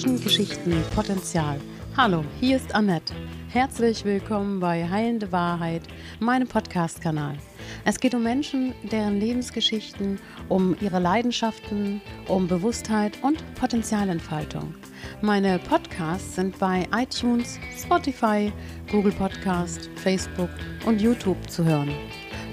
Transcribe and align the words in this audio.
Menschen, 0.00 0.24
Geschichten, 0.24 0.82
Potenzial. 0.94 1.60
Hallo, 1.94 2.24
hier 2.40 2.56
ist 2.56 2.74
Annette. 2.74 3.12
Herzlich 3.48 4.02
willkommen 4.02 4.58
bei 4.58 4.88
Heilende 4.88 5.30
Wahrheit, 5.30 5.82
meinem 6.20 6.48
Podcast-Kanal. 6.48 7.36
Es 7.84 8.00
geht 8.00 8.14
um 8.14 8.22
Menschen, 8.22 8.72
deren 8.90 9.20
Lebensgeschichten, 9.20 10.18
um 10.48 10.74
ihre 10.80 11.00
Leidenschaften, 11.00 12.00
um 12.28 12.48
Bewusstheit 12.48 13.18
und 13.20 13.44
Potenzialentfaltung. 13.56 14.74
Meine 15.20 15.58
Podcasts 15.58 16.36
sind 16.36 16.58
bei 16.58 16.88
iTunes, 16.96 17.58
Spotify, 17.78 18.50
Google 18.90 19.12
Podcast, 19.12 19.90
Facebook 19.96 20.50
und 20.86 21.02
YouTube 21.02 21.50
zu 21.50 21.62
hören. 21.62 21.90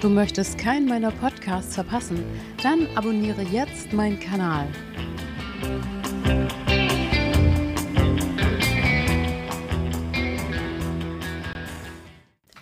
Du 0.02 0.10
möchtest 0.10 0.58
keinen 0.58 0.86
meiner 0.86 1.12
Podcasts 1.12 1.76
verpassen? 1.76 2.22
Dann 2.62 2.86
abonniere 2.94 3.40
jetzt 3.40 3.94
meinen 3.94 4.20
Kanal. 4.20 4.68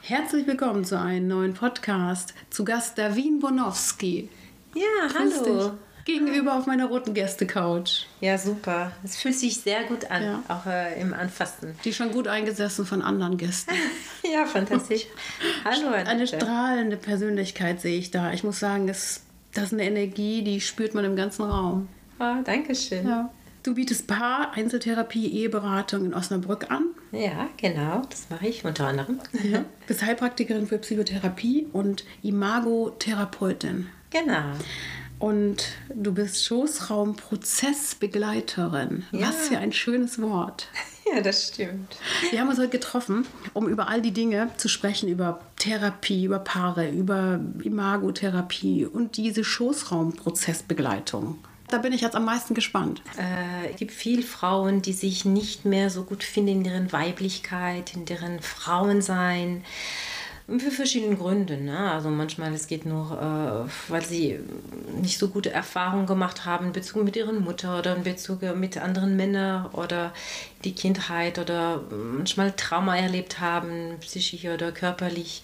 Herzlich 0.08 0.46
willkommen 0.46 0.84
zu 0.84 0.96
einem 1.00 1.26
neuen 1.26 1.52
Podcast. 1.52 2.32
Zu 2.48 2.64
Gast 2.64 2.96
Davin 2.96 3.40
Bonowski. 3.40 4.28
Ja, 4.72 5.08
Grüß 5.08 5.40
hallo. 5.40 5.58
Dich. 5.64 5.72
Gegenüber 6.04 6.56
auf 6.56 6.66
meiner 6.66 6.86
roten 6.86 7.12
Gäste-Couch. 7.12 8.04
Ja, 8.20 8.38
super. 8.38 8.92
Es 9.02 9.16
fühlt 9.16 9.34
sich 9.34 9.56
sehr 9.56 9.82
gut 9.82 10.08
an, 10.08 10.22
ja. 10.22 10.42
auch 10.46 10.64
äh, 10.64 11.00
im 11.00 11.12
Anfassen. 11.12 11.74
Die 11.84 11.92
schon 11.92 12.12
gut 12.12 12.28
eingesessen 12.28 12.86
von 12.86 13.02
anderen 13.02 13.36
Gästen. 13.36 13.74
ja, 14.32 14.46
fantastisch. 14.46 15.08
hallo, 15.64 15.88
Annette. 15.88 16.08
Eine 16.08 16.26
strahlende 16.28 16.96
Persönlichkeit 16.96 17.80
sehe 17.80 17.98
ich 17.98 18.12
da. 18.12 18.32
Ich 18.32 18.44
muss 18.44 18.60
sagen, 18.60 18.86
das, 18.86 19.22
das 19.54 19.64
ist 19.64 19.72
eine 19.72 19.86
Energie, 19.86 20.44
die 20.44 20.60
spürt 20.60 20.94
man 20.94 21.04
im 21.04 21.16
ganzen 21.16 21.42
Raum. 21.42 21.88
Oh, 22.20 22.36
danke 22.44 22.76
schön. 22.76 23.08
Ja. 23.08 23.28
Du 23.66 23.74
bietest 23.74 24.06
Paar, 24.06 24.52
Einzeltherapie, 24.52 25.26
Eheberatung 25.26 26.04
in 26.04 26.14
Osnabrück 26.14 26.70
an. 26.70 26.84
Ja, 27.10 27.48
genau, 27.56 28.02
das 28.08 28.30
mache 28.30 28.46
ich 28.46 28.64
unter 28.64 28.86
anderem. 28.86 29.18
Ja. 29.42 29.64
Bist 29.88 30.02
Heilpraktikerin 30.02 30.68
für 30.68 30.78
Psychotherapie 30.78 31.66
und 31.72 32.04
Imagotherapeutin. 32.22 33.88
Genau. 34.10 34.52
Und 35.18 35.64
du 35.92 36.14
bist 36.14 36.44
Schoßraumprozessbegleiterin. 36.44 39.02
Ja. 39.10 39.26
Was 39.26 39.48
für 39.48 39.58
ein 39.58 39.72
schönes 39.72 40.22
Wort. 40.22 40.68
Ja, 41.14 41.20
das 41.20 41.46
stimmt. 41.46 41.98
Wir 42.32 42.40
haben 42.40 42.48
uns 42.48 42.58
heute 42.58 42.70
getroffen, 42.70 43.28
um 43.52 43.68
über 43.68 43.88
all 43.88 44.02
die 44.02 44.10
Dinge 44.10 44.50
zu 44.56 44.68
sprechen, 44.68 45.08
über 45.08 45.40
Therapie, 45.54 46.24
über 46.24 46.40
Paare, 46.40 46.90
über 46.90 47.38
Imagotherapie 47.62 48.86
und 48.86 49.16
diese 49.16 49.44
Schoßraumprozessbegleitung. 49.44 51.38
Da 51.68 51.78
bin 51.78 51.92
ich 51.92 52.00
jetzt 52.00 52.14
am 52.14 52.24
meisten 52.24 52.54
gespannt. 52.54 53.02
Äh, 53.18 53.70
es 53.70 53.76
gibt 53.76 53.92
viele 53.92 54.22
Frauen, 54.22 54.82
die 54.82 54.92
sich 54.92 55.24
nicht 55.24 55.64
mehr 55.64 55.90
so 55.90 56.04
gut 56.04 56.22
finden 56.22 56.58
in 56.58 56.64
deren 56.64 56.92
Weiblichkeit, 56.92 57.94
in 57.94 58.04
deren 58.04 58.40
Frauensein. 58.40 59.64
Für 60.46 60.70
verschiedene 60.70 61.16
Gründe. 61.16 61.56
Ne? 61.56 61.90
Also 61.90 62.08
manchmal 62.08 62.54
es 62.54 62.68
geht 62.68 62.86
nur, 62.86 63.20
äh, 63.20 63.90
weil 63.90 64.04
sie 64.04 64.38
nicht 65.02 65.18
so 65.18 65.26
gute 65.26 65.50
Erfahrungen 65.50 66.06
gemacht 66.06 66.44
haben 66.44 66.66
in 66.66 66.72
Bezug 66.72 67.02
mit 67.02 67.16
ihrer 67.16 67.32
Mutter 67.32 67.80
oder 67.80 67.96
in 67.96 68.04
Bezug 68.04 68.42
mit 68.54 68.78
anderen 68.78 69.16
Männern 69.16 69.66
oder 69.72 70.12
die 70.64 70.72
Kindheit 70.72 71.40
oder 71.40 71.82
manchmal 71.90 72.52
Trauma 72.52 72.96
erlebt 72.96 73.40
haben, 73.40 73.96
psychisch 74.00 74.44
oder 74.44 74.70
körperlich. 74.70 75.42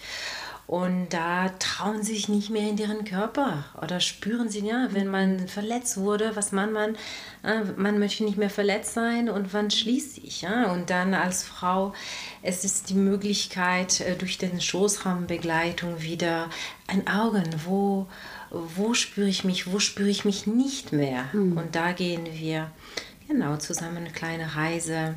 Und 0.66 1.08
da 1.10 1.50
trauen 1.58 2.02
sie 2.02 2.14
sich 2.14 2.28
nicht 2.28 2.48
mehr 2.48 2.68
in 2.68 2.78
ihren 2.78 3.04
Körper 3.04 3.64
oder 3.82 4.00
spüren 4.00 4.48
sie, 4.48 4.66
ja, 4.66 4.88
wenn 4.92 5.08
man 5.08 5.48
verletzt 5.48 5.98
wurde, 5.98 6.34
was 6.34 6.52
man, 6.52 6.72
man, 6.72 6.94
äh, 7.42 7.64
man 7.76 7.98
möchte 7.98 8.24
nicht 8.24 8.38
mehr 8.38 8.48
verletzt 8.48 8.94
sein 8.94 9.28
und 9.28 9.52
wann 9.52 9.70
schließt 9.70 10.14
sich. 10.14 10.42
Ja? 10.42 10.72
Und 10.72 10.88
dann 10.88 11.14
als 11.14 11.42
Frau, 11.42 11.92
es 12.42 12.64
ist 12.64 12.90
die 12.90 12.94
Möglichkeit, 12.94 14.00
äh, 14.00 14.14
durch 14.14 14.38
den 14.38 14.60
Schoßraumbegleitung 14.60 16.00
wieder 16.00 16.48
ein 16.86 17.06
Augen, 17.06 17.50
wo, 17.66 18.06
wo 18.50 18.94
spüre 18.94 19.28
ich 19.28 19.44
mich, 19.44 19.70
wo 19.70 19.78
spüre 19.78 20.08
ich 20.08 20.24
mich 20.24 20.46
nicht 20.46 20.92
mehr. 20.92 21.24
Mhm. 21.32 21.58
Und 21.58 21.74
da 21.74 21.92
gehen 21.92 22.26
wir 22.32 22.70
genau 23.28 23.56
zusammen 23.56 23.98
eine 23.98 24.10
kleine 24.10 24.54
Reise 24.56 25.16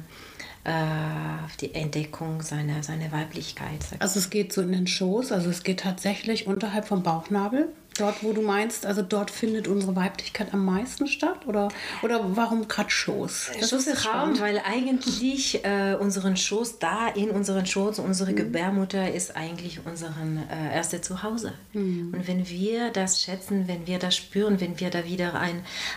die 0.65 1.75
Entdeckung 1.75 2.41
seiner, 2.41 2.81
seiner 2.81 3.11
Weiblichkeit. 3.11 3.79
Also 3.99 4.19
es 4.19 4.31
geht 4.31 4.51
so 4.51 4.61
in 4.61 4.71
den 4.71 4.87
Schoß, 4.87 5.31
also 5.31 5.49
es 5.49 5.63
geht 5.63 5.81
tatsächlich 5.81 6.47
unterhalb 6.47 6.87
vom 6.87 7.03
Bauchnabel. 7.03 7.69
Dort, 7.97 8.23
wo 8.23 8.33
du 8.33 8.41
meinst, 8.41 8.85
also 8.85 9.01
dort 9.01 9.31
findet 9.31 9.69
unsere 9.69 9.95
Weiblichkeit 9.95 10.53
am 10.53 10.65
meisten 10.65 11.07
statt? 11.07 11.47
Oder, 11.47 11.69
oder 12.03 12.35
warum 12.35 12.67
gerade 12.67 12.89
Schoß? 12.89 13.51
Das 13.57 13.69
Schoß 13.69 13.87
ist 13.87 14.05
Raum, 14.05 14.37
weil 14.39 14.61
eigentlich 14.65 15.63
äh, 15.63 15.95
unseren 15.97 16.35
Schoß, 16.35 16.79
da 16.79 17.07
in 17.07 17.29
unseren 17.29 17.65
Schoß, 17.65 17.99
unsere 17.99 18.31
mhm. 18.31 18.35
Gebärmutter 18.35 19.13
ist 19.13 19.37
eigentlich 19.37 19.79
unser 19.85 20.07
äh, 20.07 20.75
erstes 20.75 21.03
Zuhause. 21.03 21.53
Mhm. 21.71 22.13
Und 22.13 22.27
wenn 22.27 22.49
wir 22.49 22.89
das 22.89 23.21
schätzen, 23.21 23.69
wenn 23.69 23.87
wir 23.87 23.97
das 23.97 24.17
spüren, 24.17 24.59
wenn 24.59 24.77
wir 24.77 24.89
da 24.89 25.05
wieder 25.05 25.39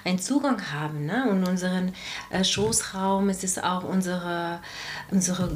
einen 0.05 0.19
Zugang 0.21 0.71
haben 0.73 1.05
ne? 1.05 1.29
und 1.29 1.49
unseren 1.49 1.93
äh, 2.31 2.45
Schoßraum, 2.45 3.29
es 3.29 3.43
ist 3.43 3.65
auch 3.65 3.83
unsere, 3.83 4.61
unsere 5.11 5.51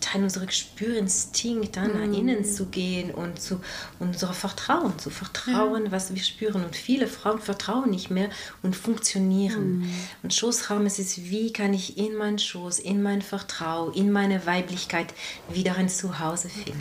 Teil 0.00 0.24
unserer 0.24 0.44
Gespürinstinkt, 0.44 1.76
dann 1.76 1.94
mhm. 1.94 2.10
nach 2.10 2.18
innen 2.18 2.44
zu 2.44 2.66
gehen 2.66 3.12
und 3.12 3.40
zu 3.40 3.62
unser 3.98 4.34
Vertrauen, 4.34 4.98
zu 4.98 5.08
vertrauen 5.08 5.69
vertrauen, 5.70 5.92
was 5.92 6.14
wir 6.14 6.22
spüren. 6.22 6.64
Und 6.64 6.76
viele 6.76 7.06
Frauen 7.06 7.40
vertrauen 7.40 7.90
nicht 7.90 8.10
mehr 8.10 8.28
und 8.62 8.76
funktionieren. 8.76 9.80
Mhm. 9.80 9.90
Und 10.22 10.34
Schoßraum 10.34 10.86
ist 10.86 10.98
es, 10.98 11.24
wie 11.30 11.52
kann 11.52 11.74
ich 11.74 11.98
in 11.98 12.16
meinen 12.16 12.38
Schoß, 12.38 12.78
in 12.78 13.02
mein 13.02 13.22
Vertrauen, 13.22 13.94
in 13.94 14.12
meine 14.12 14.46
Weiblichkeit 14.46 15.14
wieder 15.48 15.76
ein 15.76 15.88
Zuhause 15.88 16.48
finden. 16.48 16.80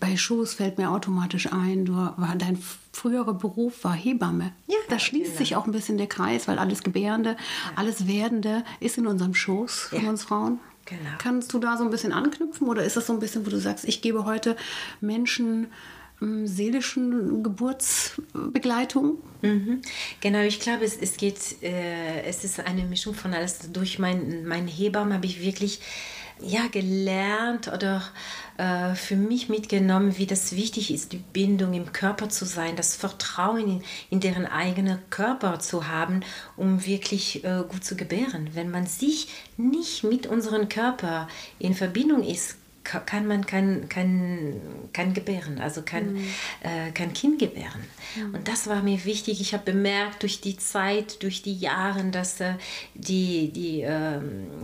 Bei 0.00 0.16
Schoß 0.16 0.54
fällt 0.54 0.78
mir 0.78 0.90
automatisch 0.90 1.52
ein, 1.52 1.84
du, 1.84 2.12
dein 2.38 2.58
früherer 2.92 3.34
Beruf 3.34 3.84
war 3.84 3.94
Hebamme. 3.94 4.52
Ja, 4.66 4.76
da 4.88 4.98
schließt 4.98 5.32
genau. 5.32 5.38
sich 5.38 5.56
auch 5.56 5.66
ein 5.66 5.72
bisschen 5.72 5.98
der 5.98 6.06
Kreis, 6.06 6.46
weil 6.46 6.58
alles 6.58 6.82
Gebärende, 6.82 7.30
ja. 7.30 7.36
alles 7.76 8.06
Werdende 8.06 8.64
ist 8.80 8.98
in 8.98 9.06
unserem 9.06 9.34
Schoß 9.34 9.88
von 9.90 10.04
ja. 10.04 10.10
uns 10.10 10.22
Frauen. 10.24 10.60
Genau. 10.86 11.00
Kannst 11.16 11.52
du 11.52 11.58
da 11.58 11.78
so 11.78 11.84
ein 11.84 11.90
bisschen 11.90 12.12
anknüpfen 12.12 12.68
oder 12.68 12.84
ist 12.84 12.96
das 12.96 13.06
so 13.06 13.14
ein 13.14 13.18
bisschen, 13.18 13.46
wo 13.46 13.50
du 13.50 13.58
sagst, 13.58 13.86
ich 13.86 14.02
gebe 14.02 14.26
heute 14.26 14.54
Menschen 15.00 15.68
seelischen 16.46 17.42
Geburtsbegleitung? 17.42 19.18
Mhm. 19.42 19.82
Genau, 20.20 20.40
ich 20.40 20.60
glaube, 20.60 20.84
es, 20.84 20.96
es 20.96 21.16
geht, 21.16 21.62
äh, 21.62 22.22
es 22.22 22.44
ist 22.44 22.60
eine 22.60 22.84
Mischung 22.84 23.14
von 23.14 23.34
alles. 23.34 23.70
Durch 23.72 23.98
mein, 23.98 24.46
mein 24.46 24.66
Hebammen 24.66 25.14
habe 25.14 25.26
ich 25.26 25.42
wirklich 25.42 25.80
ja, 26.40 26.66
gelernt 26.66 27.68
oder 27.68 28.02
äh, 28.56 28.94
für 28.94 29.16
mich 29.16 29.48
mitgenommen, 29.48 30.18
wie 30.18 30.26
das 30.26 30.56
wichtig 30.56 30.92
ist, 30.92 31.12
die 31.12 31.22
Bindung 31.32 31.74
im 31.74 31.92
Körper 31.92 32.28
zu 32.28 32.44
sein, 32.44 32.76
das 32.76 32.96
Vertrauen 32.96 33.68
in, 33.68 33.82
in 34.10 34.20
deren 34.20 34.46
eigenen 34.46 34.98
Körper 35.10 35.60
zu 35.60 35.88
haben, 35.88 36.20
um 36.56 36.84
wirklich 36.84 37.44
äh, 37.44 37.62
gut 37.68 37.84
zu 37.84 37.96
gebären. 37.96 38.50
Wenn 38.54 38.70
man 38.70 38.86
sich 38.86 39.28
nicht 39.56 40.04
mit 40.04 40.26
unserem 40.26 40.68
Körper 40.68 41.28
in 41.58 41.74
Verbindung 41.74 42.22
ist, 42.24 42.56
kann 42.84 43.26
man 43.26 43.46
kein, 43.46 43.88
kein, 43.88 44.60
kein 44.92 45.14
gebären, 45.14 45.58
also 45.58 45.82
kein, 45.82 46.14
mhm. 46.14 46.28
äh, 46.60 46.90
kein 46.92 47.12
Kind 47.12 47.38
gebären. 47.38 47.84
Mhm. 48.16 48.34
Und 48.34 48.48
das 48.48 48.66
war 48.68 48.82
mir 48.82 49.04
wichtig. 49.04 49.40
Ich 49.40 49.54
habe 49.54 49.64
bemerkt 49.64 50.22
durch 50.22 50.40
die 50.40 50.56
Zeit, 50.56 51.22
durch 51.22 51.42
die 51.42 51.56
Jahre, 51.56 52.04
dass 52.10 52.40
äh, 52.40 52.54
die, 52.94 53.50
die 53.52 53.82
äh, 53.82 54.20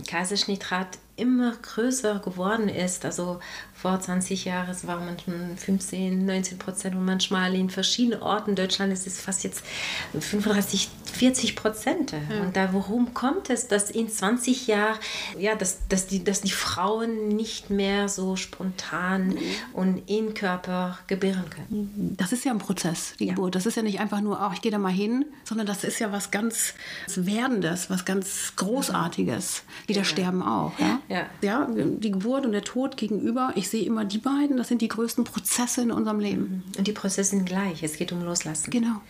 Kaiserschnittrat 0.07 0.99
immer 1.15 1.55
größer 1.61 2.19
geworden 2.19 2.69
ist. 2.69 3.05
Also 3.05 3.39
vor 3.81 3.99
20 3.99 4.45
Jahren 4.45 4.69
es 4.69 4.85
waren 4.85 5.05
manchmal 5.05 5.55
15, 5.57 6.25
19 6.25 6.59
Prozent 6.59 6.95
und 6.95 7.03
manchmal 7.03 7.55
in 7.55 7.69
verschiedenen 7.69 8.21
Orten 8.21 8.55
Deutschland 8.55 8.93
ist 8.93 9.07
es 9.07 9.19
fast 9.19 9.43
jetzt 9.43 9.63
35, 10.13 10.89
40 11.11 11.55
Prozent. 11.55 12.11
Ja. 12.11 12.41
Und 12.41 12.55
da 12.55 12.73
worum 12.73 13.13
kommt 13.15 13.49
es, 13.49 13.67
dass 13.67 13.89
in 13.89 14.07
20 14.07 14.67
Jahren, 14.67 14.97
ja, 15.37 15.55
dass, 15.55 15.79
dass, 15.89 16.05
die, 16.05 16.23
dass 16.23 16.41
die 16.41 16.51
Frauen 16.51 17.29
nicht 17.29 17.71
mehr 17.71 18.07
so 18.07 18.35
spontan 18.35 19.29
mhm. 19.29 19.39
und 19.73 20.09
in 20.09 20.35
Körper 20.35 20.99
gebären 21.07 21.45
können? 21.49 22.15
Das 22.17 22.31
ist 22.31 22.45
ja 22.45 22.51
ein 22.51 22.59
Prozess, 22.59 23.15
die 23.19 23.25
ja. 23.25 23.33
Geburt. 23.33 23.55
Das 23.55 23.65
ist 23.65 23.75
ja 23.75 23.81
nicht 23.81 23.99
einfach 23.99 24.21
nur, 24.21 24.39
ach, 24.39 24.53
ich 24.53 24.61
gehe 24.61 24.71
da 24.71 24.77
mal 24.77 24.89
hin, 24.91 25.25
sondern 25.43 25.65
das 25.65 25.83
ist 25.83 25.99
ja 25.99 26.11
was 26.11 26.29
ganz 26.29 26.75
Werdendes, 27.15 27.89
was 27.89 28.05
ganz 28.05 28.53
Großartiges. 28.57 29.63
Wie 29.87 29.93
das 29.93 30.07
Sterben 30.07 30.43
auch. 30.43 30.77
Ja? 30.77 30.99
Ja. 31.09 31.25
ja, 31.41 31.67
die 31.75 32.11
Geburt 32.11 32.45
und 32.45 32.51
der 32.51 32.63
Tod 32.63 32.95
gegenüber. 32.95 33.53
Ich 33.55 33.70
sehe 33.71 33.85
immer 33.85 34.05
die 34.05 34.17
beiden, 34.17 34.57
das 34.57 34.67
sind 34.67 34.81
die 34.81 34.87
größten 34.87 35.23
Prozesse 35.23 35.81
in 35.81 35.91
unserem 35.91 36.19
Leben. 36.19 36.63
Und 36.77 36.87
die 36.87 36.91
Prozesse 36.91 37.31
sind 37.31 37.45
gleich, 37.45 37.83
es 37.83 37.97
geht 37.97 38.11
um 38.11 38.23
Loslassen. 38.23 38.69
Genau. 38.69 39.01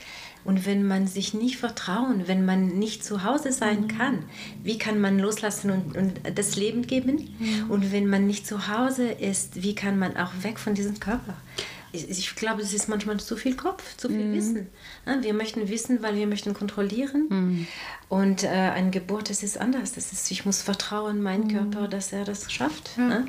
Und 0.44 0.66
wenn 0.66 0.88
man 0.88 1.08
sich 1.08 1.34
nicht 1.34 1.58
vertrauen, 1.58 2.28
wenn 2.28 2.46
man 2.46 2.68
nicht 2.80 3.04
zu 3.04 3.24
Hause 3.24 3.52
sein 3.52 3.82
mhm. 3.82 3.88
kann, 3.90 4.24
wie 4.64 4.78
kann 4.78 5.00
man 5.00 5.20
loslassen 5.20 5.70
und, 5.72 5.98
und 5.98 6.20
das 6.36 6.56
Leben 6.56 6.88
geben? 6.88 7.36
Mhm. 7.38 7.70
Und 7.70 7.92
wenn 7.92 8.08
man 8.08 8.26
nicht 8.26 8.48
zu 8.48 8.68
Hause 8.68 9.10
ist, 9.12 9.62
wie 9.62 9.76
kann 9.76 10.00
man 10.00 10.18
auch 10.18 10.32
weg 10.42 10.58
von 10.60 10.74
diesem 10.74 11.00
Körper? 11.00 11.36
ich 11.94 12.36
glaube, 12.36 12.62
es 12.62 12.74
ist 12.74 12.88
manchmal 12.88 13.20
zu 13.20 13.36
viel 13.36 13.56
Kopf, 13.56 13.98
zu 13.98 14.08
viel 14.08 14.26
mhm. 14.26 14.34
Wissen. 14.34 14.68
Wir 15.22 15.34
möchten 15.34 15.68
wissen, 15.70 16.02
weil 16.04 16.16
wir 16.16 16.28
möchten 16.28 16.54
kontrollieren. 16.54 17.28
Mhm. 17.30 17.68
Und 18.12 18.44
äh, 18.44 18.50
eine 18.50 18.92
Geburt, 18.92 19.30
das 19.30 19.42
ist 19.42 19.58
anders. 19.58 19.94
Das 19.94 20.12
ist, 20.12 20.30
ich 20.32 20.46
muss 20.46 20.62
vertrauen, 20.62 21.22
mein 21.22 21.46
mhm. 21.46 21.48
Körper, 21.48 21.88
dass 21.88 22.12
er 22.12 22.26
das 22.26 22.52
schafft. 22.52 22.92
Ja. 22.98 23.24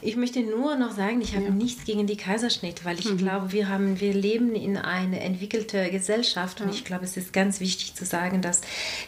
Ich 0.00 0.16
möchte 0.16 0.40
nur 0.40 0.74
noch 0.76 0.92
sagen, 0.92 1.20
ich 1.20 1.36
habe 1.36 1.44
ja. 1.44 1.50
nichts 1.50 1.84
gegen 1.84 2.06
die 2.06 2.16
Kaiserschnitt, 2.16 2.86
weil 2.86 2.98
ich 2.98 3.10
mhm. 3.10 3.18
glaube, 3.18 3.52
wir, 3.52 3.68
haben, 3.68 4.00
wir 4.00 4.14
leben 4.14 4.54
in 4.54 4.78
einer 4.78 5.20
entwickelten 5.20 5.90
Gesellschaft. 5.90 6.60
Ja. 6.60 6.66
Und 6.66 6.72
ich 6.72 6.86
glaube, 6.86 7.04
es 7.04 7.18
ist 7.18 7.34
ganz 7.34 7.60
wichtig 7.60 7.94
zu 7.94 8.06
sagen, 8.06 8.40
dass 8.40 8.62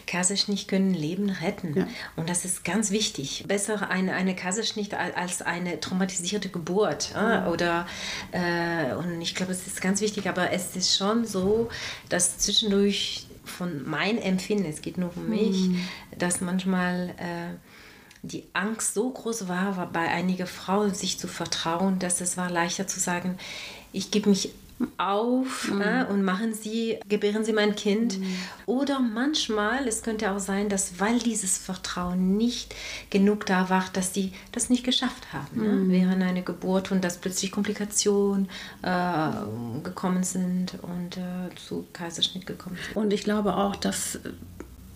Kaiserschnitt 0.05 0.67
können 0.67 0.93
Leben 0.93 1.31
retten. 1.31 1.87
Und 2.15 2.29
das 2.29 2.45
ist 2.45 2.63
ganz 2.63 2.91
wichtig. 2.91 3.45
Besser 3.47 3.89
eine, 3.89 4.13
eine 4.13 4.35
Kaiserschnitt 4.35 4.93
als 4.93 5.41
eine 5.41 5.79
traumatisierte 5.79 6.49
Geburt. 6.49 7.15
Oder 7.51 7.87
äh, 8.31 8.93
und 8.93 9.19
ich 9.21 9.33
glaube, 9.33 9.53
es 9.53 9.65
ist 9.65 9.81
ganz 9.81 10.01
wichtig, 10.01 10.29
aber 10.29 10.51
es 10.51 10.75
ist 10.75 10.95
schon 10.95 11.25
so, 11.25 11.69
dass 12.09 12.37
zwischendurch 12.37 13.27
von 13.43 13.87
meinem 13.87 14.19
Empfinden, 14.19 14.65
es 14.65 14.81
geht 14.81 14.97
nur 14.97 15.15
um 15.15 15.29
mich, 15.29 15.67
mhm. 15.67 15.79
dass 16.17 16.41
manchmal 16.41 17.09
äh, 17.17 17.55
die 18.23 18.43
Angst 18.53 18.93
so 18.93 19.09
groß 19.09 19.47
war, 19.47 19.77
war 19.77 19.91
bei 19.91 20.07
einigen 20.07 20.47
Frauen 20.47 20.93
sich 20.93 21.19
zu 21.19 21.27
vertrauen, 21.27 21.99
dass 21.99 22.21
es 22.21 22.37
war 22.37 22.49
leichter 22.49 22.87
zu 22.87 22.99
sagen, 22.99 23.37
ich 23.93 24.11
gebe 24.11 24.29
mich 24.29 24.49
auf 24.97 25.71
mhm. 25.71 25.81
äh, 25.81 26.05
und 26.05 26.23
machen 26.23 26.53
Sie, 26.53 26.99
gebären 27.07 27.45
Sie 27.45 27.53
mein 27.53 27.75
Kind. 27.75 28.19
Mhm. 28.19 28.35
Oder 28.65 28.99
manchmal, 28.99 29.87
es 29.87 30.03
könnte 30.03 30.31
auch 30.31 30.39
sein, 30.39 30.69
dass 30.69 30.99
weil 30.99 31.19
dieses 31.19 31.57
Vertrauen 31.57 32.35
nicht 32.35 32.75
genug 33.09 33.45
da 33.45 33.69
war, 33.69 33.85
dass 33.93 34.13
sie 34.13 34.33
das 34.51 34.69
nicht 34.69 34.83
geschafft 34.83 35.31
haben 35.31 35.61
ne, 35.61 35.69
mhm. 35.69 35.87
ne? 35.87 35.93
während 35.93 36.23
einer 36.23 36.41
Geburt 36.41 36.91
und 36.91 37.03
dass 37.03 37.17
plötzlich 37.17 37.51
Komplikationen 37.51 38.49
äh, 38.81 39.29
gekommen 39.83 40.23
sind 40.23 40.77
und 40.81 41.17
äh, 41.17 41.55
zu 41.55 41.85
Kaiserschnitt 41.93 42.45
gekommen 42.45 42.77
sind. 42.85 42.95
Und 42.97 43.13
ich 43.13 43.23
glaube 43.23 43.55
auch, 43.55 43.75
dass 43.75 44.19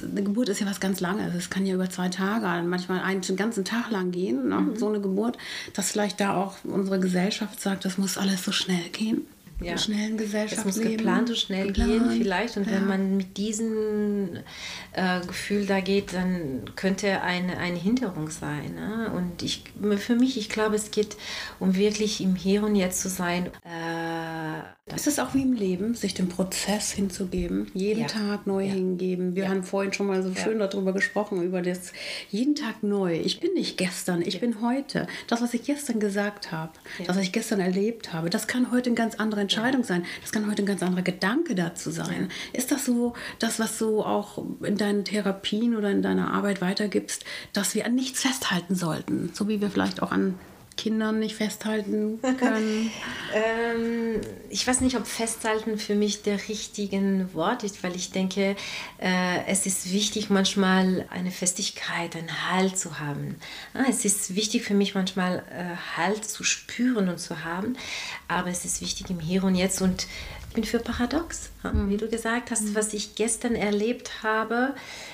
eine 0.02 0.24
Geburt 0.24 0.48
ist 0.48 0.62
ja 0.62 0.66
was 0.66 0.80
ganz 0.80 1.02
Langes. 1.02 1.36
Es 1.36 1.50
kann 1.50 1.66
ja 1.66 1.76
über 1.76 1.90
zwei 1.90 2.08
Tage, 2.08 2.66
manchmal 2.66 3.02
einen 3.02 3.22
ganzen 3.36 3.66
Tag 3.66 3.92
lang 3.92 4.12
gehen, 4.12 4.50
ne? 4.50 4.60
mhm. 4.60 4.76
so 4.78 4.88
eine 4.90 5.00
Geburt, 5.00 5.38
dass 5.74 5.92
vielleicht 5.92 6.20
da 6.20 6.36
auch 6.36 6.56
unsere 6.64 7.00
Gesellschaft 7.00 7.62
sagt, 7.62 7.86
das 7.86 7.98
muss 7.98 8.18
alles 8.18 8.44
so 8.44 8.52
schnell 8.52 8.90
gehen 8.92 9.26
ja. 9.62 9.78
schnellen 9.78 10.18
Gesellschaft. 10.18 10.66
Es 10.66 10.66
muss 10.66 10.82
geplant 10.82 11.30
und 11.30 11.38
schnell 11.38 11.68
geplant. 11.68 11.90
gehen 11.90 12.12
vielleicht. 12.12 12.58
Und 12.58 12.68
ja. 12.68 12.74
wenn 12.74 12.88
man 12.88 13.18
mit 13.18 13.38
diesem 13.38 14.38
äh, 14.94 15.22
Gefühl 15.26 15.66
da 15.66 15.80
geht, 15.80 16.14
dann 16.14 16.72
könnte 16.76 17.22
eine, 17.22 17.58
eine 17.58 17.78
Hinderung 17.78 18.30
sein. 18.30 18.76
Ne? 18.76 19.12
Und 19.16 19.42
ich, 19.44 19.64
für 19.98 20.16
mich, 20.16 20.38
ich 20.38 20.50
glaube, 20.50 20.76
es 20.76 20.92
geht 20.92 21.18
um 21.60 21.76
wirklich 21.76 22.22
im 22.22 22.36
Hier 22.36 22.64
und 22.64 22.76
Jetzt 22.76 23.02
zu 23.02 23.10
sein. 23.10 23.48
Äh, 23.64 24.62
ist 24.96 25.08
es 25.08 25.20
auch 25.20 25.34
wie 25.34 25.42
im 25.42 25.54
Leben, 25.54 25.94
sich 25.94 26.14
dem 26.14 26.30
Prozess 26.30 26.92
hinzugeben, 26.92 27.68
jeden 27.74 28.02
ja. 28.02 28.08
Tag 28.08 28.48
neu 28.48 28.68
hingeben. 28.68 29.36
Wir 29.36 29.50
haben 29.50 29.64
vorhin 29.64 29.94
schon 29.94 30.08
mal 30.08 30.24
so 30.24 30.34
schön 30.36 30.60
darüber 30.60 30.94
gesprochen, 30.94 31.42
über 31.44 31.62
das 31.62 31.94
jeden 32.30 32.56
Tag 32.56 32.84
neu. 32.84 33.14
Ich 33.14 33.40
bin 33.40 33.54
nicht 33.54 33.78
gestern, 33.78 34.22
ich 34.22 34.40
bin 34.40 34.62
heute. 34.62 35.08
Das, 35.28 35.42
was 35.42 35.54
ich 35.54 35.64
gestern 35.64 36.00
gesagt 36.00 36.52
habe, 36.52 36.72
das, 37.06 37.16
was 37.16 37.24
ich 37.24 37.32
gestern 37.32 37.60
erlebt 37.60 38.14
habe, 38.14 38.30
das 38.30 38.48
kann 38.48 38.72
heute 38.72 38.90
ein 38.90 38.96
ganz 38.96 39.16
anderer 39.16 39.42
Entscheidung 39.42 39.84
sein. 39.84 40.06
Das 40.22 40.32
kann 40.32 40.50
heute 40.50 40.64
ein 40.64 40.68
ganz 40.68 40.82
anderer 40.82 41.04
Gedanke 41.04 41.56
dazu 41.56 41.92
sein. 41.92 42.30
Ist 42.54 42.72
das 42.72 42.86
so, 42.86 43.14
das, 43.40 43.60
was 43.60 43.78
du 43.78 44.02
auch 44.02 44.44
in 44.64 44.78
deinen 44.78 45.06
Therapien 45.06 45.76
oder 45.76 45.92
in 45.92 46.02
deiner 46.02 46.34
Arbeit 46.34 46.62
weitergibst, 46.62 47.26
dass 47.54 47.76
wir 47.76 47.86
an 47.86 47.96
nichts 47.96 48.22
festhalten 48.22 48.76
sollten, 48.76 49.32
so 49.34 49.48
wie 49.48 49.62
wir 49.62 49.70
vielleicht 49.70 50.02
auch 50.02 50.12
an 50.12 50.36
Kindern 50.80 51.20
nicht 51.20 51.36
festhalten 51.36 52.22
können? 52.22 52.90
ähm, 53.34 54.22
ich 54.50 54.66
weiß 54.66 54.80
nicht, 54.80 54.96
ob 54.96 55.06
festhalten 55.06 55.78
für 55.78 55.94
mich 55.94 56.22
der 56.22 56.48
richtige 56.48 57.28
Wort 57.34 57.66
ist, 57.66 57.84
weil 57.84 57.98
ich 57.98 58.12
denke, 58.12 58.56
äh, 58.98 59.46
es 59.46 59.66
ist 59.66 59.92
wichtig, 59.92 60.30
manchmal 60.30 61.06
eine 61.10 61.32
Festigkeit, 61.32 62.16
einen 62.16 62.50
Halt 62.50 62.78
zu 62.78 62.98
haben. 62.98 63.36
Ah, 63.74 63.84
es 63.90 64.06
ist 64.06 64.36
wichtig 64.36 64.64
für 64.64 64.74
mich, 64.74 64.96
manchmal 64.96 65.40
äh, 65.52 65.98
Halt 65.98 66.24
zu 66.24 66.46
spüren 66.46 67.10
und 67.10 67.20
zu 67.20 67.44
haben, 67.44 67.76
aber 68.30 68.50
es 68.50 68.64
ist 68.64 68.80
wichtig 68.80 69.10
im 69.10 69.20
Hier 69.20 69.44
und 69.44 69.56
Jetzt 69.56 69.82
und 69.82 70.08
ich 70.48 70.56
bin 70.56 70.64
für 70.64 70.80
Paradox. 70.80 71.50
Mhm. 71.64 71.90
Wie 71.90 71.98
du 71.98 72.08
gesagt 72.08 72.52
hast, 72.52 72.70
mhm. 72.70 72.76
was 72.76 72.94
ich 72.94 73.16
gestern 73.16 73.56
erlebt 73.56 74.24
habe, 74.24 74.74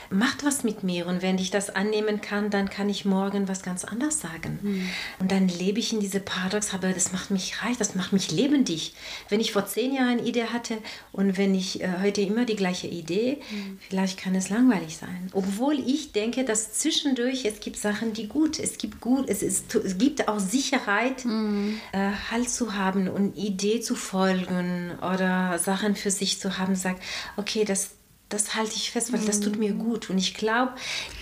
macht 0.10 0.46
was 0.46 0.64
mit 0.64 0.84
mir. 0.84 1.08
Und 1.08 1.22
wenn 1.22 1.38
ich 1.38 1.52
das 1.52 1.70
annehmen 1.70 2.22
kann, 2.22 2.50
dann 2.50 2.70
kann 2.70 2.90
ich 2.90 3.06
morgen 3.06 3.48
was 3.48 3.64
ganz 3.64 3.84
anderes 3.84 4.20
sagen. 4.20 4.60
Mhm. 4.62 4.90
Und 5.20 5.32
dann 5.32 5.48
lebe 5.48 5.80
ich 5.80 5.94
in 5.94 6.00
diese 6.00 6.20
Paradox, 6.20 6.74
aber 6.74 6.90
das 6.90 7.12
macht 7.12 7.32
mich 7.32 7.64
reich, 7.64 7.78
das 7.78 7.96
macht 7.96 8.14
mich 8.14 8.32
lebendig. 8.32 8.94
Wenn 9.30 9.40
ich 9.40 9.52
vor 9.52 9.66
zehn 9.66 9.94
Jahren 9.94 10.06
eine 10.06 10.22
Idee 10.24 10.46
hatte 10.46 10.78
und 11.12 11.38
wenn 11.38 11.56
ich 11.56 11.82
äh, 11.82 11.90
heute 12.02 12.22
immer 12.22 12.46
die 12.46 12.56
gleiche 12.56 12.88
Idee, 12.88 13.42
mhm. 13.50 13.80
vielleicht 13.88 14.20
kann 14.20 14.36
es 14.36 14.50
langweilig 14.50 14.98
sein. 14.98 15.30
Obwohl 15.34 15.80
ich 15.80 16.12
denke, 16.12 16.46
dass 16.46 16.74
zwischendurch 16.74 17.46
es 17.46 17.60
gibt 17.60 17.78
Sachen, 17.78 18.14
die 18.14 18.28
gut, 18.28 18.60
es 18.60 18.78
gibt 18.78 19.02
gut, 19.02 19.30
es, 19.30 19.42
ist, 19.42 19.74
es 19.74 19.98
gibt 19.98 20.28
auch 20.28 20.40
Sicherheit, 20.40 21.26
mhm. 21.26 21.80
äh, 21.92 22.12
Halt 22.32 22.50
zu 22.50 22.76
haben 22.76 23.08
und 23.08 23.38
Idee 23.38 23.82
zu 23.82 23.96
folgen 23.96 24.92
oder 25.00 25.60
Sachen 25.60 25.96
für 25.96 26.12
sich 26.12 26.35
zu 26.40 26.58
haben, 26.58 26.76
sagt, 26.76 27.02
okay, 27.38 27.66
das, 27.66 27.92
das 28.30 28.56
halte 28.56 28.76
ich 28.76 28.92
fest, 28.92 29.14
weil 29.14 29.22
das 29.22 29.40
tut 29.40 29.58
mir 29.58 29.74
gut. 29.74 30.10
Und 30.10 30.18
ich 30.18 30.34
glaube, 30.34 30.74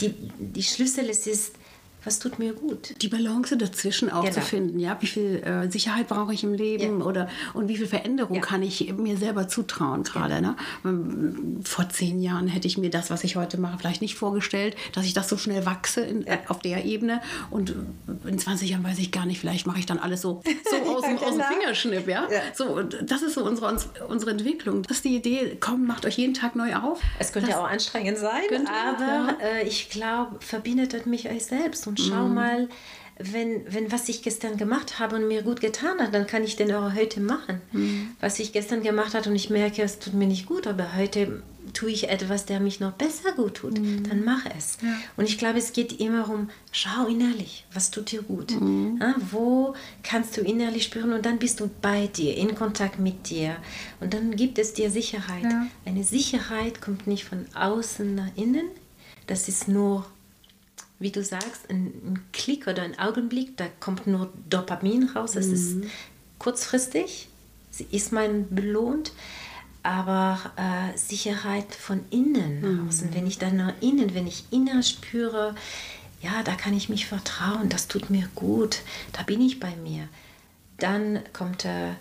die, 0.02 0.14
die 0.40 0.64
Schlüssel 0.64 1.10
ist, 1.10 1.28
ist 1.28 1.54
was 2.06 2.20
tut 2.20 2.40
mir 2.40 2.54
gut. 2.54 2.96
Die 3.02 3.08
Balance 3.08 3.58
dazwischen 3.58 4.10
auch 4.10 4.24
genau. 4.24 4.34
zu 4.34 4.42
finden, 4.42 4.80
ja, 4.80 4.98
wie 5.00 5.08
viel 5.08 5.44
äh, 5.44 5.72
Sicherheit 5.72 6.08
brauche 6.08 6.34
ich 6.34 6.44
im 6.44 6.54
Leben 6.54 7.00
ja. 7.00 7.06
oder 7.06 7.30
und 7.54 7.68
wie 7.68 7.78
viel 7.78 7.88
Veränderung 7.88 8.36
ja. 8.36 8.42
kann 8.42 8.62
ich 8.62 8.94
mir 8.94 9.18
selber 9.18 9.48
zutrauen 9.48 10.04
gerade. 10.04 10.36
Ja. 10.36 10.42
Ne? 10.42 10.56
Vor 11.64 11.90
zehn 11.90 12.22
Jahren 12.22 12.48
hätte 12.48 12.68
ich 12.68 12.78
mir 12.78 12.90
das, 12.90 13.10
was 13.10 13.24
ich 13.24 13.36
heute 13.36 13.60
mache, 13.60 13.78
vielleicht 13.78 14.02
nicht 14.02 14.16
vorgestellt, 14.16 14.76
dass 14.94 15.06
ich 15.06 15.14
das 15.14 15.30
so 15.30 15.38
schnell 15.38 15.66
wachse 15.66 16.02
in, 16.02 16.26
auf 16.48 16.60
der 16.60 16.86
Ebene 16.86 17.22
und 17.50 17.76
in 18.26 18.38
20 18.38 18.70
Jahren 18.70 18.84
weiß 18.84 19.00
ich 19.00 19.12
gar 19.12 19.26
nicht, 19.26 19.40
vielleicht 19.40 19.68
mache 19.68 19.80
ich 19.80 19.86
dann 19.86 20.00
alles 20.00 20.22
so, 20.22 20.42
so 20.70 20.76
aus, 20.96 21.04
dem, 21.04 21.18
aus 21.18 21.36
dem. 21.36 21.44
Fingerschnipp, 21.44 22.08
ja. 22.08 22.28
So, 22.54 22.82
das 22.82 23.22
ist 23.22 23.36
so 23.36 23.46
unsere, 23.46 23.78
unsere 24.08 24.32
Entwicklung. 24.32 24.84
Das 24.84 24.98
ist 24.98 25.06
die 25.06 25.16
Idee, 25.16 25.58
komm, 25.60 25.86
macht 25.86 26.06
euch 26.06 26.18
jeden 26.18 26.34
Tag 26.34 26.56
neu 26.56 26.76
auf. 26.76 27.00
Es 27.20 27.32
könnte 27.32 27.50
das 27.50 27.58
auch 27.58 27.70
anstrengend 27.70 28.18
sein, 28.18 28.68
aber 28.68 29.38
äh, 29.42 29.68
ich 29.68 29.90
glaube, 29.90 30.38
verbindet 30.40 31.06
mich 31.06 31.30
euch 31.30 31.46
selbst 31.46 31.88
und 31.94 32.00
schau 32.00 32.28
mhm. 32.28 32.34
mal, 32.34 32.70
wenn, 33.20 33.62
wenn 33.72 33.92
was 33.92 34.10
ich 34.10 34.24
gestern 34.24 34.58
gemacht 34.58 34.98
habe 35.00 35.18
und 35.18 35.28
mir 35.28 35.44
gut 35.44 35.62
getan 35.62 36.00
hat, 36.00 36.14
dann 36.14 36.26
kann 36.26 36.44
ich 36.44 36.56
den 36.56 36.74
auch 36.74 36.96
heute 36.96 37.20
machen. 37.20 37.62
Mhm. 37.72 38.10
Was 38.20 38.40
ich 38.40 38.52
gestern 38.52 38.82
gemacht 38.82 39.14
habe 39.14 39.30
und 39.30 39.36
ich 39.36 39.52
merke, 39.52 39.84
es 39.84 40.00
tut 40.00 40.16
mir 40.16 40.26
nicht 40.26 40.48
gut, 40.48 40.66
aber 40.66 40.96
heute 40.96 41.44
tue 41.74 41.92
ich 41.92 42.10
etwas, 42.10 42.46
der 42.46 42.60
mich 42.60 42.80
noch 42.80 42.94
besser 42.94 43.32
gut 43.36 43.56
tut, 43.56 43.80
mhm. 43.80 44.10
dann 44.10 44.24
mach 44.24 44.46
es. 44.58 44.78
Ja. 44.82 44.90
Und 45.16 45.26
ich 45.26 45.38
glaube, 45.38 45.60
es 45.60 45.74
geht 45.74 46.00
immer 46.00 46.28
um, 46.28 46.50
schau 46.72 47.06
innerlich, 47.06 47.66
was 47.72 47.92
tut 47.92 48.12
dir 48.12 48.24
gut? 48.24 48.60
Mhm. 48.60 48.98
Ja, 49.00 49.16
wo 49.32 49.76
kannst 50.02 50.36
du 50.36 50.42
innerlich 50.42 50.86
spüren 50.86 51.14
und 51.14 51.24
dann 51.26 51.38
bist 51.38 51.60
du 51.60 51.70
bei 51.82 52.08
dir, 52.08 52.36
in 52.36 52.56
Kontakt 52.56 53.00
mit 53.00 53.30
dir. 53.30 53.58
Und 54.00 54.14
dann 54.14 54.36
gibt 54.36 54.58
es 54.58 54.74
dir 54.74 54.90
Sicherheit. 54.90 55.44
Ja. 55.44 55.68
Eine 55.86 56.04
Sicherheit 56.04 56.82
kommt 56.82 57.06
nicht 57.06 57.26
von 57.26 57.46
außen 57.54 58.16
nach 58.16 58.36
innen, 58.36 58.66
das 59.28 59.48
ist 59.48 59.68
nur 59.68 60.06
wie 61.04 61.12
du 61.12 61.24
sagst, 61.24 61.70
ein, 61.70 61.86
ein 61.86 62.26
Klick 62.32 62.66
oder 62.68 62.82
ein 62.82 62.98
Augenblick, 62.98 63.58
da 63.58 63.66
kommt 63.80 64.08
nur 64.08 64.32
Dopamin 64.50 65.10
raus. 65.10 65.36
Es 65.36 65.48
mhm. 65.48 65.54
ist 65.54 65.92
kurzfristig, 66.40 67.28
sie 67.70 67.86
ist 67.92 68.12
mein 68.12 68.48
belohnt, 68.50 69.12
aber 69.84 70.40
äh, 70.56 70.98
Sicherheit 70.98 71.76
von 71.76 72.06
innen 72.10 72.62
mhm. 72.62 72.80
Und 72.88 73.14
wenn 73.14 73.28
ich 73.28 73.38
dann 73.38 73.58
nach 73.58 73.74
innen, 73.82 74.16
wenn 74.16 74.26
ich 74.26 74.46
innen 74.50 74.82
spüre, 74.82 75.54
ja, 76.22 76.42
da 76.44 76.56
kann 76.56 76.74
ich 76.74 76.88
mich 76.88 77.06
vertrauen, 77.06 77.68
das 77.68 77.90
tut 77.90 78.10
mir 78.10 78.30
gut, 78.34 78.80
da 79.12 79.24
bin 79.24 79.42
ich 79.42 79.60
bei 79.60 79.76
mir, 79.76 80.08
dann 80.78 81.20
kommt 81.34 81.66
äh 81.66 81.92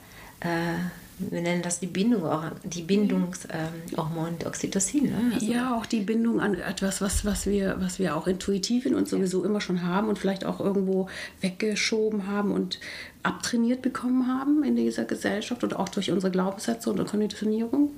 wir 1.31 1.41
nennen 1.41 1.63
das 1.63 1.81
die 1.81 1.87
Bindung, 1.87 2.23
die 2.65 2.83
Bindungshormon 2.83 4.29
ähm, 4.29 4.47
Oxytocin. 4.47 5.05
Ne? 5.05 5.33
Also 5.35 5.47
ja, 5.47 5.77
auch 5.77 5.87
die 5.87 6.01
Bindung 6.01 6.41
an 6.41 6.55
etwas, 6.55 7.01
was, 7.01 7.25
was, 7.25 7.47
wir, 7.47 7.77
was 7.79 7.99
wir 7.99 8.17
auch 8.17 8.27
intuitiv 8.27 8.87
in 8.87 8.95
uns 8.95 9.11
sowieso 9.11 9.45
immer 9.45 9.61
schon 9.61 9.83
haben 9.83 10.09
und 10.09 10.19
vielleicht 10.19 10.45
auch 10.45 10.61
irgendwo 10.61 11.09
weggeschoben 11.41 12.27
haben 12.27 12.53
und 12.53 12.81
abtrainiert 13.23 13.83
bekommen 13.83 14.27
haben 14.27 14.65
in 14.65 14.77
dieser 14.77 15.05
Gesellschaft 15.05 15.63
und 15.65 15.77
auch 15.77 15.89
durch 15.89 16.11
unsere 16.11 16.33
Glaubenssätze 16.33 16.91
und 16.91 17.05
Konditionierung. 17.07 17.91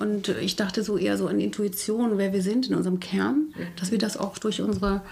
Und 0.00 0.28
ich 0.28 0.56
dachte 0.56 0.82
so 0.82 0.96
eher 0.96 1.16
so 1.16 1.26
an 1.26 1.40
Intuition, 1.40 2.18
wer 2.18 2.32
wir 2.32 2.42
sind 2.42 2.68
in 2.68 2.74
unserem 2.74 3.00
Kern, 3.00 3.52
mhm. 3.56 3.66
dass 3.78 3.90
wir 3.90 3.98
das 3.98 4.16
auch 4.16 4.38
durch 4.38 4.62
unsere 4.62 5.02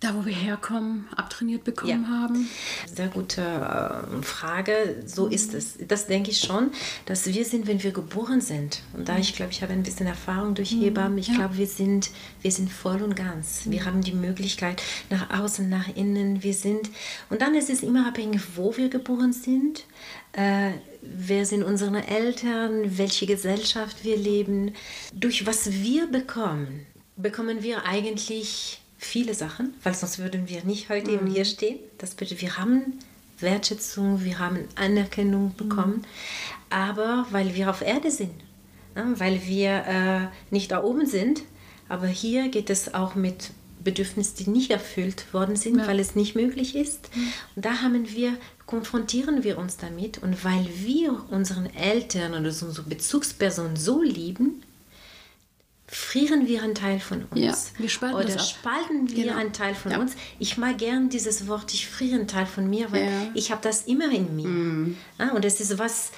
Da, 0.00 0.14
wo 0.14 0.24
wir 0.24 0.32
herkommen, 0.32 1.06
abtrainiert 1.14 1.62
bekommen 1.62 2.04
ja. 2.04 2.08
haben? 2.08 2.48
Sehr 2.90 3.08
gute 3.08 3.42
äh, 3.42 4.22
Frage. 4.22 5.02
So 5.04 5.26
mhm. 5.26 5.32
ist 5.32 5.52
es. 5.52 5.74
Das 5.86 6.06
denke 6.06 6.30
ich 6.30 6.40
schon, 6.40 6.70
dass 7.04 7.26
wir 7.26 7.44
sind, 7.44 7.66
wenn 7.66 7.82
wir 7.82 7.92
geboren 7.92 8.40
sind. 8.40 8.82
Und 8.94 9.10
da 9.10 9.18
ich 9.18 9.36
glaube, 9.36 9.52
ich 9.52 9.60
habe 9.60 9.74
ein 9.74 9.82
bisschen 9.82 10.06
Erfahrung 10.06 10.54
durch 10.54 10.72
mhm. 10.72 10.84
Hebammen. 10.84 11.18
Ich 11.18 11.28
ja. 11.28 11.34
glaube, 11.34 11.58
wir 11.58 11.66
sind, 11.66 12.10
wir 12.40 12.50
sind 12.50 12.72
voll 12.72 13.02
und 13.02 13.14
ganz. 13.14 13.66
Mhm. 13.66 13.72
Wir 13.72 13.84
haben 13.84 14.00
die 14.00 14.14
Möglichkeit 14.14 14.82
nach 15.10 15.38
außen, 15.38 15.68
nach 15.68 15.94
innen. 15.94 16.42
Wir 16.42 16.54
sind. 16.54 16.88
Und 17.28 17.42
dann 17.42 17.54
ist 17.54 17.68
es 17.68 17.82
immer 17.82 18.08
abhängig, 18.08 18.40
wo 18.56 18.74
wir 18.78 18.88
geboren 18.88 19.34
sind. 19.34 19.84
Äh, 20.32 20.70
wer 21.02 21.44
sind 21.44 21.62
unsere 21.62 22.06
Eltern, 22.06 22.96
welche 22.96 23.26
Gesellschaft 23.26 24.02
wir 24.02 24.16
leben, 24.16 24.72
durch 25.12 25.44
was 25.44 25.70
wir 25.70 26.06
bekommen, 26.06 26.86
bekommen 27.16 27.62
wir 27.62 27.84
eigentlich 27.84 28.80
viele 29.00 29.34
Sachen, 29.34 29.74
weil 29.82 29.94
sonst 29.94 30.18
würden 30.18 30.48
wir 30.48 30.62
nicht 30.64 30.90
heute 30.90 31.12
mhm. 31.12 31.26
hier 31.26 31.44
stehen. 31.44 31.78
Das 31.98 32.14
bedeutet, 32.14 32.42
wir 32.42 32.58
haben 32.58 32.98
Wertschätzung, 33.38 34.22
wir 34.22 34.38
haben 34.38 34.68
Anerkennung 34.76 35.46
mhm. 35.46 35.56
bekommen, 35.56 35.94
mhm. 35.94 36.04
aber 36.68 37.26
weil 37.30 37.54
wir 37.54 37.70
auf 37.70 37.80
Erde 37.80 38.10
sind, 38.10 38.34
ne, 38.94 39.14
weil 39.16 39.46
wir 39.46 39.86
äh, 39.86 40.54
nicht 40.54 40.70
da 40.70 40.84
oben 40.84 41.06
sind, 41.06 41.42
aber 41.88 42.06
hier 42.06 42.50
geht 42.50 42.68
es 42.68 42.92
auch 42.92 43.14
mit 43.14 43.50
Bedürfnissen, 43.82 44.36
die 44.36 44.50
nicht 44.50 44.70
erfüllt 44.70 45.32
worden 45.32 45.56
sind, 45.56 45.78
ja. 45.78 45.86
weil 45.86 45.98
es 45.98 46.14
nicht 46.14 46.36
möglich 46.36 46.76
ist. 46.76 47.08
Mhm. 47.16 47.32
Und 47.56 47.64
da 47.64 47.80
haben 47.80 48.14
wir 48.14 48.36
konfrontieren 48.66 49.42
wir 49.42 49.58
uns 49.58 49.78
damit 49.78 50.18
und 50.18 50.44
weil 50.44 50.64
wir 50.76 51.24
unseren 51.30 51.66
Eltern 51.74 52.34
oder 52.34 52.50
unsere 52.50 52.82
Bezugsperson 52.84 53.74
so 53.74 54.00
lieben, 54.00 54.62
frieren 55.92 56.46
wir 56.46 56.62
einen 56.62 56.76
Teil 56.76 57.00
von 57.00 57.24
uns. 57.24 57.72
Ja, 57.74 57.80
wir 57.80 57.88
spalten 57.88 58.16
Oder 58.16 58.38
spalten 58.38 59.10
wir 59.10 59.24
genau. 59.24 59.36
einen 59.36 59.52
Teil 59.52 59.74
von 59.74 59.90
ja. 59.90 59.98
uns. 59.98 60.14
Ich 60.38 60.56
mag 60.56 60.78
gern 60.78 61.08
dieses 61.08 61.48
Wort, 61.48 61.74
ich 61.74 61.88
friere 61.88 62.14
einen 62.14 62.28
Teil 62.28 62.46
von 62.46 62.70
mir, 62.70 62.92
weil 62.92 63.04
ja. 63.04 63.30
ich 63.34 63.50
habe 63.50 63.60
das 63.60 63.82
immer 63.82 64.08
in 64.12 64.36
mir. 64.36 64.46
Mhm. 64.46 64.96
und 65.34 65.44
es 65.44 65.60
ist 65.60 65.78
was 65.78 66.12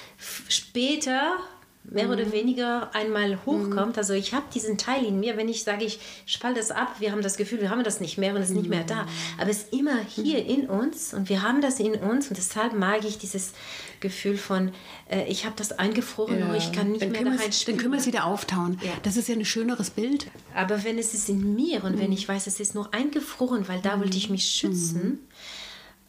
später 0.49 1.39
mehr 1.85 2.07
mhm. 2.07 2.13
oder 2.13 2.33
weniger 2.33 2.95
einmal 2.95 3.39
hochkommt. 3.45 3.97
Mhm. 3.97 3.99
Also 3.99 4.13
ich 4.15 4.35
habe 4.35 4.45
diesen 4.55 4.79
Teil 4.79 5.05
in 5.05 5.21
mir, 5.21 5.37
wenn 5.37 5.49
ich 5.49 5.65
sage, 5.65 5.85
ich 5.85 5.99
spalte 6.27 6.61
es 6.61 6.71
ab, 6.71 6.97
wir 7.01 7.13
haben 7.13 7.23
das 7.23 7.37
Gefühl, 7.37 7.61
wir 7.61 7.71
haben 7.71 7.85
das 7.85 8.01
nicht 8.01 8.19
mehr 8.19 8.35
und 8.35 8.41
es 8.41 8.51
ist 8.51 8.57
nicht 8.57 8.69
mehr 8.69 8.85
da. 8.85 9.03
Mhm. 9.03 9.09
Aber 9.39 9.51
es 9.51 9.65
ist 9.65 9.73
immer 9.73 9.99
hier 10.01 10.43
mhm. 10.43 10.51
in 10.51 10.69
uns 10.69 11.13
und 11.13 11.29
wir 11.29 11.43
haben 11.43 11.61
das 11.61 11.81
in 11.81 11.95
uns 11.95 12.29
und 12.29 12.37
deshalb 12.37 12.73
mag 12.75 13.05
ich 13.05 13.19
dieses 13.19 13.53
Gefühl 14.01 14.37
von, 14.37 14.73
äh, 15.11 15.25
ich 15.29 15.45
habe 15.45 15.55
das 15.57 15.73
eingefroren 15.73 16.39
ja. 16.39 16.49
und 16.49 16.55
ich 16.55 16.73
kann 16.73 16.93
nicht 16.93 17.03
dann 17.03 17.13
mehr 17.13 17.25
da 17.25 17.31
rein 17.31 17.51
Dann 17.67 17.77
können 17.77 17.93
wir 17.93 17.99
es 17.99 18.07
wieder 18.07 18.27
auftauen. 18.27 18.79
Ja. 18.83 18.93
Das 19.03 19.17
ist 19.17 19.29
ja 19.29 19.35
ein 19.35 19.45
schöneres 19.45 19.91
Bild. 19.91 20.27
Aber 20.55 20.85
wenn 20.85 20.99
es 20.99 21.15
ist 21.15 21.29
in 21.29 21.55
mir 21.55 21.85
und 21.85 21.97
mhm. 21.97 22.01
wenn 22.01 22.13
ich 22.13 22.29
weiß, 22.29 22.47
es 22.47 22.61
ist 22.61 22.75
nur 22.75 22.93
eingefroren, 22.95 23.67
weil 23.69 23.81
da 23.81 23.99
wollte 23.99 24.17
ich 24.17 24.31
mich 24.31 24.47
schützen, 24.47 25.21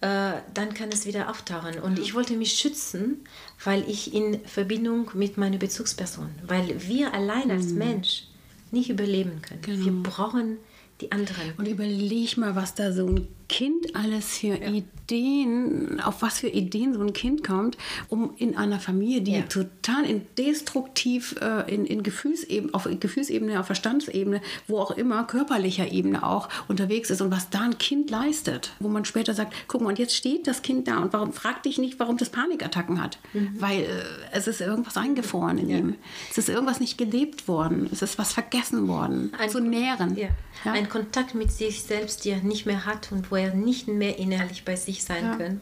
äh, 0.04 0.42
dann 0.54 0.74
kann 0.74 0.90
es 0.90 1.06
wieder 1.06 1.30
auftauchen. 1.30 1.80
Und 1.80 1.98
ich 1.98 2.14
wollte 2.14 2.36
mich 2.36 2.54
schützen, 2.54 3.26
weil 3.64 3.90
ich 3.90 4.14
in 4.14 4.46
Verbindung 4.46 5.10
mit 5.14 5.38
meiner 5.38 5.58
Bezugsperson, 5.58 6.30
weil 6.46 6.76
wir 6.90 7.14
allein 7.14 7.50
als 7.50 7.68
mhm. 7.68 7.78
Mensch 7.78 8.24
nicht 8.72 8.90
überleben 8.90 9.42
können. 9.42 9.62
Genau. 9.62 9.86
Wir 9.86 10.04
brauchen 10.04 10.58
die 11.00 11.14
anderen. 11.14 11.54
Und 11.58 11.70
überleg 11.70 12.36
mal, 12.36 12.54
was 12.54 12.76
da 12.76 12.92
so 12.92 13.08
ein 13.08 13.30
Kind 13.54 13.96
alles 13.96 14.40
für 14.40 14.60
ja. 14.60 14.68
Ideen, 14.68 16.02
auf 16.02 16.24
was 16.24 16.40
für 16.40 16.48
Ideen 16.48 16.96
so 16.96 17.02
ein 17.02 17.14
Kind 17.14 17.44
kommt, 17.44 17.78
um 18.10 18.34
in 18.38 18.58
einer 18.58 18.80
Familie, 18.80 19.22
die 19.22 19.34
ja. 19.34 19.42
total 19.44 20.06
in 20.06 20.26
destruktiv, 20.40 21.36
äh, 21.40 21.72
in, 21.72 21.86
in 21.86 22.02
Gefühlsebene, 22.02 22.74
auf 22.74 22.90
Gefühlsebene, 23.00 23.60
auf 23.60 23.68
Verstandsebene, 23.68 24.42
wo 24.68 24.80
auch 24.80 24.90
immer, 24.90 25.26
körperlicher 25.26 25.92
Ebene 25.92 26.26
auch 26.26 26.50
unterwegs 26.68 27.12
ist 27.12 27.22
und 27.22 27.30
was 27.30 27.52
da 27.52 27.62
ein 27.62 27.78
Kind 27.78 28.10
leistet, 28.10 28.72
wo 28.80 28.88
man 28.88 29.06
später 29.06 29.36
sagt, 29.36 29.54
guck 29.68 29.82
mal, 29.82 29.90
und 29.90 30.00
jetzt 30.00 30.16
steht 30.16 30.48
das 30.48 30.64
Kind 30.64 30.88
da 30.88 30.98
und 30.98 31.14
warum 31.14 31.32
frag 31.32 31.62
dich 31.62 31.78
nicht, 31.78 32.00
warum 32.00 32.18
das 32.18 32.32
Panikattacken 32.32 33.00
hat, 33.00 33.20
mhm. 33.34 33.52
weil 33.60 33.82
äh, 33.82 33.88
es 34.32 34.48
ist 34.48 34.62
irgendwas 34.62 34.98
eingefroren 34.98 35.60
in 35.60 35.70
ja. 35.70 35.78
ihm, 35.78 35.96
es 36.32 36.40
ist 36.40 36.50
irgendwas 36.50 36.80
nicht 36.80 36.98
gelebt 36.98 37.48
worden, 37.48 37.88
es 37.92 38.02
ist 38.02 38.18
was 38.18 38.34
vergessen 38.34 38.88
worden, 38.88 39.32
ein, 39.38 39.50
zu 39.52 39.60
nähren. 39.60 40.18
Ein 40.66 40.88
Kontakt 40.88 41.36
mit 41.36 41.52
sich 41.52 41.84
selbst, 41.84 42.26
die 42.26 42.30
er 42.30 42.42
nicht 42.42 42.66
mehr 42.66 42.86
hat 42.86 43.12
und 43.12 43.30
wo 43.30 43.36
er 43.36 43.43
nicht 43.52 43.88
mehr 43.88 44.18
innerlich 44.18 44.66
bei 44.66 44.76
sich 44.76 45.04
sein 45.04 45.26
ja. 45.26 45.36
können. 45.36 45.62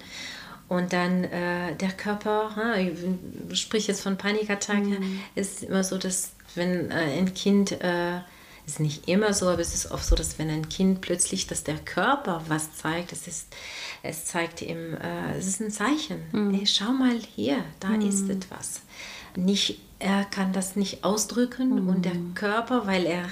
Und 0.67 0.93
dann 0.93 1.25
äh, 1.25 1.75
der 1.75 1.91
Körper, 1.91 2.77
ich 3.49 3.59
spreche 3.59 3.91
jetzt 3.91 4.01
von 4.01 4.17
Panikattacken, 4.17 4.99
mhm. 5.01 5.19
ist 5.35 5.63
immer 5.63 5.83
so, 5.83 5.97
dass 5.97 6.31
wenn 6.55 6.89
äh, 6.91 7.17
ein 7.17 7.33
Kind, 7.33 7.73
äh, 7.81 8.19
ist 8.65 8.79
nicht 8.79 9.09
immer 9.09 9.33
so, 9.33 9.49
aber 9.49 9.61
es 9.61 9.73
ist 9.73 9.91
oft 9.91 10.05
so, 10.05 10.15
dass 10.15 10.39
wenn 10.39 10.49
ein 10.49 10.69
Kind 10.69 11.01
plötzlich, 11.01 11.45
dass 11.47 11.65
der 11.65 11.77
Körper 11.77 12.41
was 12.47 12.73
zeigt, 12.73 13.11
es 13.11 13.27
ist, 13.27 13.47
es 14.01 14.23
zeigt 14.23 14.61
ihm, 14.61 14.93
äh, 14.93 15.37
es 15.37 15.47
ist 15.47 15.59
ein 15.59 15.71
Zeichen. 15.71 16.21
Mhm. 16.31 16.53
Hey, 16.53 16.65
schau 16.65 16.93
mal 16.93 17.19
hier, 17.35 17.57
da 17.81 17.89
mhm. 17.89 18.07
ist 18.07 18.29
etwas. 18.29 18.81
Nicht, 19.35 19.79
er 19.99 20.23
kann 20.23 20.53
das 20.53 20.77
nicht 20.77 21.03
ausdrücken 21.03 21.89
und 21.89 22.05
der 22.05 22.13
mhm. 22.13 22.33
Körper, 22.33 22.87
weil 22.87 23.05
er 23.05 23.25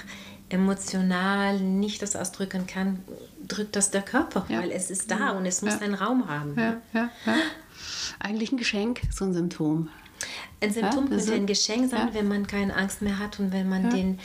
emotional 0.50 1.58
nicht 1.58 2.02
das 2.02 2.16
ausdrücken 2.16 2.66
kann, 2.66 3.02
drückt 3.50 3.76
das 3.76 3.90
der 3.90 4.02
Körper, 4.02 4.46
ja. 4.48 4.60
weil 4.60 4.70
es 4.70 4.90
ist 4.90 5.10
da 5.10 5.30
und 5.30 5.46
es 5.46 5.62
muss 5.62 5.80
einen 5.80 5.94
Raum 5.94 6.28
haben. 6.28 6.54
Eigentlich 8.18 8.52
ein 8.52 8.58
Geschenk, 8.58 9.02
so 9.12 9.24
ein 9.24 9.32
Symptom. 9.32 9.88
Ein 10.60 10.72
Symptom 10.72 11.08
könnte 11.08 11.32
ein 11.32 11.46
Geschenk 11.46 11.90
sein, 11.90 12.10
wenn 12.12 12.28
man 12.28 12.46
keine 12.46 12.76
Angst 12.76 13.02
mehr 13.02 13.18
hat 13.18 13.40
und 13.40 13.52
wenn 13.52 13.68
man 13.68 13.90
den 13.90 14.18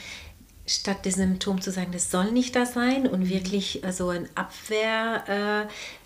statt 0.66 1.04
des 1.06 1.14
Symptom 1.14 1.60
zu 1.60 1.70
sagen, 1.70 1.92
das 1.92 2.10
soll 2.10 2.32
nicht 2.32 2.56
da 2.56 2.66
sein 2.66 3.06
und 3.06 3.20
mhm. 3.20 3.28
wirklich 3.28 3.84
also 3.84 4.08
ein 4.08 4.28
Abwehrmechanismus 4.34 5.70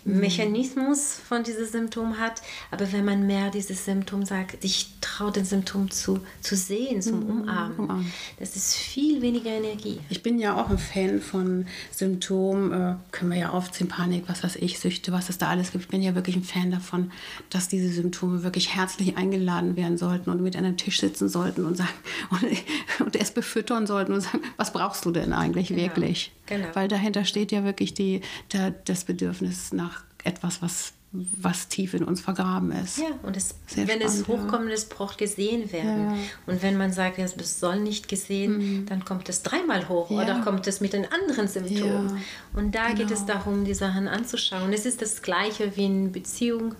von 1.27 1.43
diesem 1.43 1.65
Symptom 1.65 2.19
hat. 2.19 2.41
Aber 2.71 2.91
wenn 2.91 3.05
man 3.05 3.27
mehr 3.27 3.49
dieses 3.49 3.85
Symptom 3.85 4.25
sagt, 4.25 4.63
ich 4.63 4.87
traue 5.01 5.31
den 5.31 5.45
Symptom 5.45 5.91
zu, 5.91 6.19
zu 6.41 6.55
sehen, 6.55 7.01
zum 7.01 7.21
mhm. 7.21 7.41
Umarmen, 7.41 7.77
Umarmen, 7.77 8.13
das 8.39 8.55
ist 8.55 8.75
viel 8.75 9.21
weniger 9.21 9.51
Energie. 9.51 9.99
Ich 10.09 10.23
bin 10.23 10.39
ja 10.39 10.55
auch 10.55 10.69
ein 10.69 10.77
Fan 10.77 11.21
von 11.21 11.65
Symptomen, 11.91 12.71
äh, 12.71 12.95
können 13.11 13.31
wir 13.31 13.39
ja 13.39 13.49
aufziehen, 13.49 13.87
Panik, 13.87 14.23
was 14.27 14.43
weiß 14.43 14.55
ich, 14.57 14.79
Süchte, 14.79 15.11
was 15.11 15.29
es 15.29 15.37
da 15.37 15.47
alles 15.47 15.71
gibt. 15.71 15.85
Ich 15.85 15.89
bin 15.89 16.01
ja 16.01 16.15
wirklich 16.15 16.35
ein 16.35 16.43
Fan 16.43 16.71
davon, 16.71 17.11
dass 17.49 17.67
diese 17.67 17.89
Symptome 17.89 18.43
wirklich 18.43 18.75
herzlich 18.75 19.17
eingeladen 19.17 19.75
werden 19.75 19.97
sollten 19.97 20.29
und 20.29 20.41
mit 20.41 20.55
an 20.55 20.65
einem 20.65 20.77
Tisch 20.77 20.99
sitzen 20.99 21.29
sollten 21.29 21.65
und 21.65 21.77
sagen 21.77 21.89
und, 22.29 23.05
und 23.05 23.15
es 23.15 23.31
befüttern 23.31 23.87
sollten 23.87 24.13
und 24.13 24.21
sagen, 24.21 24.41
was 24.57 24.73
brauchst 24.73 25.05
du 25.05 25.11
denn 25.11 25.33
eigentlich 25.33 25.69
genau. 25.69 25.81
wirklich? 25.81 26.31
Genau. 26.51 26.67
Weil 26.73 26.87
dahinter 26.87 27.23
steht 27.23 27.51
ja 27.51 27.63
wirklich 27.63 27.93
die, 27.93 28.21
der, 28.51 28.71
das 28.71 29.05
Bedürfnis 29.05 29.71
nach 29.71 30.03
etwas, 30.23 30.61
was 30.61 30.93
was 31.13 31.67
tief 31.67 31.93
in 31.93 32.05
uns 32.05 32.21
vergraben 32.21 32.71
ist. 32.71 32.97
Ja, 32.97 33.07
und 33.23 33.35
es, 33.35 33.55
wenn 33.75 33.85
spannend, 33.85 34.05
es 34.05 34.27
hochkommt, 34.29 34.69
ja. 34.69 34.73
es 34.73 34.85
braucht 34.85 35.17
gesehen 35.17 35.69
werden. 35.73 36.11
Ja. 36.11 36.17
Und 36.45 36.63
wenn 36.63 36.77
man 36.77 36.93
sagt, 36.93 37.19
es 37.19 37.59
soll 37.59 37.81
nicht 37.81 38.07
gesehen, 38.07 38.57
mhm. 38.57 38.85
dann 38.85 39.03
kommt 39.03 39.27
es 39.27 39.43
dreimal 39.43 39.89
hoch 39.89 40.09
ja. 40.09 40.23
oder 40.23 40.39
kommt 40.39 40.67
es 40.67 40.79
mit 40.79 40.93
den 40.93 41.05
anderen 41.11 41.49
Symptomen. 41.49 42.21
Und 42.53 42.75
da 42.75 42.87
genau. 42.87 42.99
geht 42.99 43.11
es 43.11 43.25
darum, 43.25 43.65
die 43.65 43.73
Sachen 43.73 44.07
anzuschauen. 44.07 44.71
Es 44.71 44.85
ist 44.85 45.01
das 45.01 45.21
Gleiche 45.21 45.75
wie 45.75 45.85
in 45.85 46.11
Beziehung, 46.13 46.75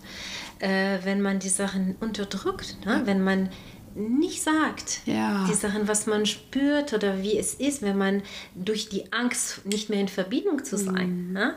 äh, 0.60 1.00
wenn 1.04 1.22
man 1.22 1.40
die 1.40 1.50
Sachen 1.50 1.98
unterdrückt, 2.00 2.78
ne? 2.86 3.02
wenn 3.04 3.22
man 3.22 3.50
nicht 3.96 4.42
sagt. 4.42 5.02
Ja. 5.06 5.46
Die 5.50 5.54
Sachen, 5.54 5.88
was 5.88 6.08
man 6.08 6.26
spürt 6.26 6.94
oder 6.94 7.22
wie 7.22 7.38
es 7.38 7.54
ist, 7.54 7.82
wenn 7.82 7.98
man 7.98 8.24
durch 8.56 8.90
die 8.90 9.12
Angst 9.12 9.66
nicht 9.66 9.90
mehr 9.90 10.00
in 10.00 10.08
Verbindung 10.08 10.64
zu 10.64 10.78
sein, 10.78 11.28
mhm. 11.28 11.34
ne? 11.34 11.56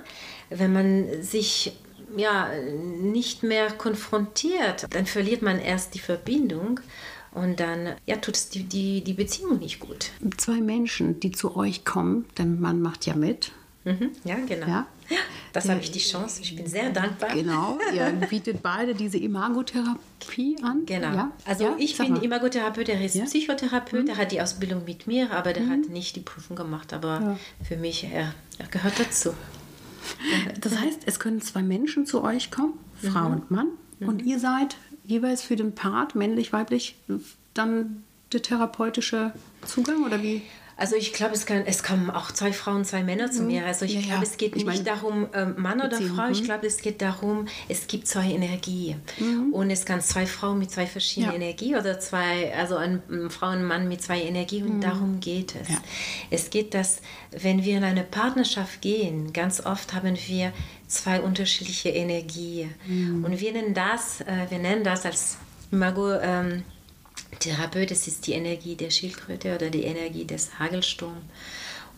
wenn 0.51 0.73
man 0.73 1.23
sich 1.23 1.77
ja 2.17 2.51
nicht 3.01 3.43
mehr 3.43 3.71
konfrontiert, 3.73 4.87
dann 4.91 5.07
verliert 5.07 5.43
man 5.43 5.59
erst 5.59 5.95
die 5.95 5.99
Verbindung 5.99 6.81
und 7.33 7.59
dann 7.59 7.95
ja, 8.07 8.17
tut 8.17 8.37
es 8.37 8.49
die, 8.49 8.65
die, 8.65 9.03
die 9.03 9.15
Beziehung 9.15 9.59
nicht 9.59 9.81
gut. 9.81 10.11
Zwei 10.37 10.61
Menschen, 10.61 11.21
die 11.21 11.33
zu 11.33 11.57
euch 11.57 11.85
kommen, 11.85 12.27
denn 12.39 12.61
man 12.61 12.81
macht 12.81 13.07
ja 13.07 13.15
mit. 13.17 13.53
Mhm. 13.85 14.11
Ja, 14.25 14.37
genau. 14.47 14.67
Ja? 14.67 14.87
Das 15.53 15.69
habe 15.69 15.81
ich 15.81 15.91
die 15.93 16.01
Chance. 16.01 16.43
Ich 16.43 16.57
bin 16.57 16.67
sehr 16.67 16.91
dankbar. 16.91 17.33
Genau, 17.33 17.79
ihr 17.95 18.11
bietet 18.29 18.63
beide 18.63 18.95
diese 18.95 19.19
Imagotherapie 19.19 20.57
an. 20.63 20.85
Genau. 20.85 21.15
Ja? 21.15 21.33
Also 21.45 21.65
ja? 21.65 21.77
ich 21.79 21.97
bin 21.97 22.17
Imagotherapeut, 22.17 22.89
der 22.89 23.01
ist 23.01 23.15
ja? 23.15 23.25
Psychotherapeut, 23.25 24.03
mhm. 24.03 24.07
der 24.07 24.17
hat 24.17 24.33
die 24.33 24.41
Ausbildung 24.41 24.85
mit 24.85 25.07
mir, 25.07 25.31
aber 25.31 25.53
der 25.53 25.65
mhm. 25.65 25.71
hat 25.71 25.89
nicht 25.91 26.17
die 26.17 26.21
Prüfung 26.21 26.57
gemacht. 26.57 26.93
Aber 26.93 27.39
für 27.63 27.77
mich, 27.77 28.05
er, 28.05 28.35
er, 28.59 28.67
gehört 28.67 28.99
dazu. 28.99 29.35
Das 30.61 30.79
heißt, 30.79 31.01
es 31.07 31.19
können 31.19 31.41
zwei 31.41 31.63
Menschen 31.63 32.05
zu 32.05 32.23
euch 32.23 32.51
kommen, 32.51 32.75
Frau 33.01 33.29
mhm. 33.29 33.35
und 33.35 33.51
Mann, 33.51 33.69
und 34.01 34.23
mhm. 34.23 34.29
ihr 34.29 34.39
seid 34.39 34.77
jeweils 35.05 35.43
für 35.43 35.57
den 35.57 35.75
Part, 35.75 36.15
männlich, 36.15 36.53
weiblich, 36.53 36.97
dann 37.55 38.05
der 38.33 38.43
therapeutische 38.43 39.33
Zugang 39.65 40.05
oder 40.05 40.23
wie? 40.23 40.43
Also 40.77 40.97
ich 40.97 41.13
glaube, 41.13 41.35
es, 41.35 41.45
es 41.45 41.83
kommen 41.83 42.11
auch 42.11 42.33
zwei 42.33 42.53
Frauen, 42.53 42.85
zwei 42.85 43.05
Männer 43.05 43.31
zu 43.31 43.43
mhm. 43.43 43.47
mir. 43.49 43.67
Also 43.67 43.85
ich 43.85 43.95
ja, 43.95 44.01
glaube, 44.01 44.25
es 44.25 44.37
geht 44.37 44.57
ich 44.57 44.65
nicht 44.65 44.87
darum, 44.87 45.29
äh, 45.33 45.47
Mann 45.47 45.79
oder 45.79 45.91
Beziehung. 45.91 46.17
Frau. 46.17 46.29
Ich 46.31 46.41
mhm. 46.43 46.45
glaube, 46.47 46.67
es 46.67 46.79
geht 46.79 47.01
darum, 47.01 47.47
es 47.69 47.87
gibt 47.87 48.09
zwei 48.09 48.31
Energien. 48.31 49.01
Mhm. 49.19 49.53
Und 49.53 49.71
es 49.71 49.85
kann 49.85 50.01
zwei 50.01 50.27
Frauen 50.27 50.59
mit 50.59 50.71
zwei 50.71 50.87
verschiedenen 50.87 51.41
ja. 51.41 51.49
Energien 51.49 51.77
oder 51.77 52.01
zwei, 52.01 52.53
also 52.55 52.77
eine 52.77 53.01
Frau 53.31 53.49
und 53.49 53.59
ein 53.59 53.65
Mann 53.65 53.89
mit 53.89 54.03
zwei 54.03 54.23
Energien. 54.23 54.67
Und 54.67 54.77
mhm. 54.77 54.81
darum 54.81 55.21
geht 55.21 55.55
es. 55.55 55.69
Ja. 55.69 55.79
Es 56.31 56.51
geht, 56.51 56.75
dass 56.75 57.01
wenn 57.31 57.65
wir 57.65 57.77
in 57.77 57.85
eine 57.85 58.03
Partnerschaft 58.03 58.81
gehen, 58.81 59.33
ganz 59.33 59.65
oft 59.65 59.95
haben 59.95 60.17
wir 60.27 60.53
zwei 60.89 61.21
unterschiedliche 61.21 61.91
Energien. 61.91 62.75
Mhm. 62.87 63.25
Und 63.25 63.41
wir 63.41 63.53
nennen 63.53 63.75
das, 63.75 64.23
äh, 64.23 64.47
wir 64.49 64.59
nennen 64.59 64.83
das 64.83 65.05
als 65.07 65.39
Imago 65.71 66.13
ähm, 66.15 66.65
Therapeut, 67.39 67.91
das 67.91 68.07
ist 68.07 68.27
die 68.27 68.33
Energie 68.33 68.77
der 68.77 68.91
Schildkröte 68.91 69.55
oder 69.55 69.71
die 69.71 69.85
Energie 69.85 70.25
des 70.25 70.59
Hagelsturms. 70.59 71.23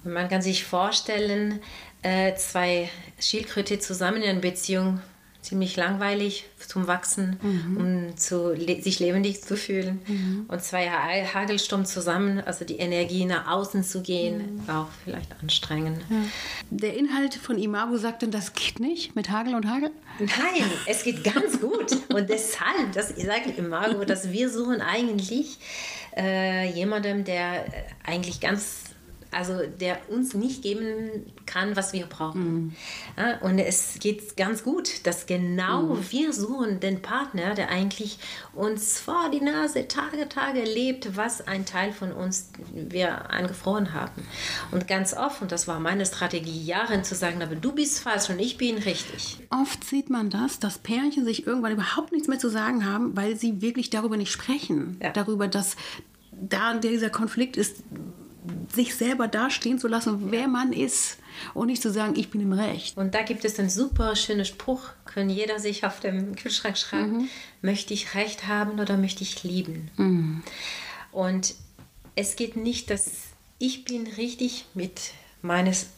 Und 0.05 0.13
man 0.13 0.29
kann 0.29 0.43
sich 0.43 0.65
vorstellen, 0.65 1.61
äh, 2.03 2.35
zwei 2.37 2.89
Schildkröte 3.19 3.79
zusammen 3.79 4.23
in 4.23 4.41
Beziehung 4.41 5.01
ziemlich 5.47 5.77
langweilig 5.77 6.45
zum 6.59 6.89
Wachsen, 6.89 7.39
mhm. 7.41 7.77
um 7.77 8.17
zu, 8.17 8.57
sich 8.57 8.99
lebendig 8.99 9.43
zu 9.43 9.57
fühlen. 9.57 10.01
Mhm. 10.07 10.47
Und 10.49 10.63
zwei 10.63 10.89
Hagelsturm 10.89 11.85
zusammen, 11.85 12.41
also 12.41 12.65
die 12.65 12.79
Energie 12.79 13.25
nach 13.25 13.49
außen 13.49 13.85
zu 13.85 14.03
gehen, 14.03 14.57
mhm. 14.57 14.69
war 14.69 14.83
auch 14.83 14.89
vielleicht 15.05 15.31
anstrengend. 15.41 16.01
Ja. 16.11 16.17
Der 16.71 16.97
Inhalt 16.97 17.35
von 17.35 17.59
Imago 17.59 17.97
sagt 17.97 18.23
denn, 18.23 18.33
das 18.33 18.55
geht 18.55 18.81
nicht 18.81 19.15
mit 19.15 19.31
Hagel 19.31 19.55
und 19.55 19.67
Hagel? 19.67 19.91
Nein, 20.19 20.71
es 20.87 21.05
geht 21.05 21.23
ganz 21.23 21.61
gut. 21.61 21.93
Und 22.13 22.29
deshalb, 22.29 22.93
das 22.93 23.11
sagt 23.11 23.57
Imago, 23.57 24.05
dass 24.05 24.33
wir 24.33 24.51
suchen 24.51 24.81
eigentlich 24.81 25.59
äh, 26.17 26.69
jemandem, 26.73 27.23
der 27.25 27.67
eigentlich 28.05 28.41
ganz 28.41 28.86
also 29.31 29.61
der 29.81 29.99
uns 30.09 30.35
nicht 30.35 30.63
geben 30.63 31.33
kann, 31.47 31.77
was 31.77 31.93
wir 31.93 32.07
brauchen. 32.07 32.55
Mhm. 32.55 32.73
Ja, 33.17 33.39
und 33.39 33.59
es 33.59 33.99
geht 34.01 34.37
ganz 34.37 34.65
gut, 34.65 35.07
dass 35.07 35.27
genau 35.27 35.83
mhm. 35.83 36.07
wir 36.11 36.33
suchen 36.33 36.81
den 36.81 37.03
Partner, 37.03 37.55
der 37.55 37.71
eigentlich 37.71 38.19
uns 38.55 38.99
vor 38.99 39.31
die 39.33 39.41
Nase 39.41 39.89
Tage, 39.89 40.29
Tage 40.29 40.63
lebt, 40.65 41.17
was 41.17 41.47
ein 41.47 41.65
Teil 41.67 41.93
von 41.93 42.13
uns 42.13 42.51
wir 42.73 43.31
angefroren 43.31 43.93
haben. 43.93 44.27
Und 44.71 44.89
ganz 44.89 45.15
oft, 45.15 45.41
das 45.51 45.69
war 45.69 45.81
meine 45.81 46.07
Strategie, 46.07 46.65
Jahre 46.65 47.03
zu 47.03 47.15
sagen, 47.15 47.43
aber 47.43 47.55
du 47.55 47.73
bist 47.73 48.01
falsch 48.01 48.31
und 48.31 48.39
ich 48.39 48.57
bin 48.57 48.79
richtig. 48.79 49.39
Oft 49.51 49.85
sieht 49.85 50.11
man 50.11 50.31
das, 50.31 50.59
dass 50.59 50.79
Pärchen 50.79 51.25
sich 51.25 51.47
irgendwann 51.47 51.73
überhaupt 51.73 52.13
nichts 52.13 52.29
mehr 52.29 52.39
zu 52.39 52.49
sagen 52.49 52.85
haben, 52.85 53.17
weil 53.17 53.37
sie 53.37 53.61
wirklich 53.61 53.91
darüber 53.91 54.17
nicht 54.17 54.33
sprechen. 54.33 54.99
Ja. 55.03 55.11
Darüber, 55.11 55.49
dass 55.49 55.77
da 56.33 56.75
dieser 56.75 57.11
Konflikt 57.11 57.57
ist, 57.57 57.83
sich 58.75 58.95
selber 58.95 59.29
dastehen 59.29 59.79
zu 59.79 59.89
lassen, 59.89 60.31
wer 60.31 60.49
man 60.49 60.73
ist 60.73 61.19
und 61.55 61.67
nicht 61.69 61.83
zu 61.83 61.91
sagen, 61.91 62.15
ich 62.17 62.31
bin 62.31 62.41
im 62.41 62.53
Recht. 62.53 62.97
Und 62.97 63.15
da 63.15 63.23
gibt 63.23 63.45
es 63.45 63.59
einen 63.59 63.71
super 63.71 64.17
schönen 64.17 64.45
Spruch, 64.45 64.91
können 65.05 65.31
jeder 65.31 65.59
sich 65.59 65.85
auf 65.85 66.01
dem 66.01 66.35
Kühlschrank 66.37 66.77
schreiben, 66.77 67.19
mhm. 67.19 67.29
möchte 67.63 67.95
ich 67.95 68.15
Recht 68.15 68.47
haben 68.47 68.81
oder 68.81 68.97
möchte 68.97 69.23
ich 69.23 69.43
lieben? 69.43 69.91
Mhm. 69.97 70.43
Und 71.13 71.55
es 72.15 72.37
geht 72.37 72.57
nicht, 72.57 72.91
dass 72.91 73.11
ich 73.59 73.85
bin 73.85 74.07
richtig 74.07 74.67
mit 74.75 75.13
meines 75.43 75.89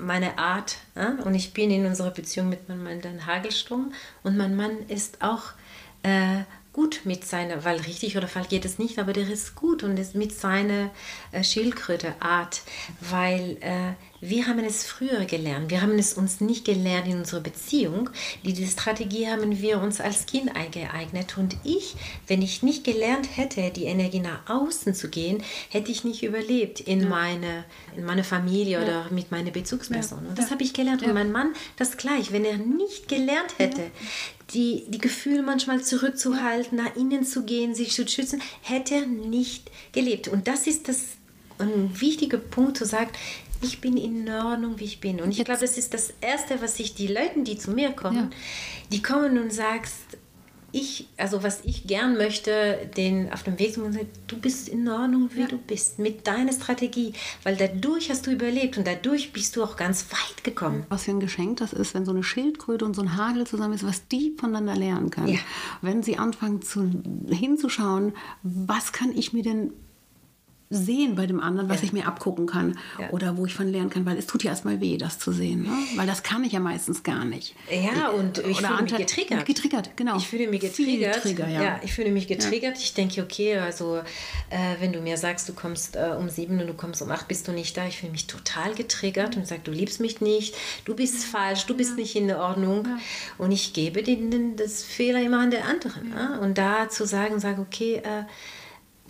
meine 0.00 0.38
Art 0.38 0.76
ja? 0.94 1.16
und 1.24 1.34
ich 1.34 1.52
bin 1.52 1.70
in 1.70 1.86
unserer 1.86 2.12
Beziehung 2.12 2.48
mit 2.48 2.68
meinem 2.68 2.84
Mann 2.84 3.00
dann 3.00 3.26
Hagelsturm 3.26 3.92
und 4.22 4.36
mein 4.36 4.54
Mann 4.54 4.70
ist 4.88 5.22
auch 5.22 5.42
äh, 6.04 6.42
gut 6.76 7.00
mit 7.04 7.24
seiner, 7.24 7.64
weil 7.64 7.80
richtig 7.80 8.18
oder 8.18 8.28
falsch 8.28 8.50
geht 8.50 8.66
es 8.66 8.78
nicht, 8.78 8.98
aber 8.98 9.14
der 9.14 9.26
ist 9.26 9.54
gut 9.54 9.82
und 9.82 9.96
ist 9.96 10.14
mit 10.14 10.38
seiner 10.38 10.90
äh, 11.32 11.42
Schildkröte-Art, 11.42 12.60
weil 13.00 13.56
äh, 13.62 13.94
wir 14.28 14.46
haben 14.46 14.64
es 14.64 14.84
früher 14.84 15.24
gelernt. 15.24 15.70
Wir 15.70 15.82
haben 15.82 15.98
es 15.98 16.14
uns 16.14 16.40
nicht 16.40 16.64
gelernt 16.64 17.06
in 17.06 17.18
unserer 17.18 17.40
Beziehung. 17.40 18.10
Diese 18.44 18.66
Strategie 18.66 19.28
haben 19.28 19.60
wir 19.60 19.80
uns 19.80 20.00
als 20.00 20.26
Kind 20.26 20.54
eingeeignet. 20.56 21.38
Und 21.38 21.56
ich, 21.64 21.94
wenn 22.26 22.42
ich 22.42 22.62
nicht 22.62 22.84
gelernt 22.84 23.36
hätte, 23.36 23.70
die 23.70 23.84
Energie 23.84 24.20
nach 24.20 24.48
außen 24.48 24.94
zu 24.94 25.08
gehen, 25.08 25.42
hätte 25.68 25.90
ich 25.90 26.04
nicht 26.04 26.22
überlebt 26.22 26.80
in, 26.80 27.02
ja. 27.02 27.08
meine, 27.08 27.64
in 27.96 28.04
meine 28.04 28.24
Familie 28.24 28.78
ja. 28.78 28.82
oder 28.82 29.10
mit 29.10 29.30
meiner 29.30 29.50
Bezugsperson. 29.50 30.24
Ja. 30.24 30.30
Und 30.30 30.38
das 30.38 30.50
habe 30.50 30.62
ich 30.62 30.72
gelernt. 30.72 31.02
Und 31.02 31.14
mein 31.14 31.30
Mann 31.30 31.52
das 31.76 31.96
gleich. 31.96 32.32
Wenn 32.32 32.44
er 32.44 32.56
nicht 32.56 33.08
gelernt 33.08 33.58
hätte, 33.58 33.90
die, 34.54 34.84
die 34.88 34.98
Gefühle 34.98 35.42
manchmal 35.42 35.82
zurückzuhalten, 35.82 36.78
nach 36.78 36.96
innen 36.96 37.24
zu 37.24 37.44
gehen, 37.44 37.74
sich 37.74 37.92
zu 37.92 38.06
schützen, 38.06 38.42
hätte 38.62 38.94
er 38.94 39.06
nicht 39.06 39.70
gelebt. 39.92 40.28
Und 40.28 40.48
das 40.48 40.66
ist 40.66 40.88
das 40.88 41.16
ein 41.58 42.00
wichtiger 42.00 42.38
Punkt 42.38 42.76
zu 42.76 42.84
sagen, 42.84 43.10
ich 43.62 43.80
bin 43.80 43.96
in 43.96 44.28
Ordnung, 44.28 44.78
wie 44.78 44.84
ich 44.84 45.00
bin. 45.00 45.20
Und 45.20 45.30
ich 45.30 45.44
glaube, 45.44 45.60
das 45.60 45.78
ist 45.78 45.94
das 45.94 46.12
Erste, 46.20 46.60
was 46.60 46.78
ich 46.80 46.94
die 46.94 47.08
Leuten, 47.08 47.44
die 47.44 47.58
zu 47.58 47.70
mir 47.70 47.92
kommen, 47.92 48.16
ja. 48.16 48.30
die 48.92 49.02
kommen 49.02 49.38
und 49.38 49.52
sagst, 49.52 50.18
ich, 50.72 51.08
also 51.16 51.42
was 51.42 51.60
ich 51.64 51.86
gern 51.86 52.16
möchte, 52.16 52.90
den 52.96 53.32
auf 53.32 53.42
dem 53.42 53.58
Weg 53.58 53.74
zu 53.74 53.80
sagen, 53.80 54.08
du 54.26 54.38
bist 54.38 54.68
in 54.68 54.86
Ordnung, 54.88 55.30
wie 55.32 55.40
ja. 55.40 55.46
du 55.46 55.58
bist, 55.58 55.98
mit 55.98 56.26
deiner 56.26 56.52
Strategie, 56.52 57.14
weil 57.44 57.56
dadurch 57.56 58.10
hast 58.10 58.26
du 58.26 58.30
überlebt 58.30 58.76
und 58.76 58.86
dadurch 58.86 59.32
bist 59.32 59.56
du 59.56 59.62
auch 59.62 59.76
ganz 59.76 60.06
weit 60.10 60.44
gekommen. 60.44 60.84
Was 60.88 61.04
für 61.04 61.12
ein 61.12 61.20
Geschenk 61.20 61.58
das 61.58 61.72
ist, 61.72 61.94
wenn 61.94 62.04
so 62.04 62.12
eine 62.12 62.22
Schildkröte 62.22 62.84
und 62.84 62.94
so 62.94 63.02
ein 63.02 63.16
Hagel 63.16 63.46
zusammen 63.46 63.74
ist, 63.74 63.86
was 63.86 64.06
die 64.08 64.34
voneinander 64.38 64.76
lernen 64.76 65.10
können. 65.10 65.28
Ja. 65.28 65.40
Wenn 65.80 66.02
sie 66.02 66.18
anfangen 66.18 66.60
zu, 66.60 66.90
hinzuschauen, 67.30 68.12
was 68.42 68.92
kann 68.92 69.16
ich 69.16 69.32
mir 69.32 69.42
denn 69.42 69.72
sehen 70.68 71.14
bei 71.14 71.26
dem 71.26 71.40
anderen, 71.40 71.68
was 71.68 71.78
ja. 71.78 71.84
ich 71.84 71.92
mir 71.92 72.06
abgucken 72.06 72.46
kann 72.46 72.78
ja. 72.98 73.10
oder 73.10 73.36
wo 73.36 73.46
ich 73.46 73.54
von 73.54 73.68
lernen 73.68 73.90
kann, 73.90 74.04
weil 74.04 74.18
es 74.18 74.26
tut 74.26 74.42
ja 74.42 74.50
erstmal 74.50 74.80
weh, 74.80 74.96
das 74.96 75.18
zu 75.18 75.30
sehen, 75.30 75.62
ne? 75.62 75.70
weil 75.94 76.06
das 76.06 76.24
kann 76.24 76.42
ich 76.42 76.52
ja 76.52 76.60
meistens 76.60 77.04
gar 77.04 77.24
nicht. 77.24 77.54
Ja, 77.70 78.08
und 78.08 78.38
ich 78.38 78.58
oder 78.58 78.68
fühle 78.68 78.82
mich 78.82 78.96
getriggert. 78.96 79.46
Getriggert, 79.46 79.96
genau. 79.96 80.16
Ich 80.16 80.26
fühle 80.26 80.48
mich 80.48 80.60
getriggert. 80.60 81.22
Trigger, 81.22 81.48
ja. 81.48 81.62
ja. 81.62 81.80
ich 81.84 81.92
fühle 81.92 82.10
mich 82.10 82.26
getriggert. 82.26 82.78
Ich 82.78 82.94
denke, 82.94 83.22
okay, 83.22 83.58
also 83.58 83.98
äh, 84.50 84.74
wenn 84.80 84.92
du 84.92 85.00
mir 85.00 85.16
sagst, 85.16 85.48
du 85.48 85.52
kommst 85.52 85.94
äh, 85.94 86.14
um 86.18 86.28
sieben 86.28 86.60
und 86.60 86.66
du 86.66 86.74
kommst 86.74 87.00
um 87.00 87.10
acht, 87.10 87.28
bist 87.28 87.46
du 87.46 87.52
nicht 87.52 87.76
da, 87.76 87.86
ich 87.86 87.98
fühle 87.98 88.12
mich 88.12 88.26
total 88.26 88.74
getriggert 88.74 89.36
und 89.36 89.46
sage, 89.46 89.60
du 89.62 89.70
liebst 89.70 90.00
mich 90.00 90.20
nicht, 90.20 90.56
du 90.84 90.96
bist 90.96 91.24
falsch, 91.24 91.66
du 91.66 91.76
bist 91.76 91.96
nicht 91.96 92.16
in 92.16 92.32
Ordnung 92.32 92.88
und 93.38 93.52
ich 93.52 93.72
gebe 93.72 94.02
den, 94.02 94.56
das 94.56 94.82
Fehler 94.82 95.22
immer 95.22 95.40
an 95.40 95.52
der 95.52 95.64
anderen. 95.66 96.10
Ne? 96.10 96.40
Und 96.40 96.58
da 96.58 96.88
zu 96.88 97.06
sagen, 97.06 97.38
sage, 97.38 97.60
okay, 97.60 97.96
äh, 97.96 98.24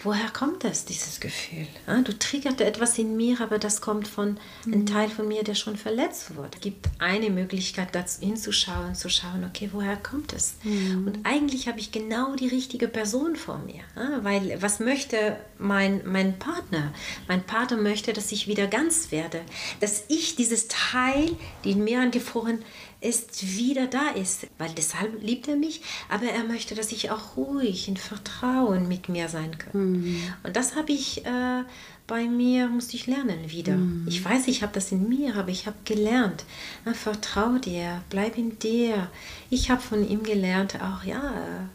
woher 0.00 0.28
kommt 0.30 0.64
das, 0.64 0.84
dieses 0.84 1.20
Gefühl? 1.20 1.66
Du 2.04 2.16
triggert 2.18 2.60
etwas 2.60 2.98
in 2.98 3.16
mir, 3.16 3.40
aber 3.40 3.58
das 3.58 3.80
kommt 3.80 4.08
von 4.08 4.38
mhm. 4.64 4.72
einem 4.72 4.86
Teil 4.86 5.08
von 5.08 5.26
mir, 5.26 5.42
der 5.42 5.54
schon 5.54 5.76
verletzt 5.76 6.36
wurde. 6.36 6.50
Es 6.54 6.60
gibt 6.60 6.86
eine 6.98 7.30
Möglichkeit, 7.30 7.88
dazu 7.94 8.20
hinzuschauen, 8.20 8.94
zu 8.94 9.08
schauen, 9.08 9.44
okay, 9.44 9.70
woher 9.72 9.96
kommt 9.96 10.32
es? 10.32 10.56
Mhm. 10.62 11.06
Und 11.06 11.18
eigentlich 11.24 11.68
habe 11.68 11.80
ich 11.80 11.92
genau 11.92 12.34
die 12.36 12.48
richtige 12.48 12.88
Person 12.88 13.36
vor 13.36 13.58
mir. 13.58 13.82
Weil 14.22 14.60
was 14.60 14.80
möchte 14.80 15.36
mein, 15.58 16.02
mein 16.04 16.38
Partner? 16.38 16.92
Mein 17.28 17.42
Partner 17.42 17.76
möchte, 17.76 18.12
dass 18.12 18.32
ich 18.32 18.48
wieder 18.48 18.66
ganz 18.66 19.10
werde. 19.10 19.42
Dass 19.80 20.04
ich 20.08 20.36
dieses 20.36 20.68
Teil, 20.68 21.36
den 21.64 21.84
mir 21.84 22.00
angefroren 22.00 22.62
ist, 23.06 23.56
wieder 23.56 23.86
da 23.86 24.10
ist. 24.10 24.46
Weil 24.58 24.70
deshalb 24.76 25.22
liebt 25.22 25.48
er 25.48 25.56
mich, 25.56 25.82
aber 26.08 26.26
er 26.26 26.44
möchte, 26.44 26.74
dass 26.74 26.92
ich 26.92 27.10
auch 27.10 27.36
ruhig 27.36 27.88
in 27.88 27.96
Vertrauen 27.96 28.88
mit 28.88 29.08
mir 29.08 29.28
sein 29.28 29.56
kann. 29.56 30.00
Mhm. 30.00 30.22
Und 30.42 30.56
das 30.56 30.76
habe 30.76 30.92
ich 30.92 31.24
äh, 31.24 31.62
bei 32.06 32.26
mir, 32.26 32.68
musste 32.68 32.96
ich 32.96 33.06
lernen 33.06 33.50
wieder. 33.50 33.76
Mhm. 33.76 34.06
Ich 34.08 34.24
weiß, 34.24 34.48
ich 34.48 34.62
habe 34.62 34.72
das 34.72 34.92
in 34.92 35.08
mir, 35.08 35.36
aber 35.36 35.48
ich 35.48 35.66
habe 35.66 35.76
gelernt. 35.84 36.44
Na, 36.84 36.94
vertrau 36.94 37.58
dir, 37.58 38.02
bleib 38.10 38.38
in 38.38 38.58
dir. 38.58 39.10
Ich 39.50 39.70
habe 39.70 39.80
von 39.80 40.08
ihm 40.08 40.22
gelernt, 40.22 40.76
auch 40.80 41.04
ja, 41.04 41.68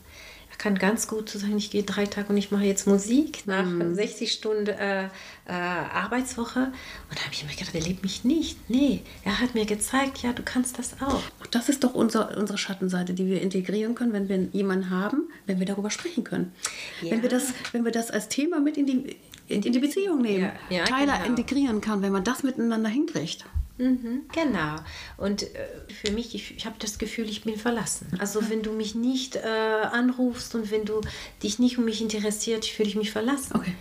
kann 0.61 0.77
ganz 0.77 1.07
gut 1.07 1.27
zu 1.27 1.39
sagen, 1.39 1.57
ich 1.57 1.71
gehe 1.71 1.81
drei 1.81 2.05
Tage 2.05 2.29
und 2.29 2.37
ich 2.37 2.51
mache 2.51 2.65
jetzt 2.65 2.85
Musik 2.85 3.47
nach 3.47 3.65
mhm. 3.65 3.95
60 3.95 4.31
Stunden 4.31 4.67
äh, 4.67 5.05
äh, 5.05 5.09
Arbeitswoche. 5.47 6.59
Und 6.59 7.17
da 7.17 7.23
habe 7.23 7.33
ich 7.33 7.43
mir 7.43 7.49
gedacht, 7.49 7.73
er 7.73 7.81
liebt 7.81 8.03
mich 8.03 8.23
nicht. 8.23 8.69
Nee, 8.69 9.01
er 9.23 9.39
hat 9.39 9.55
mir 9.55 9.65
gezeigt, 9.65 10.19
ja, 10.19 10.33
du 10.33 10.43
kannst 10.43 10.77
das 10.77 11.01
auch. 11.01 11.23
Das 11.49 11.67
ist 11.67 11.83
doch 11.83 11.95
unser, 11.95 12.37
unsere 12.37 12.59
Schattenseite, 12.59 13.15
die 13.15 13.25
wir 13.25 13.41
integrieren 13.41 13.95
können, 13.95 14.13
wenn 14.13 14.29
wir 14.29 14.37
jemanden 14.51 14.91
haben, 14.91 15.23
wenn 15.47 15.57
wir 15.57 15.65
darüber 15.65 15.89
sprechen 15.89 16.23
können. 16.23 16.53
Ja. 17.01 17.09
Wenn, 17.09 17.23
wir 17.23 17.29
das, 17.29 17.55
wenn 17.71 17.83
wir 17.83 17.91
das 17.91 18.11
als 18.11 18.29
Thema 18.29 18.59
mit 18.59 18.77
in 18.77 18.85
die, 18.85 19.17
in, 19.47 19.63
in 19.63 19.73
die 19.73 19.79
Beziehung 19.79 20.21
nehmen, 20.21 20.51
ja, 20.69 20.77
ja, 20.77 20.83
Teile 20.83 21.13
genau. 21.13 21.25
integrieren 21.25 21.81
kann, 21.81 22.03
wenn 22.03 22.11
man 22.11 22.23
das 22.23 22.43
miteinander 22.43 22.89
hinkriegt. 22.89 23.45
Mhm, 23.77 24.23
genau. 24.33 24.75
Und 25.17 25.43
äh, 25.43 25.47
für 26.03 26.11
mich, 26.11 26.35
ich, 26.35 26.55
ich 26.57 26.65
habe 26.65 26.75
das 26.79 26.97
Gefühl, 26.99 27.27
ich 27.29 27.43
bin 27.43 27.55
verlassen. 27.57 28.07
Also 28.19 28.49
wenn 28.49 28.61
du 28.61 28.71
mich 28.73 28.93
nicht 28.95 29.35
äh, 29.37 29.39
anrufst 29.91 30.53
und 30.55 30.69
wenn 30.71 30.85
du 30.85 31.01
dich 31.41 31.57
nicht 31.59 31.77
um 31.77 31.85
mich 31.85 32.01
interessiert, 32.01 32.65
fühle 32.65 32.89
ich 32.89 32.95
mich 32.95 33.11
verlassen. 33.11 33.55
Okay. 33.55 33.73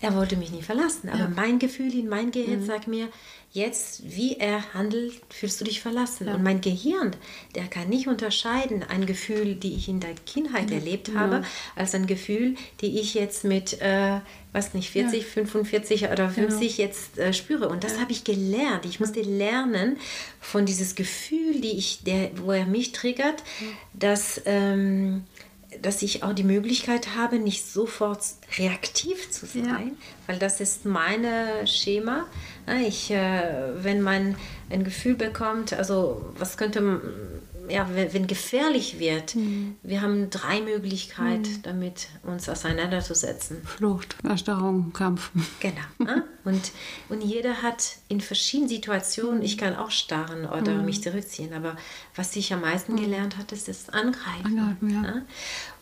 er 0.00 0.14
wollte 0.14 0.36
mich 0.36 0.50
nie 0.50 0.62
verlassen. 0.62 1.08
Aber 1.08 1.20
Ja. 1.20 1.28
mein 1.34 1.58
Gefühl 1.58 1.94
in 1.94 2.08
mein 2.08 2.30
Gehirn 2.30 2.62
sagt 2.64 2.86
mir, 2.86 3.08
jetzt, 3.56 4.02
wie 4.04 4.36
er 4.36 4.74
handelt, 4.74 5.14
fühlst 5.30 5.60
du 5.60 5.64
dich 5.64 5.80
verlassen. 5.80 6.28
Und 6.28 6.42
mein 6.42 6.60
Gehirn, 6.60 7.16
der 7.54 7.64
kann 7.64 7.88
nicht 7.88 8.06
unterscheiden, 8.06 8.84
ein 8.84 9.06
Gefühl, 9.06 9.54
die 9.54 9.74
ich 9.74 9.88
in 9.88 9.98
der 9.98 10.14
Kindheit 10.26 10.70
erlebt 10.70 11.12
habe, 11.14 11.42
als 11.74 11.94
ein 11.94 12.06
Gefühl, 12.06 12.54
die 12.82 13.00
ich 13.00 13.14
jetzt 13.14 13.44
mit, 13.44 13.80
äh, 13.80 14.20
was 14.52 14.74
nicht, 14.74 14.90
40, 14.90 15.24
45 15.24 16.10
oder 16.10 16.28
50 16.28 16.76
jetzt 16.78 17.18
äh, 17.18 17.32
spüre. 17.32 17.68
Und 17.68 17.82
das 17.82 17.98
habe 17.98 18.12
ich 18.12 18.24
gelernt. 18.24 18.84
Ich 18.84 19.00
musste 19.00 19.22
lernen 19.22 19.96
von 20.38 20.66
dieses 20.66 20.94
Gefühl, 20.94 21.60
die 21.60 21.78
ich, 21.78 22.04
der, 22.04 22.30
wo 22.36 22.52
er 22.52 22.66
mich 22.66 22.92
triggert, 22.92 23.42
dass... 23.94 24.40
Ähm, 24.44 25.24
dass 25.82 26.02
ich 26.02 26.22
auch 26.22 26.32
die 26.32 26.44
Möglichkeit 26.44 27.16
habe, 27.16 27.38
nicht 27.38 27.66
sofort 27.66 28.20
reaktiv 28.58 29.30
zu 29.30 29.46
sein, 29.46 29.64
Ja. 29.64 29.82
weil 30.26 30.38
das 30.38 30.60
ist 30.60 30.84
mein 30.86 31.24
Schema. 31.66 32.26
Ja, 32.66 32.74
Ich, 32.76 33.10
äh, 33.10 33.42
wenn 33.82 34.00
man 34.00 34.36
ein 34.70 34.84
Gefühl 34.84 35.14
bekommt, 35.14 35.72
also 35.72 36.24
was 36.38 36.56
könnte, 36.56 37.00
ja, 37.68 37.88
wenn, 37.92 38.12
wenn 38.12 38.26
gefährlich 38.26 38.98
wird, 38.98 39.36
wir 39.82 40.02
haben 40.02 40.30
drei 40.30 40.60
Möglichkeiten, 40.60 41.60
damit 41.62 42.08
uns 42.22 42.48
auseinanderzusetzen. 42.48 43.62
Flucht, 43.64 44.16
Erstarrung, 44.24 44.92
Kampf. 44.92 45.30
Genau. 45.60 45.76
ne? 45.98 46.24
Und, 46.44 46.72
und 47.08 47.22
jeder 47.22 47.62
hat 47.62 47.96
in 48.08 48.20
verschiedenen 48.20 48.68
Situationen, 48.68 49.42
ich 49.42 49.58
kann 49.58 49.74
auch 49.74 49.90
starren 49.90 50.46
oder 50.46 50.74
mich 50.82 51.02
zurückziehen, 51.02 51.52
aber 51.52 51.76
was 52.14 52.36
ich 52.36 52.52
am 52.52 52.60
meisten 52.60 52.96
gelernt 52.96 53.36
habe, 53.36 53.54
ist 53.54 53.68
das 53.68 53.88
Angreifen. 53.88 54.46
Angreifen, 54.46 54.90
ja. 54.90 55.00
ne? 55.00 55.26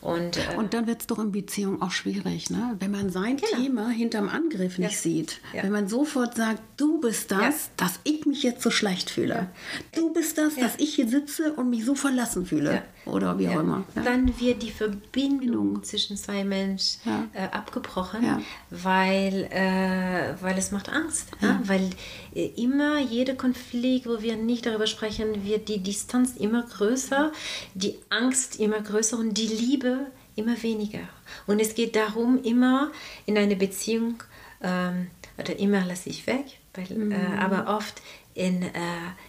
Und, 0.05 0.37
äh, 0.37 0.57
Und 0.59 0.75
dann 0.75 0.87
wird 0.87 1.01
es 1.01 1.07
doch 1.07 1.19
in 1.19 1.33
Beziehung 1.33 1.81
auch 1.81 1.91
schwierig, 1.91 2.51
ne? 2.51 2.77
wenn 2.79 2.91
man 2.91 3.09
sein 3.11 3.39
Genau. 3.39 3.63
Thema 3.63 3.89
hinterm 3.89 4.29
Angriff 4.29 4.77
nicht 4.77 4.93
Ja. 4.93 4.99
sieht. 4.99 5.41
Ja. 5.55 5.63
Wenn 5.63 5.73
man 5.73 5.89
sofort 5.89 6.37
sagt, 6.37 6.61
du 6.77 7.01
bist 7.01 7.31
das, 7.31 7.41
Ja. 7.41 7.71
dass 7.79 8.01
ich 8.05 8.27
mich 8.27 8.43
jetzt 8.43 8.63
so 8.63 8.71
schlecht 8.71 9.09
fühle. 9.09 9.49
Du 9.95 10.13
bist 10.13 10.37
das, 10.37 10.57
dass 10.57 10.77
ich 10.77 10.95
hier 10.97 11.09
sitze 11.09 11.55
und 11.55 11.71
mich 11.71 11.87
so 11.87 11.95
verlassen 11.95 12.45
fühle. 12.45 12.83
Oder 13.07 13.39
wie 13.39 13.49
auch 13.49 13.61
immer. 13.61 13.85
Dann 13.95 14.39
wird 14.41 14.63
die 14.63 14.71
Verbindung 14.71 15.83
zwischen 15.85 16.17
zwei 16.17 16.43
Menschen 16.45 17.01
äh, 17.35 17.49
abgebrochen, 17.51 18.43
weil, 18.71 19.45
äh, 19.51 20.35
weil 20.43 20.57
es 20.59 20.71
macht 20.71 20.89
Angst. 20.91 21.29
Ja. 21.41 21.61
Weil 21.65 21.91
äh, 22.35 22.47
immer 22.57 22.99
jeder 23.01 23.35
Konflikt, 23.35 24.07
wo 24.07 24.21
wir 24.23 24.37
nicht 24.37 24.67
darüber 24.67 24.87
sprechen, 24.87 25.45
wird 25.45 25.69
die 25.69 25.79
Distanz 25.83 26.35
immer 26.39 26.63
größer, 26.63 27.33
die 27.75 27.97
Angst 28.11 28.59
immer 28.61 28.81
größer 28.81 29.19
und 29.19 29.35
die 29.35 29.47
Liebe 29.49 29.94
immer 30.37 30.63
weniger. 30.63 31.01
Und 31.47 31.61
es 31.61 31.75
geht 31.75 31.97
darum, 31.97 32.43
immer 32.43 32.91
in 33.27 33.39
eine 33.39 33.57
Beziehung, 33.57 34.23
ähm, 34.63 35.09
oder 35.39 35.59
immer 35.59 35.85
lasse 35.85 36.09
ich 36.09 36.27
weg, 36.27 36.45
weil, 36.75 37.13
äh, 37.13 37.39
aber 37.39 37.77
oft 37.77 38.03
in, 38.35 38.63
äh, 38.63 38.71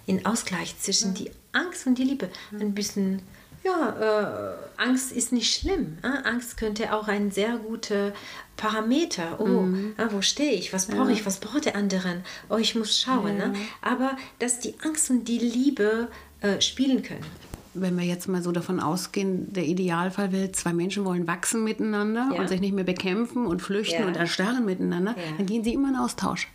in 0.06 0.26
Ausgleich 0.26 0.78
zwischen 0.80 1.14
die 1.14 1.32
Angst 1.52 1.88
und 1.88 1.98
die 1.98 2.04
Liebe. 2.04 2.30
Ein 2.52 2.74
bisschen 2.74 3.22
ja, 3.66 4.52
äh, 4.52 4.56
Angst 4.78 5.12
ist 5.12 5.32
nicht 5.32 5.52
schlimm. 5.52 5.98
Äh? 6.04 6.28
Angst 6.28 6.58
könnte 6.58 6.94
auch 6.94 7.08
ein 7.08 7.32
sehr 7.32 7.58
guter 7.58 8.14
Parameter. 8.58 9.40
Oh, 9.40 9.66
äh, 9.98 10.12
wo 10.12 10.22
stehe 10.22 10.54
ich? 10.54 10.72
Was 10.72 10.86
brauche 10.86 11.12
ich? 11.12 11.26
Was 11.26 11.40
braucht 11.40 11.66
der 11.66 11.76
anderen? 11.76 12.24
Oh, 12.50 12.58
ich 12.58 12.76
muss 12.76 13.00
schauen. 13.00 13.38
Ne? 13.38 13.56
Aber 13.82 14.18
dass 14.38 14.60
die 14.60 14.76
Angst 14.84 15.10
und 15.10 15.26
die 15.26 15.40
Liebe 15.40 16.10
äh, 16.42 16.62
spielen 16.62 17.02
können. 17.02 17.26
Wenn 17.76 17.98
wir 17.98 18.06
jetzt 18.06 18.28
mal 18.28 18.42
so 18.42 18.52
davon 18.52 18.80
ausgehen, 18.80 19.52
der 19.54 19.66
Idealfall 19.66 20.32
will, 20.32 20.52
zwei 20.52 20.74
Menschen 20.74 21.04
wollen 21.06 21.28
wachsen 21.28 21.64
miteinander 21.64 22.30
Ja. 22.34 22.40
und 22.40 22.48
sich 22.50 22.62
nicht 22.62 22.74
mehr 22.74 22.84
bekämpfen 22.86 23.46
und 23.46 23.62
flüchten 23.62 24.02
Ja. 24.02 24.08
und 24.08 24.16
erstarren 24.16 24.66
miteinander, 24.66 25.12
Ja. 25.18 25.24
dann 25.38 25.46
gehen 25.46 25.64
sie 25.64 25.74
immer 25.74 25.90
in 25.90 25.96
Austausch. 25.98 26.48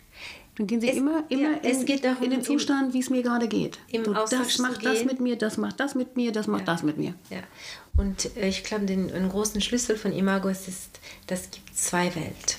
Dann 0.56 0.66
gehen 0.66 0.80
sie 0.80 0.88
Es- 0.90 0.96
immer, 0.96 1.24
immer 1.28 1.62
in, 1.64 2.02
darum, 2.02 2.22
in 2.24 2.30
den 2.30 2.42
Zustand, 2.42 2.92
wie 2.92 2.98
es 2.98 3.09
mir 3.09 3.22
gerade 3.22 3.48
geht. 3.48 3.78
im 3.92 4.04
so, 4.04 4.14
Austausch 4.14 4.40
das 4.56 4.59
macht 4.59 4.85
das 4.85 5.04
mit 5.04 5.20
mir, 5.20 5.37
das 5.37 5.56
macht 5.56 5.78
das 5.80 5.94
mit 5.94 6.16
mir, 6.16 6.33
das 6.33 6.46
macht 6.48 6.66
das 6.68 6.83
mit 6.83 6.98
mir. 6.98 7.14
Ja. 7.30 7.38
Und 7.96 8.37
äh, 8.37 8.48
ich 8.48 8.64
glaube, 8.64 8.85
den 8.87 9.11
einen 9.12 9.28
großen 9.28 9.61
Schlüssel 9.61 9.96
von 9.96 10.12
Imago 10.12 10.48
ist, 10.48 10.68
ist, 10.68 11.00
das 11.28 11.50
gibt 11.50 11.74
zwei 11.76 12.14
Welten. 12.14 12.56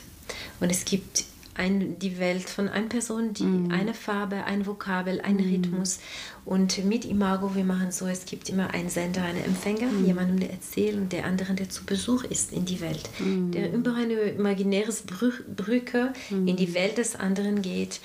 Und 0.60 0.72
es 0.72 0.86
gibt 0.86 1.26
ein, 1.62 2.00
die 2.00 2.18
Welt 2.20 2.50
von 2.50 2.68
einer 2.68 2.88
Person, 2.88 3.34
die 3.34 3.44
eine 3.72 3.94
Farbe, 3.94 4.44
ein 4.46 4.66
Vokabel, 4.66 5.22
ein 5.22 5.38
Rhythmus. 5.40 6.00
Und 6.44 6.84
mit 6.86 7.06
Imago, 7.06 7.54
wir 7.56 7.64
machen 7.64 7.92
so, 7.92 8.08
es 8.08 8.26
gibt 8.26 8.50
immer 8.50 8.74
einen 8.74 8.90
Sender, 8.90 9.22
einen 9.24 9.44
Empfänger, 9.46 9.88
jemandem, 10.06 10.40
der 10.40 10.50
erzählt 10.52 10.96
und 10.98 11.14
der 11.14 11.26
andere, 11.26 11.54
der 11.54 11.70
zu 11.70 11.86
Besuch 11.86 12.24
ist 12.24 12.52
in 12.52 12.66
die 12.66 12.82
Welt. 12.82 13.08
Der 13.54 13.72
über 13.72 13.94
eine 13.96 14.14
imaginäres 14.14 15.06
Brü- 15.08 15.44
Brücke 15.56 16.14
in 16.32 16.56
die 16.58 16.74
Welt 16.74 16.98
des 16.98 17.16
anderen 17.16 17.62
geht. 17.62 18.00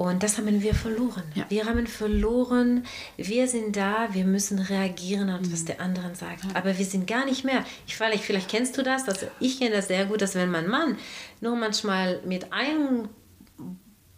Und 0.00 0.22
das 0.22 0.38
haben 0.38 0.62
wir 0.62 0.74
verloren. 0.74 1.24
Ja. 1.34 1.44
Wir 1.50 1.66
haben 1.66 1.86
verloren, 1.86 2.86
wir 3.18 3.46
sind 3.46 3.76
da, 3.76 4.08
wir 4.12 4.24
müssen 4.24 4.58
reagieren 4.58 5.28
auf 5.28 5.40
was 5.52 5.66
der 5.66 5.78
andere 5.78 6.14
sagt. 6.14 6.44
Aber 6.54 6.78
wir 6.78 6.86
sind 6.86 7.06
gar 7.06 7.26
nicht 7.26 7.44
mehr. 7.44 7.66
Ich 7.86 7.98
vielleicht, 7.98 8.24
vielleicht 8.24 8.48
kennst 8.48 8.78
du 8.78 8.82
das, 8.82 9.06
also 9.06 9.26
ich 9.40 9.58
kenne 9.58 9.76
das 9.76 9.88
sehr 9.88 10.06
gut, 10.06 10.22
dass 10.22 10.34
wenn 10.34 10.50
mein 10.50 10.68
Mann 10.68 10.96
nur 11.42 11.54
manchmal 11.54 12.22
mit 12.24 12.50
einem 12.50 13.10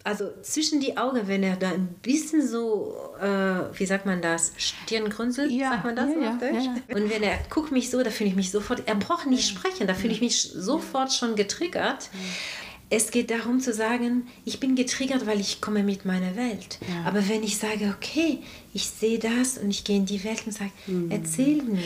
also 0.05 0.29
zwischen 0.41 0.79
die 0.79 0.97
Augen, 0.97 1.27
wenn 1.27 1.43
er 1.43 1.55
da 1.55 1.69
ein 1.69 1.87
bisschen 2.01 2.45
so, 2.45 2.95
äh, 3.21 3.77
wie 3.77 3.85
sagt 3.85 4.05
man 4.05 4.21
das, 4.21 4.53
Stirngrunzel, 4.57 5.51
Ja, 5.51 5.71
sagt 5.71 5.85
man 5.85 5.95
das 5.95 6.09
ja, 6.09 6.37
ja, 6.41 6.59
ja, 6.59 6.75
Und 6.95 7.09
wenn 7.09 7.23
er 7.23 7.39
guckt 7.49 7.71
mich 7.71 7.89
so, 7.89 8.03
da 8.03 8.09
fühle 8.09 8.29
ich 8.29 8.35
mich 8.35 8.51
sofort, 8.51 8.83
er 8.85 8.95
braucht 8.95 9.27
nicht 9.27 9.47
sprechen, 9.47 9.87
da 9.87 9.93
fühle 9.93 10.13
ich 10.13 10.21
mich 10.21 10.41
sofort 10.41 11.13
schon 11.13 11.35
getriggert. 11.35 12.09
Es 12.95 13.09
geht 13.09 13.31
darum 13.31 13.59
zu 13.59 13.73
sagen, 13.73 14.27
ich 14.45 14.59
bin 14.59 14.75
getriggert, 14.75 15.25
weil 15.25 15.39
ich 15.39 15.61
komme 15.61 15.81
mit 15.81 16.05
meiner 16.05 16.35
Welt. 16.35 16.77
Ja. 16.87 17.09
Aber 17.09 17.27
wenn 17.27 17.41
ich 17.41 17.57
sage, 17.57 17.95
okay, 17.97 18.37
ich 18.71 18.87
sehe 18.87 19.17
das 19.17 19.57
und 19.57 19.71
ich 19.71 19.83
gehe 19.83 19.97
in 19.97 20.05
die 20.05 20.23
Welt 20.23 20.43
und 20.45 20.51
sage, 20.51 20.69
erzähl 21.09 21.63
mir, 21.63 21.79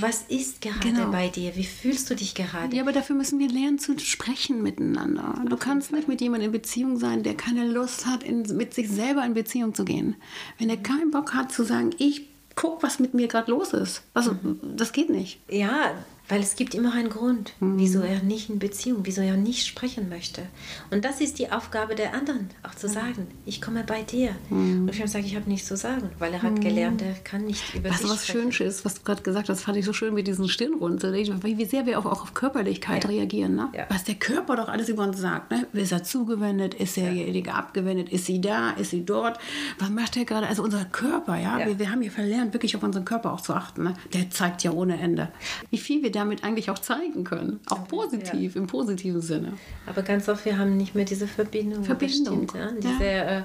was 0.00 0.22
ist 0.28 0.60
gerade 0.60 0.80
Genau. 0.80 1.12
bei 1.12 1.28
dir? 1.28 1.54
Wie 1.54 1.62
fühlst 1.64 2.10
du 2.10 2.16
dich 2.16 2.34
gerade? 2.34 2.74
Ja, 2.74 2.82
aber 2.82 2.90
dafür 2.90 3.14
müssen 3.14 3.38
wir 3.38 3.48
lernen 3.48 3.78
zu 3.78 3.96
sprechen 4.00 4.60
miteinander. 4.60 5.40
Du 5.48 5.56
kannst 5.56 5.92
nicht 5.92 6.08
mit 6.08 6.20
jemandem 6.20 6.48
in 6.48 6.52
Beziehung 6.52 6.96
sein, 6.96 7.22
der 7.22 7.34
keine 7.34 7.68
Lust 7.68 8.06
hat, 8.06 8.24
in, 8.24 8.42
mit 8.56 8.74
sich 8.74 8.90
selber 8.90 9.24
in 9.24 9.34
Beziehung 9.34 9.72
zu 9.72 9.84
gehen. 9.84 10.16
Wenn 10.58 10.68
er 10.68 10.78
keinen 10.78 11.12
Bock 11.12 11.32
hat 11.32 11.52
zu 11.52 11.62
sagen, 11.62 11.90
ich 11.98 12.22
guck, 12.56 12.82
was 12.82 12.98
mit 12.98 13.14
mir 13.14 13.28
gerade 13.28 13.52
los 13.52 13.72
ist. 13.72 14.02
Also, 14.14 14.36
das 14.76 14.90
geht 14.90 15.10
nicht. 15.10 15.38
Ja, 15.48 15.94
weil 16.30 16.40
es 16.40 16.56
gibt 16.56 16.74
immer 16.74 16.94
einen 16.94 17.10
Grund, 17.10 17.52
wieso 17.60 18.00
er 18.00 18.22
nicht 18.22 18.48
in 18.48 18.58
Beziehung, 18.58 19.00
wieso 19.02 19.20
er 19.20 19.36
nicht 19.36 19.66
sprechen 19.66 20.08
möchte. 20.08 20.42
Und 20.90 21.04
das 21.04 21.20
ist 21.20 21.38
die 21.38 21.50
Aufgabe 21.52 21.94
der 21.94 22.14
anderen, 22.14 22.48
auch 22.62 22.74
zu 22.74 22.88
sagen, 22.88 23.26
ich 23.44 23.60
komme 23.60 23.84
bei 23.84 24.02
dir. 24.02 24.34
Und 24.48 24.88
ich 24.88 25.10
sage, 25.10 25.26
ich 25.26 25.36
habe 25.36 25.48
nichts 25.50 25.68
zu 25.68 25.76
sagen, 25.76 26.08
weil 26.18 26.32
er 26.32 26.42
hat 26.42 26.60
gelernt, 26.60 27.02
er 27.02 27.12
kann 27.14 27.44
nicht 27.44 27.74
über 27.74 27.90
Was 27.90 27.98
sich 27.98 28.10
was 28.10 28.26
sprechen. 28.26 28.52
schön 28.52 28.66
ist, 28.68 28.84
was 28.84 28.94
du 28.94 29.02
gerade 29.02 29.22
gesagt 29.22 29.48
hast, 29.48 29.60
fand 29.62 29.76
ich 29.76 29.84
so 29.84 29.92
schön 29.92 30.14
mit 30.14 30.26
diesen 30.26 30.48
Stirnrunzeln. 30.48 31.42
Wie 31.42 31.58
wie 31.58 31.64
sehr 31.64 31.84
wir 31.84 31.98
auch, 31.98 32.06
auch 32.06 32.22
auf 32.22 32.32
Körperlichkeit 32.34 33.04
Ja. 33.04 33.10
reagieren. 33.10 33.56
Ne? 33.56 33.68
Ja. 33.74 33.86
Was 33.90 34.04
der 34.04 34.14
Körper 34.14 34.56
doch 34.56 34.68
alles 34.68 34.88
über 34.88 35.02
uns 35.04 35.18
sagt. 35.18 35.50
Ne? 35.50 35.66
Ist 35.72 35.92
er 35.92 36.04
zugewendet? 36.04 36.74
Ist 36.74 36.96
derjenige 36.96 37.52
abgewendet? 37.54 38.08
Ist 38.10 38.26
sie 38.26 38.40
da? 38.40 38.70
Ist 38.70 38.90
sie 38.90 39.04
dort? 39.04 39.38
Was 39.80 39.90
macht 39.90 40.14
der 40.16 40.24
gerade? 40.24 40.46
Also 40.46 40.62
unser 40.62 40.84
Körper, 40.84 41.36
ja. 41.36 41.58
Ja. 41.58 41.66
Wir, 41.66 41.78
wir 41.80 41.90
haben 41.90 42.02
hier 42.02 42.12
verlernt, 42.12 42.52
wirklich 42.52 42.76
auf 42.76 42.82
unseren 42.84 43.04
Körper 43.04 43.32
auch 43.32 43.40
zu 43.40 43.52
achten. 43.54 43.82
Ne? 43.82 43.94
Der 44.14 44.30
zeigt 44.30 44.62
ja 44.62 44.70
ohne 44.70 44.98
Ende. 45.00 45.28
Wie 45.70 45.78
viel 45.78 46.02
wir 46.02 46.12
damit 46.20 46.44
eigentlich 46.44 46.70
auch 46.70 46.78
zeigen 46.78 47.24
können. 47.24 47.60
Auch 47.68 47.88
positiv, 47.88 48.56
im 48.56 48.66
positiven 48.66 49.20
Sinne. 49.20 49.54
Aber 49.86 50.02
ganz 50.02 50.28
oft, 50.28 50.44
wir 50.44 50.58
haben 50.58 50.76
nicht 50.76 50.94
mehr 50.94 51.04
diese 51.04 51.26
Verbindung. 51.26 51.82
Verbindung, 51.84 52.46
Das 52.46 52.56
stimmt, 52.56 52.82
ja. 52.84 52.88
ja. 52.88 52.92
Diese, 52.92 53.04
äh, 53.04 53.42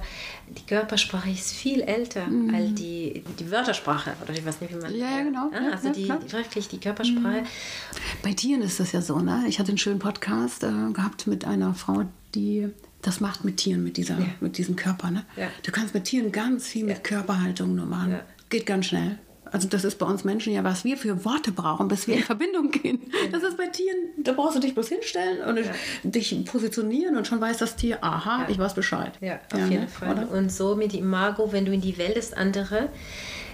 die 0.58 0.66
Körpersprache 0.66 1.30
ist 1.30 1.52
viel 1.54 1.82
älter 1.82 2.24
als 2.54 2.74
die, 2.76 3.24
die 3.40 3.50
Wörtersprache. 3.52 4.14
Oder 4.24 4.34
ich 4.34 4.46
weiß 4.46 4.62
nicht, 4.62 4.74
wie 4.76 4.80
man 4.80 4.92
Mhm. 4.94 5.00
Ja, 5.00 5.18
ja, 5.18 5.24
genau. 5.24 5.50
Ja, 5.52 5.72
also 5.72 5.88
ja, 5.88 5.94
die. 5.94 6.06
Mhm. 6.12 6.32
wirklich 6.32 6.68
die 6.68 6.80
Körpersprache. 6.80 7.44
Bei 8.22 8.34
Tieren 8.34 8.62
ist 8.62 8.80
das 8.80 8.92
ja 8.92 9.02
so, 9.02 9.20
ne? 9.20 9.44
Ich 9.48 9.60
hatte 9.60 9.70
einen 9.70 9.78
schönen 9.78 10.00
Podcast 10.00 10.64
äh, 10.64 10.72
gehabt 10.94 11.28
mit 11.28 11.46
einer 11.46 11.74
Frau, 11.74 12.04
die 12.36 12.70
das 13.02 13.20
macht 13.22 13.46
mit 13.46 13.58
Tieren, 13.58 13.84
mit, 13.84 13.98
dieser, 13.98 14.18
Ja. 14.20 14.26
mit 14.42 14.58
diesem 14.58 14.76
Körper, 14.76 15.12
ne? 15.12 15.26
Ja. 15.38 15.48
Du 15.64 15.72
kannst 15.72 15.94
mit 15.94 16.06
Tieren 16.06 16.32
ganz 16.32 16.68
viel 16.68 16.86
mit 16.86 17.04
Körperhaltung 17.04 17.76
nur 17.76 17.86
machen. 17.86 18.12
Ja. 18.12 18.22
Geht 18.50 18.66
ganz 18.66 18.88
schnell. 18.88 19.20
Also 19.52 19.68
das 19.68 19.84
ist 19.84 19.98
bei 20.00 20.06
uns 20.06 20.24
Menschen 20.24 20.54
ja, 20.54 20.64
was 20.64 20.84
wir 20.84 20.98
für 20.98 21.24
Worte 21.24 21.52
brauchen, 21.52 21.88
bis 21.88 22.08
wir 22.08 22.16
in 22.16 22.24
Verbindung 22.24 22.72
gehen. 22.72 23.00
Das 23.32 23.44
ist 23.44 23.58
bei 23.58 23.68
Tieren, 23.68 23.98
da 24.18 24.34
brauchst 24.34 24.56
du 24.56 24.60
dich 24.60 24.74
bloß 24.74 24.90
hinstellen 24.90 25.42
und 25.48 25.60
dich 26.04 26.46
positionieren 26.46 27.16
und 27.18 27.28
schon 27.28 27.40
weiß 27.40 27.58
das 27.58 27.76
Tier, 27.76 28.04
aha, 28.04 28.44
Ja. 28.44 28.50
ich 28.50 28.58
weiß 28.58 28.74
Bescheid. 28.74 29.14
Ja, 29.22 29.40
auf 29.54 29.70
jeden 29.70 29.82
ne? 29.84 29.88
Fall. 29.88 30.12
Oder? 30.12 30.32
Und 30.32 30.52
so 30.52 30.76
mit 30.76 30.94
Imago, 30.94 31.52
wenn 31.52 31.66
du 31.66 31.72
in 31.74 31.82
die 31.82 31.98
Welt 31.98 32.18
des 32.18 32.34
anderen, 32.34 32.88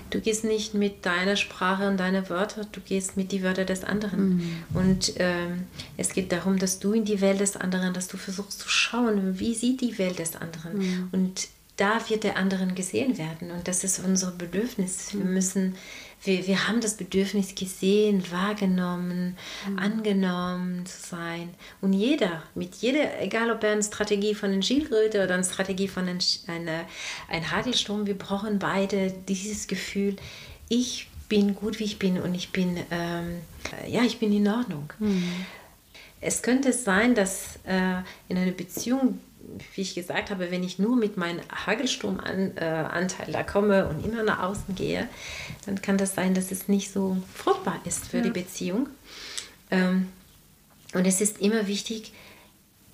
du 0.10 0.20
gehst 0.20 0.44
nicht 0.44 0.74
mit 0.74 1.06
deiner 1.06 1.36
Sprache 1.36 1.88
und 1.88 1.98
deiner 1.98 2.30
Wörter, 2.30 2.66
du 2.72 2.80
gehst 2.82 3.18
mit 3.18 3.32
die 3.32 3.44
Wörter 3.44 3.66
des 3.66 3.84
anderen. 3.84 4.36
Mhm. 4.38 4.64
Und 4.74 5.14
ähm, 5.18 5.64
es 5.98 6.14
geht 6.14 6.32
darum, 6.32 6.60
dass 6.60 6.80
du 6.80 6.94
in 6.94 7.06
die 7.06 7.22
Welt 7.22 7.40
des 7.40 7.56
anderen, 7.58 7.94
dass 7.94 8.08
du 8.08 8.18
versuchst 8.18 8.60
zu 8.60 8.70
schauen, 8.70 9.40
wie 9.40 9.54
sieht 9.56 9.82
die 9.82 9.98
Welt 9.98 10.20
des 10.20 10.36
anderen. 10.36 10.78
Mhm. 10.78 11.10
Und 11.12 11.48
da 11.82 12.00
wird 12.10 12.24
der 12.24 12.38
anderen 12.38 12.76
gesehen 12.76 13.18
werden. 13.18 13.50
Und 13.50 13.68
das 13.68 13.84
ist 13.84 14.00
unser 14.00 14.30
Bedürfnis. 14.32 15.16
Wir 15.16 15.26
müssen, 15.26 15.76
wir, 16.24 16.46
wir 16.46 16.68
haben 16.68 16.80
das 16.80 16.96
Bedürfnis 16.96 17.56
gesehen, 17.56 18.24
wahrgenommen, 18.32 19.36
mhm. 19.68 19.80
angenommen 19.80 20.86
zu 20.86 21.10
sein. 21.10 21.50
Und 21.82 21.94
jeder, 21.94 22.44
mit 22.54 22.76
jeder, 22.76 23.20
egal 23.20 23.50
ob 23.50 23.64
er 23.64 23.72
eine 23.72 23.84
Strategie 23.84 24.36
von 24.36 24.52
einer 24.52 24.62
Schildkröte 24.62 25.24
oder 25.24 25.34
eine 25.34 25.44
Strategie 25.44 25.88
von 25.88 26.08
einem 26.08 26.20
eine, 26.46 26.86
ein 27.30 27.50
Hagelsturm, 27.50 28.06
wir 28.06 28.18
brauchen 28.18 28.60
beide 28.60 29.12
dieses 29.28 29.66
Gefühl, 29.66 30.18
ich 30.70 31.10
bin 31.30 31.56
gut, 31.56 31.80
wie 31.80 31.86
ich 31.86 31.98
bin 31.98 32.22
und 32.22 32.36
ich 32.36 32.52
bin, 32.52 32.78
ähm, 32.92 33.40
ja, 33.88 34.04
ich 34.04 34.20
bin 34.20 34.32
in 34.32 34.48
Ordnung. 34.48 34.94
Mhm. 35.00 35.46
Es 36.20 36.44
könnte 36.44 36.74
sein, 36.74 37.16
dass 37.16 37.56
äh, 37.66 38.02
in 38.30 38.38
einer 38.38 38.52
Beziehung 38.52 39.20
wie 39.76 39.82
ich 39.82 39.96
gesagt 39.96 40.30
habe, 40.30 40.52
wenn 40.52 40.64
ich 40.64 40.80
nur 40.80 40.96
mit 40.96 41.18
meinem 41.18 41.42
Hagelsturmanteil 41.66 43.30
äh, 43.30 43.32
da 43.32 43.44
komme 43.44 43.88
und 43.88 44.06
immer 44.06 44.24
nach 44.24 44.40
außen 44.40 44.76
gehe, 44.76 45.08
dann 45.66 45.82
kann 45.82 45.98
das 45.98 46.16
sein, 46.16 46.34
dass 46.34 46.52
es 46.52 46.68
nicht 46.68 46.92
so 46.92 47.18
fruchtbar 47.34 47.80
ist 47.86 48.08
für 48.08 48.18
ja. 48.18 48.24
die 48.24 48.30
Beziehung. 48.32 48.88
Ähm, 49.70 50.10
und 50.94 51.06
es 51.06 51.22
ist 51.22 51.40
immer 51.40 51.68
wichtig, 51.68 52.14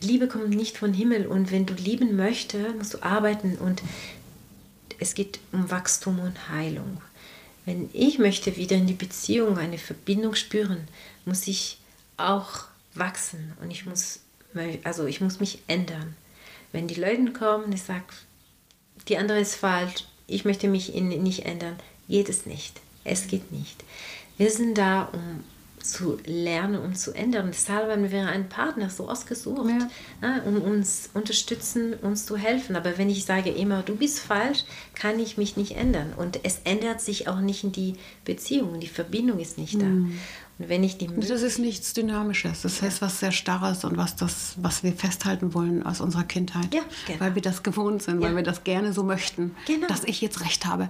Liebe 0.01 0.27
kommt 0.27 0.49
nicht 0.49 0.77
von 0.77 0.93
Himmel 0.93 1.25
und 1.25 1.51
wenn 1.51 1.65
du 1.65 1.73
lieben 1.73 2.15
möchtest, 2.15 2.75
musst 2.75 2.93
du 2.93 3.03
arbeiten 3.03 3.57
und 3.57 3.81
es 4.99 5.15
geht 5.15 5.39
um 5.51 5.69
Wachstum 5.71 6.19
und 6.19 6.49
Heilung. 6.49 7.01
Wenn 7.65 7.89
ich 7.93 8.19
möchte 8.19 8.55
wieder 8.55 8.75
in 8.75 8.87
die 8.87 8.93
Beziehung 8.93 9.57
eine 9.57 9.77
Verbindung 9.77 10.35
spüren, 10.35 10.87
muss 11.25 11.47
ich 11.47 11.79
auch 12.15 12.65
wachsen 12.93 13.53
und 13.61 13.71
ich 13.71 13.85
muss, 13.85 14.19
also 14.83 15.05
ich 15.05 15.19
muss 15.19 15.39
mich 15.39 15.59
ändern. 15.67 16.15
Wenn 16.77 16.87
die 16.87 16.93
Leute 16.93 17.33
kommen, 17.33 17.71
ich 17.71 17.81
sage, 17.81 18.03
die 19.07 19.17
andere 19.17 19.39
ist 19.39 19.55
falsch, 19.55 20.05
ich 20.27 20.45
möchte 20.45 20.67
mich 20.67 20.93
nicht 20.93 21.43
ändern, 21.47 21.75
geht 22.07 22.29
es 22.29 22.45
nicht. 22.45 22.79
Es 23.03 23.25
geht 23.25 23.51
nicht. 23.51 23.83
Wir 24.37 24.51
sind 24.51 24.77
da, 24.77 25.09
um 25.11 25.43
zu 25.83 26.19
lernen 26.25 26.79
und 26.79 26.95
zu 26.95 27.13
ändern. 27.13 27.47
Deshalb 27.51 27.89
haben 27.89 28.11
wir 28.11 28.27
einen 28.27 28.47
Partner 28.47 28.91
so 28.91 29.09
ausgesucht, 29.09 29.67
ja. 29.67 29.89
Ja, 30.21 30.43
um 30.43 30.61
uns 30.61 31.09
unterstützen, 31.15 31.95
uns 31.95 32.27
zu 32.27 32.37
helfen. 32.37 32.75
Aber 32.75 32.99
wenn 32.99 33.09
ich 33.09 33.25
sage 33.25 33.49
immer, 33.49 33.81
du 33.81 33.95
bist 33.95 34.19
falsch, 34.19 34.63
kann 34.93 35.19
ich 35.19 35.35
mich 35.35 35.57
nicht 35.57 35.71
ändern. 35.71 36.13
Und 36.15 36.41
es 36.43 36.61
ändert 36.63 37.01
sich 37.01 37.27
auch 37.27 37.39
nicht 37.39 37.63
in 37.63 37.71
die 37.71 37.95
Beziehung, 38.23 38.79
die 38.79 38.87
Verbindung 38.87 39.39
ist 39.39 39.57
nicht 39.57 39.81
da. 39.81 39.85
Mhm. 39.85 40.19
Und 40.59 40.69
wenn 40.69 40.83
ich 40.83 40.97
die 40.97 41.07
das 41.07 41.41
ist 41.43 41.59
nichts 41.59 41.93
Dynamisches, 41.93 42.63
das 42.63 42.81
heißt 42.81 43.01
was 43.01 43.19
sehr 43.19 43.31
Starres 43.31 43.83
und 43.83 43.95
was, 43.97 44.15
das, 44.15 44.55
was 44.57 44.83
wir 44.83 44.91
festhalten 44.93 45.53
wollen 45.53 45.83
aus 45.83 46.01
unserer 46.01 46.23
Kindheit. 46.23 46.73
Ja, 46.73 46.81
genau. 47.05 47.19
Weil 47.19 47.35
wir 47.35 47.41
das 47.43 47.61
gewohnt 47.61 48.01
sind, 48.01 48.21
ja. 48.21 48.27
weil 48.27 48.35
wir 48.35 48.43
das 48.43 48.63
gerne 48.63 48.91
so 48.91 49.03
möchten, 49.03 49.55
genau. 49.67 49.87
dass 49.87 50.03
ich 50.03 50.19
jetzt 50.21 50.41
Recht 50.41 50.65
habe. 50.65 50.89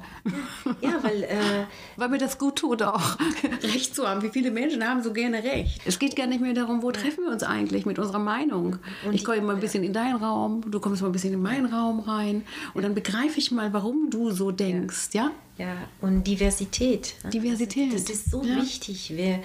Ja, 0.82 1.03
weil, 1.03 1.23
äh, 1.23 1.65
weil 1.97 2.10
mir 2.10 2.17
das 2.17 2.38
gut 2.38 2.58
tut 2.58 2.82
auch, 2.82 3.17
Recht 3.63 3.93
zu 3.93 4.08
haben. 4.08 4.21
Wie 4.21 4.30
viele 4.30 4.51
Menschen 4.51 4.88
haben 4.88 5.03
so 5.03 5.12
gerne 5.12 5.43
Recht? 5.43 5.82
Es 5.86 5.99
geht 5.99 6.15
gar 6.15 6.27
nicht 6.27 6.41
mehr 6.41 6.53
darum, 6.53 6.82
wo 6.82 6.91
treffen 6.91 7.25
wir 7.25 7.32
uns 7.32 7.43
eigentlich 7.43 7.86
mit 7.86 7.99
unserer 7.99 8.19
Meinung. 8.19 8.77
Und 9.06 9.13
ich 9.13 9.25
komme 9.25 9.41
mal 9.41 9.56
ein 9.56 9.62
bisschen 9.62 9.84
in 9.84 9.93
deinen 9.93 10.15
Raum, 10.15 10.62
du 10.69 10.80
kommst 10.80 11.01
mal 11.01 11.10
ein 11.10 11.13
bisschen 11.13 11.34
in 11.34 11.41
meinen 11.41 11.65
Raum 11.65 11.99
rein 11.99 12.43
und 12.73 12.84
dann 12.84 12.95
begreife 12.95 13.38
ich 13.38 13.51
mal, 13.51 13.73
warum 13.73 14.10
du 14.10 14.32
so 14.32 14.51
denkst, 14.51 15.10
ja? 15.13 15.32
Ja, 15.58 15.75
und 16.01 16.25
Diversität. 16.27 17.15
Diversität. 17.34 17.91
Das, 17.93 18.03
ist 18.03 18.30
so 18.30 18.43
ja. 18.43 18.58
wichtig, 18.58 19.12
wir, 19.15 19.39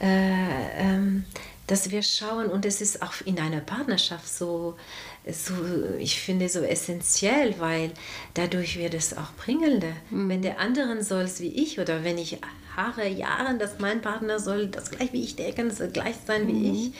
ähm, 0.00 1.24
dass 1.66 1.90
wir 1.90 2.02
schauen, 2.02 2.46
und 2.46 2.66
es 2.66 2.80
ist 2.80 3.02
auch 3.02 3.14
in 3.24 3.38
einer 3.40 3.60
Partnerschaft 3.60 4.28
so, 4.28 4.76
so, 5.26 5.54
ich 5.98 6.20
finde, 6.20 6.48
so 6.48 6.60
essentiell, 6.60 7.54
weil 7.58 7.92
dadurch 8.34 8.78
wird 8.78 8.94
es 8.94 9.16
auch 9.16 9.32
bringender. 9.32 9.92
Mhm. 10.10 10.28
Wenn 10.28 10.42
der 10.42 10.60
andere 10.60 11.02
soll 11.02 11.22
es 11.22 11.40
wie 11.40 11.48
ich 11.48 11.80
oder 11.80 12.04
wenn 12.04 12.18
ich 12.18 12.38
Haare, 12.76 13.08
Jahre, 13.08 13.56
dass 13.56 13.78
mein 13.78 14.00
Partner 14.00 14.40
soll 14.40 14.66
das 14.66 14.90
gleich 14.90 15.12
wie 15.12 15.22
ich 15.22 15.36
denken, 15.36 15.70
soll 15.70 15.88
gleich 15.88 16.16
sein 16.26 16.48
wie 16.48 16.52
mhm. 16.52 16.74
ich, 16.74 16.92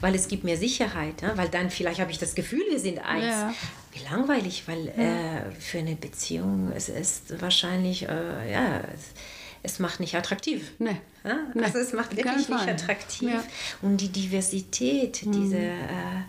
weil 0.00 0.14
es 0.14 0.26
gibt 0.26 0.42
mir 0.42 0.56
Sicherheit, 0.56 1.20
ja? 1.22 1.36
weil 1.36 1.48
dann 1.48 1.70
vielleicht 1.70 2.00
habe 2.00 2.10
ich 2.10 2.18
das 2.18 2.34
Gefühl, 2.34 2.62
wir 2.70 2.80
sind 2.80 2.98
eins. 2.98 3.24
Ja. 3.24 3.54
Wie 3.92 4.04
langweilig, 4.10 4.64
weil 4.66 4.86
ja. 4.86 5.38
äh, 5.38 5.52
für 5.58 5.78
eine 5.78 5.96
Beziehung 5.96 6.72
es 6.74 6.88
ist 6.88 7.40
wahrscheinlich, 7.40 8.08
äh, 8.08 8.52
ja, 8.52 8.80
es, 8.94 9.12
es, 9.62 9.78
macht 9.78 10.00
nicht 10.00 10.14
attraktiv. 10.14 10.72
Nee. 10.78 11.00
Ja? 11.24 11.38
Also 11.62 11.78
es 11.78 11.92
macht 11.92 12.16
wirklich 12.16 12.48
nicht 12.48 12.68
attraktiv. 12.68 13.30
Ja. 13.30 13.44
Und 13.82 14.00
die 14.00 14.08
Diversität, 14.08 15.24
mhm. 15.24 15.32
diese, 15.32 15.58
äh, 15.58 16.22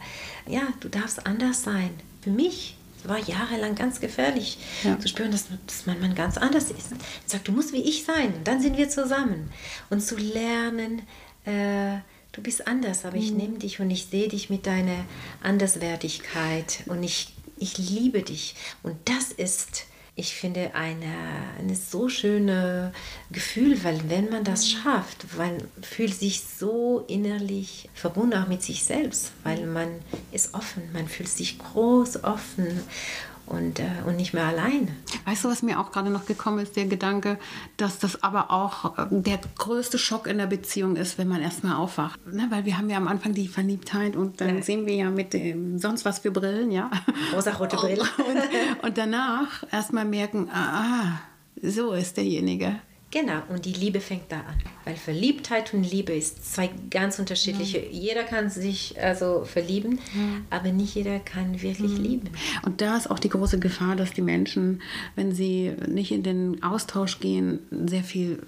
ja, 0.47 0.61
du 0.79 0.89
darfst 0.89 1.25
anders 1.25 1.63
sein. 1.63 1.91
Für 2.21 2.31
mich 2.31 2.75
war 3.03 3.19
jahrelang 3.19 3.75
ganz 3.75 3.99
gefährlich, 3.99 4.57
ja. 4.83 4.99
zu 4.99 5.07
spüren, 5.07 5.31
dass, 5.31 5.45
dass 5.65 5.85
mein 5.85 5.99
Mann 5.99 6.15
ganz 6.15 6.37
anders 6.37 6.65
ist. 6.71 6.91
Er 6.91 6.97
sagt, 7.25 7.47
du 7.47 7.51
musst 7.51 7.73
wie 7.73 7.81
ich 7.81 8.03
sein, 8.03 8.33
dann 8.43 8.61
sind 8.61 8.77
wir 8.77 8.89
zusammen. 8.89 9.51
Und 9.89 10.01
zu 10.01 10.17
lernen, 10.17 11.03
äh, 11.45 11.99
du 12.31 12.41
bist 12.41 12.67
anders, 12.67 13.05
aber 13.05 13.15
ich 13.15 13.31
mhm. 13.31 13.37
nehme 13.37 13.57
dich 13.59 13.79
und 13.79 13.89
ich 13.89 14.07
sehe 14.07 14.27
dich 14.27 14.49
mit 14.49 14.65
deiner 14.65 15.05
Anderswertigkeit 15.41 16.83
und 16.87 17.03
ich, 17.03 17.33
ich 17.57 17.77
liebe 17.77 18.21
dich. 18.21 18.55
Und 18.83 18.97
das 19.05 19.31
ist 19.31 19.85
ich 20.19 20.35
finde, 20.35 20.75
eine, 20.75 21.13
eine 21.57 21.75
so 21.75 22.09
schöne 22.09 22.91
Gefühl, 23.31 23.81
weil 23.85 24.09
wenn 24.09 24.29
man 24.29 24.43
das 24.43 24.69
schafft, 24.69 25.25
man 25.37 25.57
fühlt 25.81 26.13
sich 26.13 26.41
so 26.41 27.05
innerlich 27.07 27.89
verbunden 27.93 28.37
auch 28.37 28.47
mit 28.47 28.61
sich 28.61 28.83
selbst, 28.83 29.31
weil 29.43 29.65
man 29.65 29.87
ist 30.33 30.53
offen, 30.53 30.83
man 30.91 31.07
fühlt 31.07 31.29
sich 31.29 31.57
groß, 31.57 32.25
offen 32.25 32.81
und, 33.49 33.79
äh, 33.79 33.85
und 34.05 34.15
nicht 34.15 34.33
mehr 34.33 34.45
alleine. 34.45 34.87
Weißt 35.25 35.43
du, 35.43 35.49
was 35.49 35.61
mir 35.63 35.79
auch 35.79 35.91
gerade 35.91 36.09
noch 36.09 36.25
gekommen 36.25 36.59
ist, 36.59 36.75
der 36.75 36.85
Gedanke, 36.85 37.37
dass 37.77 37.99
das 37.99 38.23
aber 38.23 38.51
auch 38.51 38.97
äh, 38.97 39.07
der 39.09 39.39
größte 39.57 39.97
Schock 39.97 40.27
in 40.27 40.37
der 40.37 40.47
Beziehung 40.47 40.95
ist, 40.95 41.17
wenn 41.17 41.27
man 41.27 41.41
erstmal 41.41 41.75
aufwacht. 41.75 42.25
Ne? 42.27 42.47
Weil 42.49 42.65
wir 42.65 42.77
haben 42.77 42.89
ja 42.89 42.97
am 42.97 43.07
Anfang 43.07 43.33
die 43.33 43.47
Verliebtheit 43.47 44.15
und 44.15 44.39
dann 44.39 44.57
ja. 44.57 44.61
sehen 44.61 44.85
wir 44.85 44.95
ja 44.95 45.09
mit 45.09 45.33
dem 45.33 45.79
sonst 45.79 46.05
was 46.05 46.19
für 46.19 46.31
Brillen, 46.31 46.71
ja. 46.71 46.89
Rosa-rote 47.33 47.75
Brillen. 47.77 47.99
und, 47.99 48.85
und 48.85 48.97
danach 48.97 49.63
erstmal 49.71 50.05
merken, 50.05 50.49
ah, 50.53 50.83
ah, 50.83 51.21
so 51.61 51.93
ist 51.93 52.17
derjenige. 52.17 52.79
Genau, 53.11 53.41
und 53.49 53.65
die 53.65 53.73
Liebe 53.73 54.01
fängt 54.01 54.31
da 54.31 54.37
an. 54.37 54.55
Weil 54.85 54.95
Verliebtheit 54.95 55.73
und 55.73 55.83
Liebe 55.83 56.13
ist 56.13 56.53
zwei 56.53 56.69
ganz 56.91 57.17
unterschiedliche. 57.17 57.79
Mhm. 57.79 57.91
Jeder 57.91 58.23
kann 58.23 58.51
sich 58.51 59.01
also 59.01 59.45
verlieben, 59.45 59.99
mhm. 60.13 60.45
aber 60.51 60.71
nicht 60.71 60.93
jeder 60.93 61.19
kann 61.19 61.59
wirklich 61.61 61.93
mhm. 61.93 62.03
lieben. 62.03 62.29
Und 62.65 62.81
da 62.81 62.97
ist 62.97 63.09
auch 63.09 63.17
die 63.17 63.29
große 63.29 63.59
Gefahr, 63.59 63.95
dass 63.95 64.13
die 64.13 64.21
Menschen, 64.21 64.81
wenn 65.15 65.33
sie 65.33 65.73
nicht 65.87 66.11
in 66.11 66.21
den 66.21 66.61
Austausch 66.61 67.19
gehen, 67.19 67.59
sehr 67.87 68.03
viel 68.03 68.43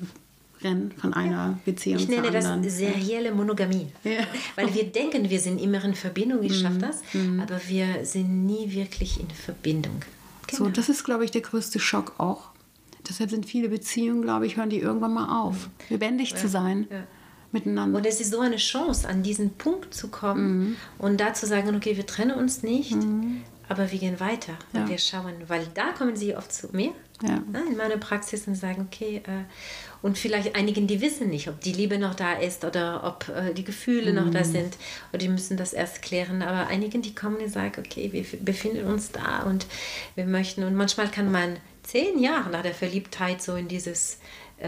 rennen 0.64 0.92
von 0.96 1.16
einer 1.16 1.32
ja. 1.32 1.60
Beziehung 1.66 1.98
ich 1.98 2.08
nenne 2.08 2.30
das 2.30 2.46
serielle 2.76 3.32
Monogamie. 3.32 3.88
Ja. 4.04 4.28
Weil 4.56 4.72
wir 4.76 4.84
denken, 4.84 5.28
wir 5.28 5.40
sind 5.40 5.60
immer 5.60 5.84
in 5.84 5.96
Verbindung, 5.96 6.44
ich 6.44 6.60
schaffe 6.60 6.76
mhm. 6.76 6.82
das, 6.82 7.02
mhm. 7.14 7.40
aber 7.40 7.60
wir 7.68 8.06
sind 8.06 8.46
nie 8.46 8.72
wirklich 8.72 9.20
in 9.20 9.30
Verbindung. 9.32 10.02
Genau. 10.46 10.66
So, 10.66 10.70
das 10.70 10.88
ist, 10.88 11.04
glaube 11.04 11.26
ich, 11.26 11.32
der 11.32 11.42
größte 11.42 11.80
Schock 11.80 12.14
auch 12.20 12.51
Deshalb 13.12 13.30
sind 13.30 13.46
viele 13.46 13.68
Beziehungen, 13.68 14.22
glaube 14.22 14.46
ich, 14.46 14.56
hören 14.56 14.70
die 14.70 14.80
irgendwann 14.80 15.14
mal 15.14 15.44
auf, 15.44 15.70
lebendig 15.90 16.32
ja. 16.32 16.38
zu 16.38 16.48
sein. 16.48 16.88
Ja. 16.90 17.04
Miteinander. 17.52 17.98
Und 17.98 18.06
es 18.06 18.22
ist 18.22 18.32
so 18.32 18.40
eine 18.40 18.56
Chance, 18.56 19.06
an 19.10 19.24
diesen 19.24 19.50
Punkt 19.56 19.94
zu 19.94 20.08
kommen 20.08 20.60
mhm. 20.60 20.76
und 20.98 21.20
da 21.20 21.34
zu 21.34 21.46
sagen, 21.46 21.76
okay, 21.76 21.98
wir 21.98 22.06
trennen 22.06 22.32
uns 22.32 22.64
nicht, 22.64 22.94
mhm. 22.94 23.42
aber 23.68 23.92
wir 23.92 24.00
gehen 24.00 24.22
weiter 24.22 24.54
und 24.72 24.88
wir 24.88 24.98
schauen, 24.98 25.34
weil 25.50 25.68
da 25.74 25.92
kommen 25.92 26.16
sie 26.16 26.34
oft 26.34 26.54
zu 26.54 26.70
mir 26.72 26.94
ja. 27.22 27.44
in 27.70 27.76
meine 27.76 27.98
Praxis 27.98 28.48
und 28.48 28.56
sagen, 28.56 28.88
okay, 28.90 29.18
äh, 29.28 29.44
und 30.02 30.18
vielleicht 30.18 30.56
einigen, 30.56 30.88
die 30.88 31.02
wissen 31.02 31.30
nicht, 31.30 31.50
ob 31.50 31.60
die 31.60 31.74
Liebe 31.74 31.98
noch 31.98 32.16
da 32.16 32.34
ist 32.34 32.64
oder 32.64 33.04
ob 33.04 33.28
äh, 33.28 33.54
die 33.54 33.66
Gefühle 33.66 34.12
mhm. 34.14 34.18
noch 34.20 34.32
da 34.32 34.40
mhm. 34.40 34.52
sind 34.52 34.78
oder 35.10 35.18
die 35.18 35.28
müssen 35.28 35.58
das 35.58 35.74
erst 35.74 36.02
klären, 36.02 36.42
aber 36.42 36.68
einigen, 36.68 37.02
die 37.02 37.14
kommen 37.14 37.36
und 37.36 37.50
sagen, 37.50 37.84
okay, 37.86 38.14
wir 38.14 38.24
befinden 38.40 38.88
uns 38.88 39.12
da 39.12 39.44
und 39.44 39.68
wir 40.16 40.26
möchten 40.26 40.64
und 40.64 40.76
manchmal 40.76 41.10
kann 41.12 41.30
man 41.30 41.58
zehn 41.92 42.20
Jahre 42.20 42.50
nach 42.50 42.64
der 42.64 42.74
Verliebtheit 42.74 43.42
so 43.42 43.56
in 43.56 43.68
dieses, 43.68 44.18
äh, 44.60 44.68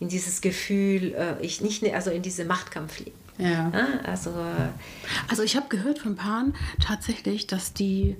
in 0.00 0.08
dieses 0.08 0.40
Gefühl, 0.40 1.14
äh, 1.14 1.44
ich 1.44 1.60
nicht, 1.60 1.84
also 1.92 2.10
in 2.10 2.22
diese 2.22 2.46
Machtkampf 2.46 2.98
leben. 3.00 3.18
Ja. 3.36 3.70
ja. 3.70 3.86
also, 4.04 4.30
äh, 4.30 4.70
also 5.28 5.42
ich 5.42 5.56
habe 5.56 5.66
gehört 5.68 5.98
von 5.98 6.16
Paaren 6.16 6.54
tatsächlich, 6.80 7.46
dass 7.46 7.74
die 7.74 8.16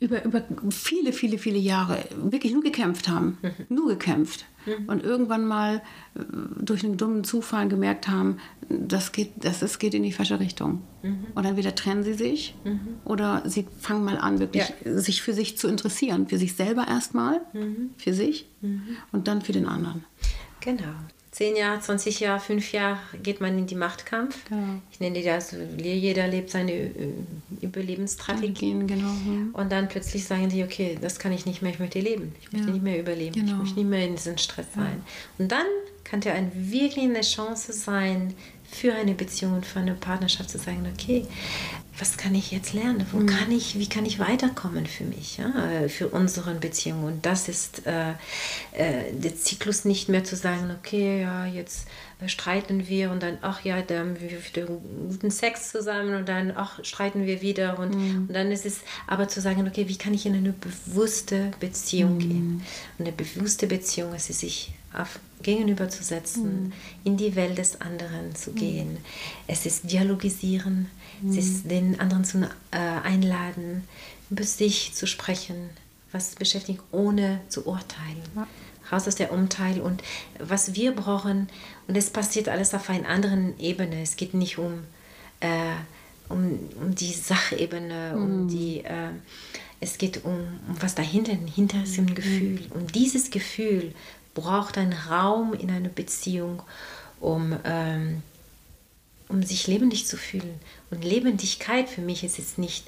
über, 0.00 0.24
über 0.24 0.42
viele, 0.70 1.12
viele, 1.12 1.38
viele 1.38 1.58
Jahre 1.58 1.98
wirklich 2.24 2.52
nur 2.52 2.62
gekämpft 2.62 3.08
haben. 3.08 3.38
Mhm. 3.42 3.50
Nur 3.68 3.88
gekämpft. 3.88 4.46
Mhm. 4.64 4.88
Und 4.88 5.04
irgendwann 5.04 5.46
mal 5.46 5.82
äh, 6.14 6.20
durch 6.58 6.84
einen 6.84 6.96
dummen 6.96 7.22
Zufall 7.22 7.68
gemerkt 7.68 8.08
haben, 8.08 8.38
das 8.68 9.12
geht, 9.12 9.32
das 9.36 9.62
ist, 9.62 9.78
geht 9.78 9.94
in 9.94 10.02
die 10.02 10.12
falsche 10.12 10.40
Richtung. 10.40 10.82
Mhm. 11.02 11.26
Und 11.34 11.44
dann 11.44 11.56
wieder 11.56 11.74
trennen 11.74 12.02
sie 12.02 12.14
sich 12.14 12.54
mhm. 12.64 12.80
oder 13.04 13.42
sie 13.44 13.66
fangen 13.78 14.04
mal 14.04 14.18
an, 14.18 14.38
wirklich 14.38 14.72
ja. 14.84 14.98
sich 14.98 15.22
für 15.22 15.34
sich 15.34 15.58
zu 15.58 15.68
interessieren. 15.68 16.28
Für 16.28 16.38
sich 16.38 16.54
selber 16.54 16.88
erstmal, 16.88 17.42
mhm. 17.52 17.90
für 17.98 18.14
sich 18.14 18.48
mhm. 18.62 18.96
und 19.12 19.28
dann 19.28 19.42
für 19.42 19.52
den 19.52 19.66
anderen. 19.66 20.04
Genau. 20.60 20.94
10 21.32 21.54
Jahre, 21.56 21.80
20 21.80 22.18
Jahre, 22.20 22.40
5 22.40 22.72
Jahre 22.72 22.98
geht 23.22 23.40
man 23.40 23.56
in 23.56 23.66
die 23.66 23.76
Machtkampf. 23.76 24.36
Genau. 24.48 24.80
Ich 24.90 24.98
nenne 24.98 25.22
das, 25.22 25.54
jeder 25.78 26.26
lebt 26.26 26.50
seine 26.50 26.72
äh, 26.72 26.90
Überlebensstrategien. 27.60 28.86
Genau. 28.86 29.08
hm. 29.24 29.50
Und 29.52 29.70
dann 29.70 29.88
plötzlich 29.88 30.24
sagen 30.24 30.48
die, 30.48 30.64
okay, 30.64 30.98
das 31.00 31.18
kann 31.18 31.32
ich 31.32 31.46
nicht 31.46 31.62
mehr, 31.62 31.72
ich 31.72 31.78
möchte 31.78 32.00
leben. 32.00 32.34
Ich 32.40 32.52
möchte 32.52 32.68
Ja. 32.68 32.72
nicht 32.74 32.82
mehr 32.82 32.98
überleben. 32.98 33.34
Ich 33.36 33.44
Genau. 33.44 33.58
möchte 33.58 33.76
nicht 33.78 33.88
mehr 33.88 34.04
in 34.06 34.16
diesem 34.16 34.38
Stress 34.38 34.66
sein. 34.74 35.02
Und 35.38 35.52
dann 35.52 35.66
kann 36.04 36.20
ja 36.22 36.32
ein, 36.32 36.50
wirklich 36.54 37.04
eine 37.04 37.20
Chance 37.20 37.72
sein, 37.72 38.34
für 38.72 38.94
eine 38.94 39.14
Beziehung 39.14 39.54
und 39.54 39.66
für 39.66 39.80
eine 39.80 39.94
Partnerschaft 39.94 40.48
zu 40.50 40.58
sagen, 40.58 40.86
okay, 40.96 41.26
was 41.98 42.16
kann 42.16 42.34
ich 42.34 42.50
jetzt 42.50 42.72
lernen? 42.72 43.04
Wo 43.12 43.24
kann 43.26 43.50
ich, 43.50 43.78
wie 43.78 43.88
kann 43.88 44.06
ich 44.06 44.18
weiterkommen 44.18 44.86
für 44.86 45.04
mich, 45.04 45.38
ja? 45.38 45.52
äh, 45.70 45.88
für 45.88 46.08
unsere 46.08 46.54
Beziehung? 46.54 47.04
Und 47.04 47.26
das 47.26 47.48
ist 47.48 47.86
äh, 47.86 48.12
äh, 48.72 49.12
der 49.12 49.36
Zyklus 49.36 49.84
nicht 49.84 50.08
mehr 50.08 50.24
zu 50.24 50.36
sagen, 50.36 50.74
okay, 50.78 51.22
ja, 51.22 51.46
jetzt 51.46 51.88
äh, 52.20 52.28
streiten 52.28 52.88
wir 52.88 53.10
und 53.10 53.22
dann, 53.22 53.38
ach 53.42 53.64
ja, 53.64 53.82
da 53.82 53.98
haben 53.98 54.20
wir 54.20 54.30
wieder 54.30 54.66
guten 54.66 55.30
Sex 55.30 55.70
zusammen 55.70 56.14
und 56.14 56.28
dann, 56.28 56.52
ach, 56.56 56.82
streiten 56.84 57.26
wir 57.26 57.42
wieder 57.42 57.78
und, 57.78 57.92
und 57.92 58.32
dann 58.32 58.50
ist 58.50 58.66
es 58.66 58.80
aber 59.06 59.28
zu 59.28 59.40
sagen, 59.40 59.66
okay, 59.66 59.88
wie 59.88 59.98
kann 59.98 60.14
ich 60.14 60.26
in 60.26 60.34
eine 60.34 60.52
bewusste 60.52 61.50
Beziehung 61.60 62.18
gehen? 62.18 62.62
Und 62.98 63.06
eine 63.06 63.14
bewusste 63.14 63.66
Beziehung 63.66 64.14
ist 64.14 64.30
es, 64.30 64.40
sich 64.40 64.72
auf 64.92 65.18
gegenüberzusetzen, 65.42 66.72
in 67.04 67.16
die 67.16 67.34
Welt 67.36 67.58
des 67.58 67.80
anderen 67.80 68.34
zu 68.34 68.52
gehen. 68.52 68.98
Es 69.46 69.66
ist 69.66 69.90
dialogisieren, 69.90 70.90
es 71.28 71.36
ist 71.36 71.70
den 71.70 72.00
anderen 72.00 72.24
zu 72.24 72.48
äh, 72.70 72.76
einladen, 72.76 73.84
über 74.30 74.44
sich 74.44 74.94
zu 74.94 75.06
sprechen, 75.06 75.70
was 76.12 76.34
beschäftigt, 76.34 76.80
ohne 76.92 77.40
zu 77.48 77.66
urteilen. 77.66 78.22
Raus 78.90 79.06
aus 79.06 79.14
der 79.14 79.32
Umteil 79.32 79.80
und 79.80 80.02
was 80.38 80.74
wir 80.74 80.92
brauchen, 80.92 81.48
und 81.86 81.96
es 81.96 82.10
passiert 82.10 82.48
alles 82.48 82.74
auf 82.74 82.90
einer 82.90 83.08
anderen 83.08 83.58
Ebene. 83.58 84.02
Es 84.02 84.16
geht 84.16 84.34
nicht 84.34 84.58
um, 84.58 84.80
äh, 85.40 85.48
um, 86.28 86.58
um 86.80 86.94
die 86.94 87.12
Sachebene, 87.12 88.14
um 88.16 88.48
die, 88.48 88.84
äh, 88.84 89.10
es 89.80 89.96
geht 89.98 90.24
um, 90.24 90.32
um 90.68 90.76
was 90.80 90.94
dahinter, 90.94 91.32
hinter 91.32 91.78
diesem 91.78 92.14
Gefühl. 92.14 92.66
Und 92.74 92.94
dieses 92.94 93.30
Gefühl 93.30 93.94
braucht 94.34 94.76
einen 94.76 94.92
Raum 94.92 95.54
in 95.54 95.70
einer 95.70 95.88
Beziehung, 95.88 96.62
um, 97.20 97.56
ähm, 97.64 98.22
um 99.30 99.42
sich 99.42 99.66
lebendig 99.66 100.06
zu 100.06 100.16
fühlen. 100.16 100.60
Und 100.90 101.04
Lebendigkeit 101.04 101.88
für 101.88 102.00
mich 102.00 102.24
ist 102.24 102.38
es 102.38 102.58
nicht 102.58 102.86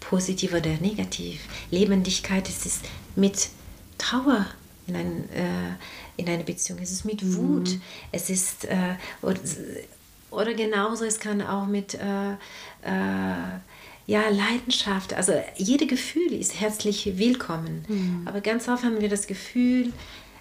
positiv 0.00 0.54
oder 0.54 0.70
negativ. 0.80 1.40
Lebendigkeit 1.70 2.48
ist 2.48 2.64
es 2.66 2.80
mit 3.16 3.48
Trauer 3.98 4.46
in, 4.86 4.96
ein, 4.96 5.28
äh, 5.30 5.74
in 6.16 6.28
eine 6.28 6.44
Beziehung. 6.44 6.80
Es 6.82 6.90
ist 6.90 7.04
mit 7.04 7.36
Wut. 7.36 7.78
Es 8.12 8.30
ist 8.30 8.64
äh, 8.64 8.96
oder, 9.22 9.40
oder 10.30 10.54
genauso, 10.54 11.04
es 11.04 11.18
kann 11.18 11.42
auch 11.42 11.66
mit 11.66 11.94
äh, 11.94 12.32
äh, 12.32 13.58
ja, 14.06 14.28
Leidenschaft. 14.28 15.12
Also 15.14 15.34
jede 15.56 15.86
Gefühl 15.86 16.32
ist 16.32 16.58
herzlich 16.60 17.18
willkommen. 17.18 17.84
Aber 18.26 18.40
ganz 18.40 18.68
oft 18.68 18.82
haben 18.84 19.00
wir 19.00 19.08
das 19.08 19.26
Gefühl, 19.26 19.92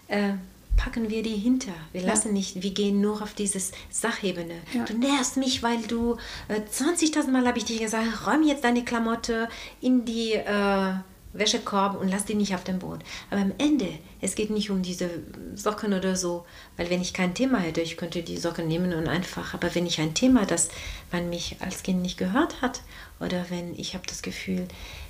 äh, 0.07 0.33
packen 0.79 1.09
wir 1.09 1.21
die 1.23 1.35
hinter. 1.35 1.73
Wir 1.91 2.03
lassen 2.03 2.31
nicht, 2.31 2.63
wir 2.63 2.71
gehen 2.71 3.01
nur 3.01 3.21
auf 3.21 3.33
dieses 3.33 3.73
Sachebene. 3.89 4.55
Ja. 4.73 4.85
Du 4.85 4.93
nervst 4.93 5.35
mich, 5.35 5.61
weil 5.61 5.81
du 5.81 6.15
äh, 6.47 6.61
20.000 6.61 7.29
Mal 7.29 7.45
habe 7.45 7.57
ich 7.57 7.65
dir 7.65 7.79
gesagt, 7.79 8.25
räum 8.25 8.43
jetzt 8.43 8.63
deine 8.63 8.85
Klamotte 8.85 9.49
in 9.81 10.05
die 10.05 10.31
äh, 10.31 10.93
Wäschekorb 11.33 11.99
und 11.99 12.07
lass 12.07 12.23
die 12.23 12.33
nicht 12.33 12.55
auf 12.55 12.63
dem 12.63 12.79
Boden. 12.79 13.01
Aber 13.29 13.41
am 13.41 13.51
Ende, 13.57 13.89
es 14.21 14.35
geht 14.35 14.51
nicht 14.51 14.69
um 14.69 14.81
diese 14.81 15.09
Socken 15.53 15.93
oder 15.93 16.15
so, 16.15 16.45
weil 16.77 16.89
wenn 16.89 17.01
ich 17.01 17.13
kein 17.13 17.33
Thema 17.33 17.59
hätte, 17.59 17.81
ich 17.81 17.97
könnte 17.97 18.23
die 18.23 18.37
Socken 18.37 18.67
nehmen 18.69 18.93
und 18.93 19.09
einfach, 19.09 19.53
aber 19.53 19.75
wenn 19.75 19.85
ich 19.85 19.99
ein 19.99 20.13
Thema, 20.13 20.45
das 20.45 20.69
man 21.11 21.29
mich 21.29 21.57
als 21.59 21.83
Kind 21.83 22.01
nicht 22.01 22.17
gehört 22.17 22.61
hat, 22.61 22.81
oder 23.19 23.45
wenn 23.49 23.77
ich 23.77 23.95
habe 23.95 24.07
das 24.07 24.21
Gefühl, 24.21 24.65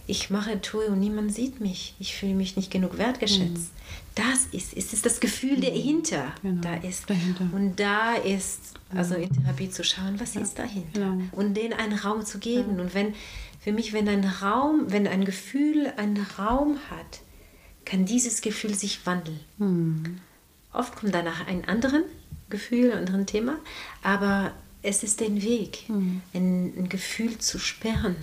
ich 0.08 0.32
mache, 0.32 0.60
tue 0.62 0.88
und 0.88 1.00
niemand 1.00 1.34
sieht 1.34 1.62
mich, 1.62 1.94
ich 2.00 2.16
fühle 2.16 2.34
mich 2.34 2.56
nicht 2.56 2.72
genug 2.72 2.98
wertgeschätzt. 2.98 3.72
Das 4.20 4.46
ist, 4.52 4.76
es 4.76 4.92
ist 4.94 5.06
das 5.06 5.20
Gefühl 5.20 5.60
dahinter, 5.62 6.34
Genau, 6.42 6.62
da 6.62 6.76
ist. 6.76 7.10
dahinter. 7.10 7.48
Und 7.52 7.80
da 7.80 8.16
ist, 8.16 8.60
also 8.94 9.16
in 9.16 9.30
Therapie 9.32 9.70
zu 9.70 9.84
schauen, 9.84 10.20
was 10.20 10.36
ist 10.36 10.60
dahinter? 10.60 11.00
genau. 11.00 11.24
Und 11.32 11.54
denen 11.56 11.74
einen 11.74 11.98
Raum 11.98 12.26
zu 12.26 12.40
geben. 12.40 12.80
Und 12.80 12.94
wenn, 12.94 13.14
für 13.60 13.72
mich, 13.72 13.94
wenn 13.94 14.08
ein 14.10 14.24
Raum, 14.26 14.86
wenn 14.88 15.08
ein 15.08 15.26
Gefühl 15.26 15.92
einen 15.98 16.26
Raum 16.38 16.78
hat, 16.90 17.22
kann 17.86 18.06
dieses 18.06 18.42
Gefühl 18.42 18.74
sich 18.76 19.06
wandeln. 19.06 19.40
Oft 20.74 20.96
kommt 20.96 21.14
danach 21.16 21.48
ein 21.48 21.66
anderes 21.68 22.04
Gefühl, 22.50 22.92
ein 22.92 23.00
anderes 23.08 23.26
Thema, 23.28 23.56
aber 24.04 24.52
es 24.82 25.04
ist 25.04 25.20
den 25.20 25.42
Weg, 25.42 25.86
ein, 25.90 26.22
ein 26.78 26.90
Gefühl 26.90 27.38
zu 27.40 27.58
sperren, 27.60 28.16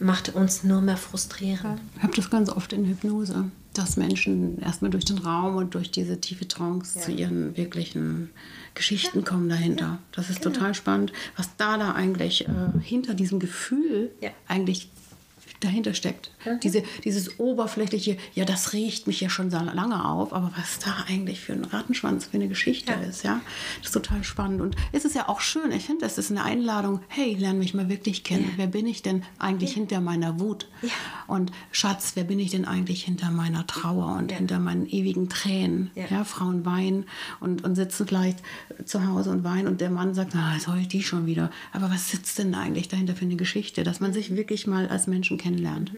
macht 0.00 0.34
uns 0.34 0.64
nur 0.64 0.80
mehr 0.80 0.96
frustrieren. 0.96 1.80
Ich 1.96 2.02
habe 2.02 2.14
das 2.16 2.30
ganz 2.30 2.48
oft 2.50 2.72
in 2.72 2.86
Hypnose, 2.86 3.50
dass 3.74 3.96
Menschen 3.96 4.58
erstmal 4.60 4.90
durch 4.90 5.04
den 5.04 5.18
Raum 5.18 5.56
und 5.56 5.74
durch 5.74 5.90
diese 5.90 6.20
tiefe 6.20 6.46
Trance 6.48 6.98
Ja. 6.98 7.04
zu 7.04 7.12
ihren 7.12 7.56
wirklichen 7.56 8.30
Geschichten 8.74 9.24
kommen 9.24 9.48
dahinter. 9.48 9.98
Das 10.12 10.30
ist 10.30 10.42
total 10.42 10.74
spannend, 10.74 11.12
was 11.36 11.50
da 11.56 11.76
da 11.78 11.92
eigentlich 11.92 12.46
äh, 12.48 12.52
hinter 12.82 13.14
diesem 13.14 13.38
Gefühl 13.38 14.10
Ja. 14.20 14.30
eigentlich 14.48 14.90
dahinter 15.64 15.94
steckt. 15.94 16.30
Diese, 16.62 16.82
dieses 17.04 17.38
oberflächliche, 17.38 18.16
ja, 18.34 18.44
das 18.44 18.72
riecht 18.72 19.06
mich 19.06 19.20
ja 19.20 19.28
schon 19.30 19.50
so 19.50 19.58
lange 19.58 20.04
auf, 20.08 20.32
aber 20.32 20.52
was 20.56 20.78
da 20.80 21.04
eigentlich 21.08 21.40
für 21.40 21.52
ein 21.52 21.64
Rattenschwanz, 21.64 22.26
für 22.26 22.34
eine 22.34 22.48
Geschichte 22.48 22.92
Ja. 22.92 22.98
ist, 23.08 23.22
ja, 23.24 23.40
das 23.78 23.88
ist 23.88 23.92
total 23.92 24.24
spannend. 24.24 24.60
Und 24.60 24.76
es 24.92 25.04
ist 25.04 25.14
ja 25.14 25.28
auch 25.28 25.40
schön, 25.40 25.70
ich 25.72 25.84
finde, 25.84 26.06
es 26.06 26.18
ist 26.18 26.30
eine 26.30 26.42
Einladung, 26.44 27.00
hey, 27.08 27.34
lern 27.34 27.58
mich 27.58 27.74
mal 27.74 27.88
wirklich 27.88 28.24
kennen. 28.24 28.44
Ja. 28.52 28.58
Wer 28.58 28.66
bin 28.66 28.86
ich 28.86 29.02
denn 29.02 29.22
eigentlich 29.38 29.72
hinter 29.74 30.00
meiner 30.00 30.40
Wut? 30.40 30.66
Ja. 30.82 30.88
Und 31.26 31.52
Schatz, 31.70 32.12
wer 32.14 32.24
bin 32.24 32.38
ich 32.40 32.50
denn 32.50 32.64
eigentlich 32.64 33.04
hinter 33.04 33.30
meiner 33.30 33.66
Trauer 33.66 34.16
und 34.18 34.30
Ja. 34.30 34.38
hinter 34.38 34.58
meinen 34.58 34.86
ewigen 34.86 35.28
Tränen? 35.28 35.90
Ja. 35.94 36.04
Ja. 36.10 36.24
Frauen 36.24 36.64
weinen 36.64 37.04
und, 37.40 37.64
und 37.64 37.74
sitzen 37.76 38.06
vielleicht 38.06 38.38
zu 38.84 39.06
Hause 39.06 39.30
und 39.30 39.44
weinen 39.44 39.66
und 39.68 39.80
der 39.80 39.90
Mann 39.90 40.14
sagt, 40.14 40.32
na, 40.34 40.54
jetzt 40.54 40.66
heult 40.68 40.92
die 40.92 41.02
schon 41.02 41.26
wieder. 41.26 41.50
Aber 41.72 41.90
was 41.90 42.10
sitzt 42.10 42.38
denn 42.38 42.54
eigentlich 42.54 42.88
dahinter 42.88 43.14
für 43.14 43.24
eine 43.24 43.36
Geschichte? 43.36 43.82
Dass 43.84 44.00
man 44.00 44.12
sich 44.12 44.34
wirklich 44.36 44.66
mal 44.66 44.88
als 44.88 45.06
Menschen 45.06 45.38
kennenlernt. 45.52 45.92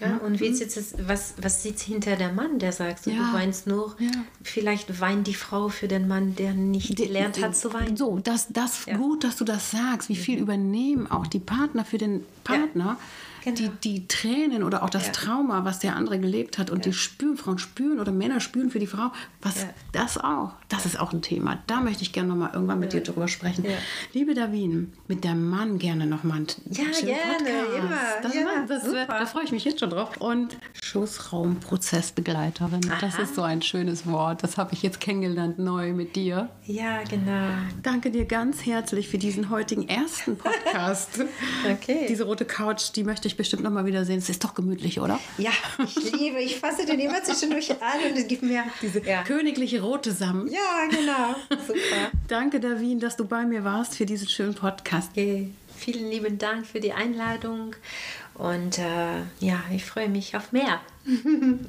Ja, 0.00 0.16
und 0.16 0.40
wie 0.40 0.52
sitzt 0.52 0.76
es, 0.76 0.94
was, 1.06 1.34
was 1.40 1.62
sitzt 1.62 1.84
hinter 1.84 2.16
der 2.16 2.32
Mann, 2.32 2.58
der 2.58 2.72
sagt, 2.72 3.04
so, 3.04 3.10
Ja. 3.10 3.28
du 3.30 3.32
weinst 3.38 3.68
nur, 3.68 3.94
Ja. 4.00 4.10
vielleicht 4.42 5.00
weint 5.00 5.26
die 5.28 5.34
Frau 5.34 5.68
für 5.68 5.86
den 5.86 6.08
Mann, 6.08 6.34
der 6.34 6.52
nicht 6.52 6.96
gelernt 6.96 7.40
hat 7.40 7.56
zu 7.56 7.72
weinen. 7.72 7.96
So, 7.96 8.18
das, 8.18 8.48
das 8.52 8.86
Ja. 8.86 8.94
Mhm. 8.94 9.02
gut, 9.02 9.24
dass 9.24 9.36
du 9.36 9.44
das 9.44 9.70
sagst. 9.70 10.08
Wie 10.08 10.16
viel 10.16 10.38
übernehmen 10.40 11.08
auch 11.10 11.28
die 11.28 11.38
Partner 11.38 11.84
für 11.84 11.98
den 11.98 12.24
Partner, 12.42 12.98
Genau. 13.44 13.56
die, 13.56 13.70
die 14.00 14.08
Tränen 14.08 14.64
oder 14.64 14.82
auch 14.82 14.90
das. 14.90 15.12
Trauma, 15.12 15.64
was 15.64 15.78
der 15.78 15.94
andere 15.94 16.18
gelebt 16.18 16.58
hat. 16.58 16.70
Und 16.70 16.86
die 16.86 16.92
spüren, 16.92 17.36
Frauen 17.36 17.58
spüren 17.58 18.00
oder 18.00 18.10
Männer 18.10 18.40
spüren 18.40 18.70
für 18.70 18.80
die 18.80 18.86
Frau, 18.88 19.12
was 19.42 19.64
das 19.92 20.18
auch. 20.18 20.52
Das 20.74 20.86
ist 20.86 20.98
auch 20.98 21.12
ein 21.12 21.22
Thema. 21.22 21.58
Da 21.66 21.80
möchte 21.80 22.02
ich 22.02 22.12
gerne 22.12 22.28
noch 22.30 22.36
mal 22.36 22.50
irgendwann 22.52 22.80
mit 22.80 22.92
dir 22.92 23.00
drüber 23.02 23.28
sprechen. 23.28 23.64
Ja. 23.64 23.70
Liebe 24.12 24.34
Davin, 24.34 24.92
mit 25.08 25.22
der 25.24 25.34
Mann 25.34 25.78
gerne 25.78 26.06
noch 26.06 26.24
mal 26.24 26.34
einen 26.36 26.46
Ja, 26.70 26.84
gerne, 27.00 27.48
immer. 27.78 27.98
Das, 28.22 28.34
Ja, 28.34 28.40
war- 28.44 28.66
das 28.66 28.82
super. 28.82 28.94
wird, 28.96 29.08
da 29.08 29.26
freue 29.26 29.44
ich 29.44 29.52
mich 29.52 29.64
jetzt 29.64 29.80
schon 29.80 29.90
drauf. 29.90 30.16
Und 30.18 30.56
Schussraumprozessbegleiterin. 31.64 32.80
Das 33.00 33.18
ist 33.18 33.34
so 33.34 33.42
ein 33.42 33.62
schönes 33.62 34.06
Wort. 34.06 34.42
Das 34.42 34.56
habe 34.58 34.72
ich 34.74 34.82
jetzt 34.82 35.00
kennengelernt 35.00 35.58
neu 35.58 35.92
mit 35.92 36.16
dir. 36.16 36.48
Ja, 36.66 37.02
genau. 37.08 37.48
Danke 37.82 38.10
dir 38.10 38.24
ganz 38.24 38.64
herzlich 38.66 39.08
für 39.08 39.18
diesen 39.18 39.50
heutigen 39.50 39.88
ersten 39.88 40.36
Podcast. 40.36 41.10
Okay. 41.70 42.06
Diese 42.08 42.24
rote 42.24 42.44
Couch, 42.44 42.90
die 42.94 43.04
möchte 43.04 43.26
ich 43.28 43.36
bestimmt 43.36 43.62
noch 43.62 43.70
mal 43.70 43.84
wiedersehen. 43.86 44.18
Es 44.18 44.28
ist 44.28 44.44
doch 44.44 44.54
gemütlich, 44.54 45.00
oder? 45.00 45.18
Ja, 45.38 45.50
ich 45.82 46.12
liebe, 46.12 46.40
ich 46.40 46.56
fasse 46.58 46.84
den 46.86 46.98
immer 47.00 47.22
zwischendurch 47.22 47.70
an 47.70 48.10
und 48.10 48.18
es 48.18 48.26
gibt 48.28 48.42
mir 48.42 48.64
Diese 48.82 49.00
ja. 49.04 49.22
königliche 49.22 49.80
rote 49.82 50.12
Samt. 50.12 50.50
Ja, 50.64 50.86
genau. 50.88 51.34
Super. 51.50 52.10
Danke, 52.28 52.60
Davin, 52.60 53.00
dass 53.00 53.16
du 53.16 53.26
bei 53.26 53.44
mir 53.44 53.64
warst 53.64 53.96
für 53.96 54.06
diesen 54.06 54.28
schönen 54.28 54.54
Podcast. 54.54 55.10
Okay. 55.12 55.50
Vielen 55.76 56.10
lieben 56.10 56.38
Dank 56.38 56.66
für 56.66 56.80
die 56.80 56.92
Einladung 56.92 57.74
und 58.34 58.78
äh, 58.78 59.20
ja, 59.40 59.62
ich 59.72 59.84
freue 59.84 60.08
mich 60.08 60.36
auf 60.36 60.52
mehr. 60.52 60.80